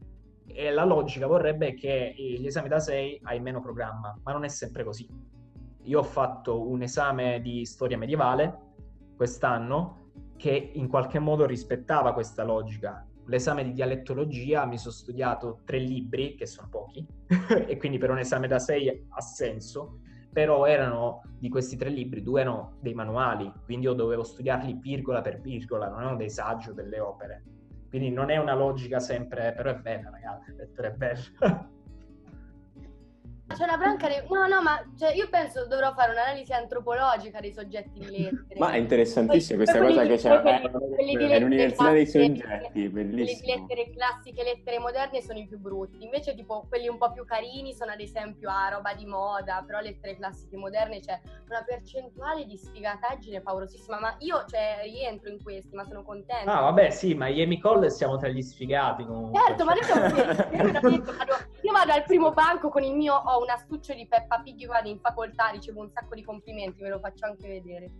E 0.46 0.70
la 0.70 0.84
logica 0.84 1.26
vorrebbe 1.26 1.74
che 1.74 2.14
gli 2.16 2.46
esami 2.46 2.68
da 2.68 2.80
6 2.80 3.20
hai 3.24 3.38
meno 3.40 3.60
programma, 3.60 4.18
ma 4.22 4.32
non 4.32 4.44
è 4.44 4.48
sempre 4.48 4.82
così. 4.82 5.06
Io 5.82 5.98
ho 5.98 6.04
fatto 6.04 6.66
un 6.66 6.80
esame 6.80 7.42
di 7.42 7.66
storia 7.66 7.98
medievale 7.98 8.60
quest'anno 9.14 10.03
che 10.44 10.72
in 10.74 10.88
qualche 10.88 11.18
modo 11.18 11.46
rispettava 11.46 12.12
questa 12.12 12.44
logica. 12.44 13.02
L'esame 13.28 13.64
di 13.64 13.72
dialettologia 13.72 14.66
mi 14.66 14.76
sono 14.76 14.92
studiato 14.92 15.60
tre 15.64 15.78
libri, 15.78 16.34
che 16.34 16.44
sono 16.44 16.68
pochi, 16.70 17.02
e 17.66 17.78
quindi 17.78 17.96
per 17.96 18.10
un 18.10 18.18
esame 18.18 18.46
da 18.46 18.58
sei 18.58 19.06
ha 19.08 19.20
senso, 19.22 20.00
però 20.30 20.66
erano 20.66 21.22
di 21.38 21.48
questi 21.48 21.78
tre 21.78 21.88
libri, 21.88 22.22
due 22.22 22.42
erano 22.42 22.76
dei 22.82 22.92
manuali, 22.92 23.50
quindi 23.64 23.86
io 23.86 23.94
dovevo 23.94 24.22
studiarli 24.22 24.74
virgola 24.82 25.22
per 25.22 25.40
virgola, 25.40 25.88
non 25.88 26.00
erano 26.00 26.16
dei 26.16 26.28
saggi 26.28 26.68
o 26.68 26.74
delle 26.74 27.00
opere. 27.00 27.44
Quindi 27.88 28.10
non 28.10 28.28
è 28.28 28.36
una 28.36 28.54
logica 28.54 29.00
sempre, 29.00 29.54
però 29.56 29.70
è 29.70 29.76
bella, 29.76 30.10
ragazzi, 30.10 30.54
è 30.58 30.90
bella. 30.90 31.70
C'è 33.54 33.64
una 33.64 33.76
branca 33.76 34.08
di... 34.08 34.14
No, 34.28 34.46
no, 34.46 34.62
ma 34.62 34.82
cioè, 34.98 35.14
io 35.14 35.28
penso 35.28 35.66
dovrò 35.66 35.92
fare 35.94 36.10
un'analisi 36.12 36.52
antropologica 36.52 37.40
dei 37.40 37.52
soggetti 37.52 37.98
di 38.00 38.10
lettere. 38.10 38.58
Ma 38.58 38.72
è 38.72 38.78
interessantissima 38.78 39.62
questa 39.62 39.80
cosa 39.80 40.04
che 40.04 40.16
c'è 40.16 40.42
è 40.42 41.38
l'università 41.38 41.90
dei 41.90 42.06
soggetti, 42.06 42.88
bellissimo. 42.88 43.40
Quelli 43.40 43.40
di 43.40 43.46
lettere 43.46 43.90
classiche, 43.90 44.42
lettere 44.42 44.78
moderne 44.78 45.22
sono 45.22 45.38
i 45.38 45.46
più 45.46 45.58
brutti. 45.58 46.02
Invece 46.02 46.34
tipo 46.34 46.66
quelli 46.68 46.88
un 46.88 46.98
po' 46.98 47.12
più 47.12 47.24
carini 47.24 47.72
sono 47.72 47.92
ad 47.92 48.00
esempio 48.00 48.50
a 48.50 48.70
roba 48.70 48.92
di 48.94 49.06
moda, 49.06 49.62
però 49.64 49.80
lettere 49.80 50.16
classiche 50.16 50.56
moderne 50.56 51.00
c'è 51.00 51.20
una 51.48 51.62
percentuale 51.64 52.44
di 52.46 52.56
sfigataggine 52.56 53.40
paurosissima, 53.40 54.00
ma 54.00 54.16
io 54.18 54.44
cioè, 54.48 54.80
rientro 54.82 55.30
in 55.30 55.42
questi, 55.42 55.74
ma 55.76 55.84
sono 55.84 56.02
contenta. 56.02 56.58
Ah, 56.58 56.60
vabbè, 56.62 56.90
sì, 56.90 57.14
ma 57.14 57.28
Yemi 57.28 57.60
Cole 57.60 57.90
siamo 57.90 58.16
tra 58.16 58.28
gli 58.28 58.42
sfigati 58.42 59.04
comunque. 59.04 59.40
Certo, 59.46 59.64
ma 59.64 59.74
noi 59.74 59.82
siamo 59.84 60.06
io, 60.90 61.02
io 61.64 61.72
vado 61.72 61.92
al 61.92 62.04
primo 62.04 62.30
banco 62.30 62.68
con 62.68 62.82
il 62.82 62.94
mio 62.94 63.14
ho 63.14 63.40
un 63.40 63.48
astuccio 63.48 63.94
di 63.94 64.06
Peppa 64.06 64.40
Pig, 64.40 64.66
vado 64.66 64.90
in 64.90 64.98
facoltà, 65.00 65.48
ricevo 65.48 65.80
un 65.80 65.90
sacco 65.90 66.14
di 66.14 66.22
complimenti, 66.22 66.82
ve 66.82 66.90
lo 66.90 66.98
faccio 66.98 67.24
anche 67.24 67.48
vedere. 67.48 67.90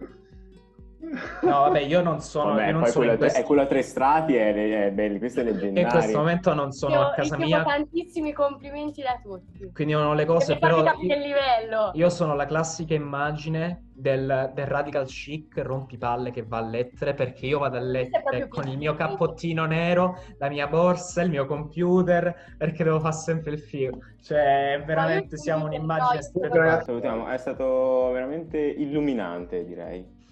No, 1.42 1.61
vabbè, 1.61 1.80
io 1.80 2.02
non 2.02 2.20
sono. 2.20 2.50
Vabbè, 2.50 2.66
io 2.66 2.72
non 2.72 2.86
sono 2.86 3.05
quello, 3.05 3.18
questo... 3.18 3.38
è 3.38 3.42
quello 3.44 3.62
a 3.62 3.66
tre 3.66 3.82
strati, 3.82 4.34
è, 4.34 4.86
è 4.86 4.90
bello, 4.90 5.18
questo 5.18 5.40
è 5.40 5.44
leggendario. 5.44 5.82
In 5.82 5.88
questo 5.88 6.18
momento 6.18 6.55
non 6.55 6.72
sono 6.72 6.94
io, 6.94 7.00
a 7.00 7.12
casa 7.12 7.36
mia. 7.36 7.62
Tantissimi 7.62 8.32
complimenti 8.32 9.02
da 9.02 9.20
tutti. 9.22 9.70
Quindi 9.72 9.92
non 9.92 10.07
ho 10.07 10.14
le 10.14 10.24
cose, 10.24 10.57
però. 10.59 10.82
Io, 10.82 11.16
livello. 11.16 11.90
io 11.94 12.09
sono 12.11 12.34
la 12.34 12.46
classica 12.46 12.94
immagine 12.94 13.84
del, 13.94 14.50
del, 14.55 14.66
radical 14.66 15.07
chic 15.07 15.57
rompipalle 15.59 16.32
che 16.32 16.42
va 16.42 16.59
a 16.59 16.62
lettere 16.62 17.14
perché 17.14 17.46
io 17.46 17.61
vado 17.61 17.76
a 17.76 17.80
lettere 17.80 18.48
con 18.48 18.66
il 18.66 18.76
mio 18.76 18.94
cappottino 18.94 19.66
nero, 19.66 20.18
la 20.38 20.48
mia 20.48 20.66
borsa, 20.66 21.22
il 21.22 21.30
mio 21.30 21.46
computer 21.46 22.55
perché 22.59 22.82
devo 22.82 23.00
fare 23.00 23.14
sempre 23.14 23.52
il 23.52 23.61
film. 23.61 23.98
Cioè, 24.20 24.82
veramente 24.84 25.36
siamo 25.36 25.66
un'immagine. 25.66 26.22
Salutiamo, 26.22 27.28
è 27.28 27.36
stato 27.36 28.11
veramente 28.12 28.59
illuminante, 28.59 29.64
direi. 29.64 30.22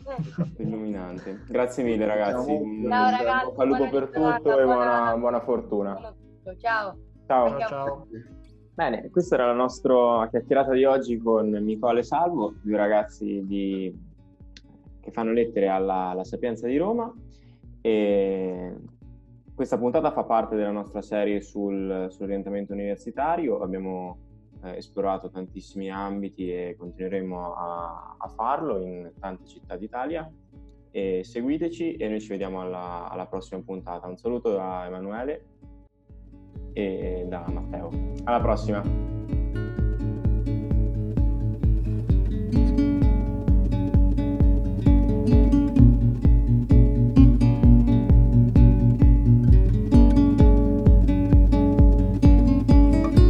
Illuminante. 0.59 1.42
Grazie 1.48 1.84
mille 1.84 2.07
ragazzi. 2.07 2.59
Ciao 2.88 3.11
ragazzi. 3.11 3.55
Saluto 3.57 3.88
per 3.88 4.09
tutto 4.09 4.59
e 4.59 4.64
buona, 4.64 5.16
buona 5.16 5.40
fortuna. 5.40 6.14
Ciao. 6.59 6.96
Ciao. 7.26 7.59
Ciao. 7.59 8.07
Bene, 8.74 9.11
questa 9.11 9.34
era 9.34 9.46
la 9.46 9.53
nostra 9.53 10.28
chiacchierata 10.30 10.72
di 10.72 10.84
oggi 10.84 11.18
con 11.18 11.50
Nicole 11.50 12.03
Salvo, 12.03 12.55
due 12.62 12.76
ragazzi 12.76 13.44
di... 13.44 13.94
che 15.00 15.11
fanno 15.11 15.32
lettere 15.32 15.68
alla, 15.68 16.09
alla 16.09 16.24
Sapienza 16.24 16.66
di 16.66 16.78
Roma. 16.78 17.12
E 17.82 18.74
questa 19.55 19.76
puntata 19.76 20.11
fa 20.11 20.24
parte 20.24 20.57
della 20.57 20.70
nostra 20.70 21.03
serie 21.03 21.42
sul, 21.42 22.07
sull'orientamento 22.09 22.72
universitario. 22.72 23.61
Abbiamo 23.61 24.21
eh, 24.64 24.76
esplorato 24.76 25.30
tantissimi 25.30 25.90
ambiti 25.90 26.50
e 26.50 26.76
continueremo 26.78 27.54
a, 27.54 28.16
a, 28.18 28.28
farlo 28.28 28.78
in 28.80 29.10
tante 29.18 29.46
città 29.46 29.76
d'Italia. 29.76 30.30
E 30.90 31.22
seguiteci 31.24 31.96
e 31.96 32.08
noi 32.08 32.20
ci 32.20 32.28
vediamo 32.28 32.60
alla, 32.60 33.08
alla 33.08 33.26
prossima 33.26 33.62
puntata. 33.62 34.06
Un 34.06 34.16
saluto 34.16 34.52
da 34.52 34.84
Emanuele 34.86 35.46
e 36.72 37.24
da 37.28 37.44
Matteo. 37.48 37.90
Alla 38.24 38.40
prossima! 38.40 39.41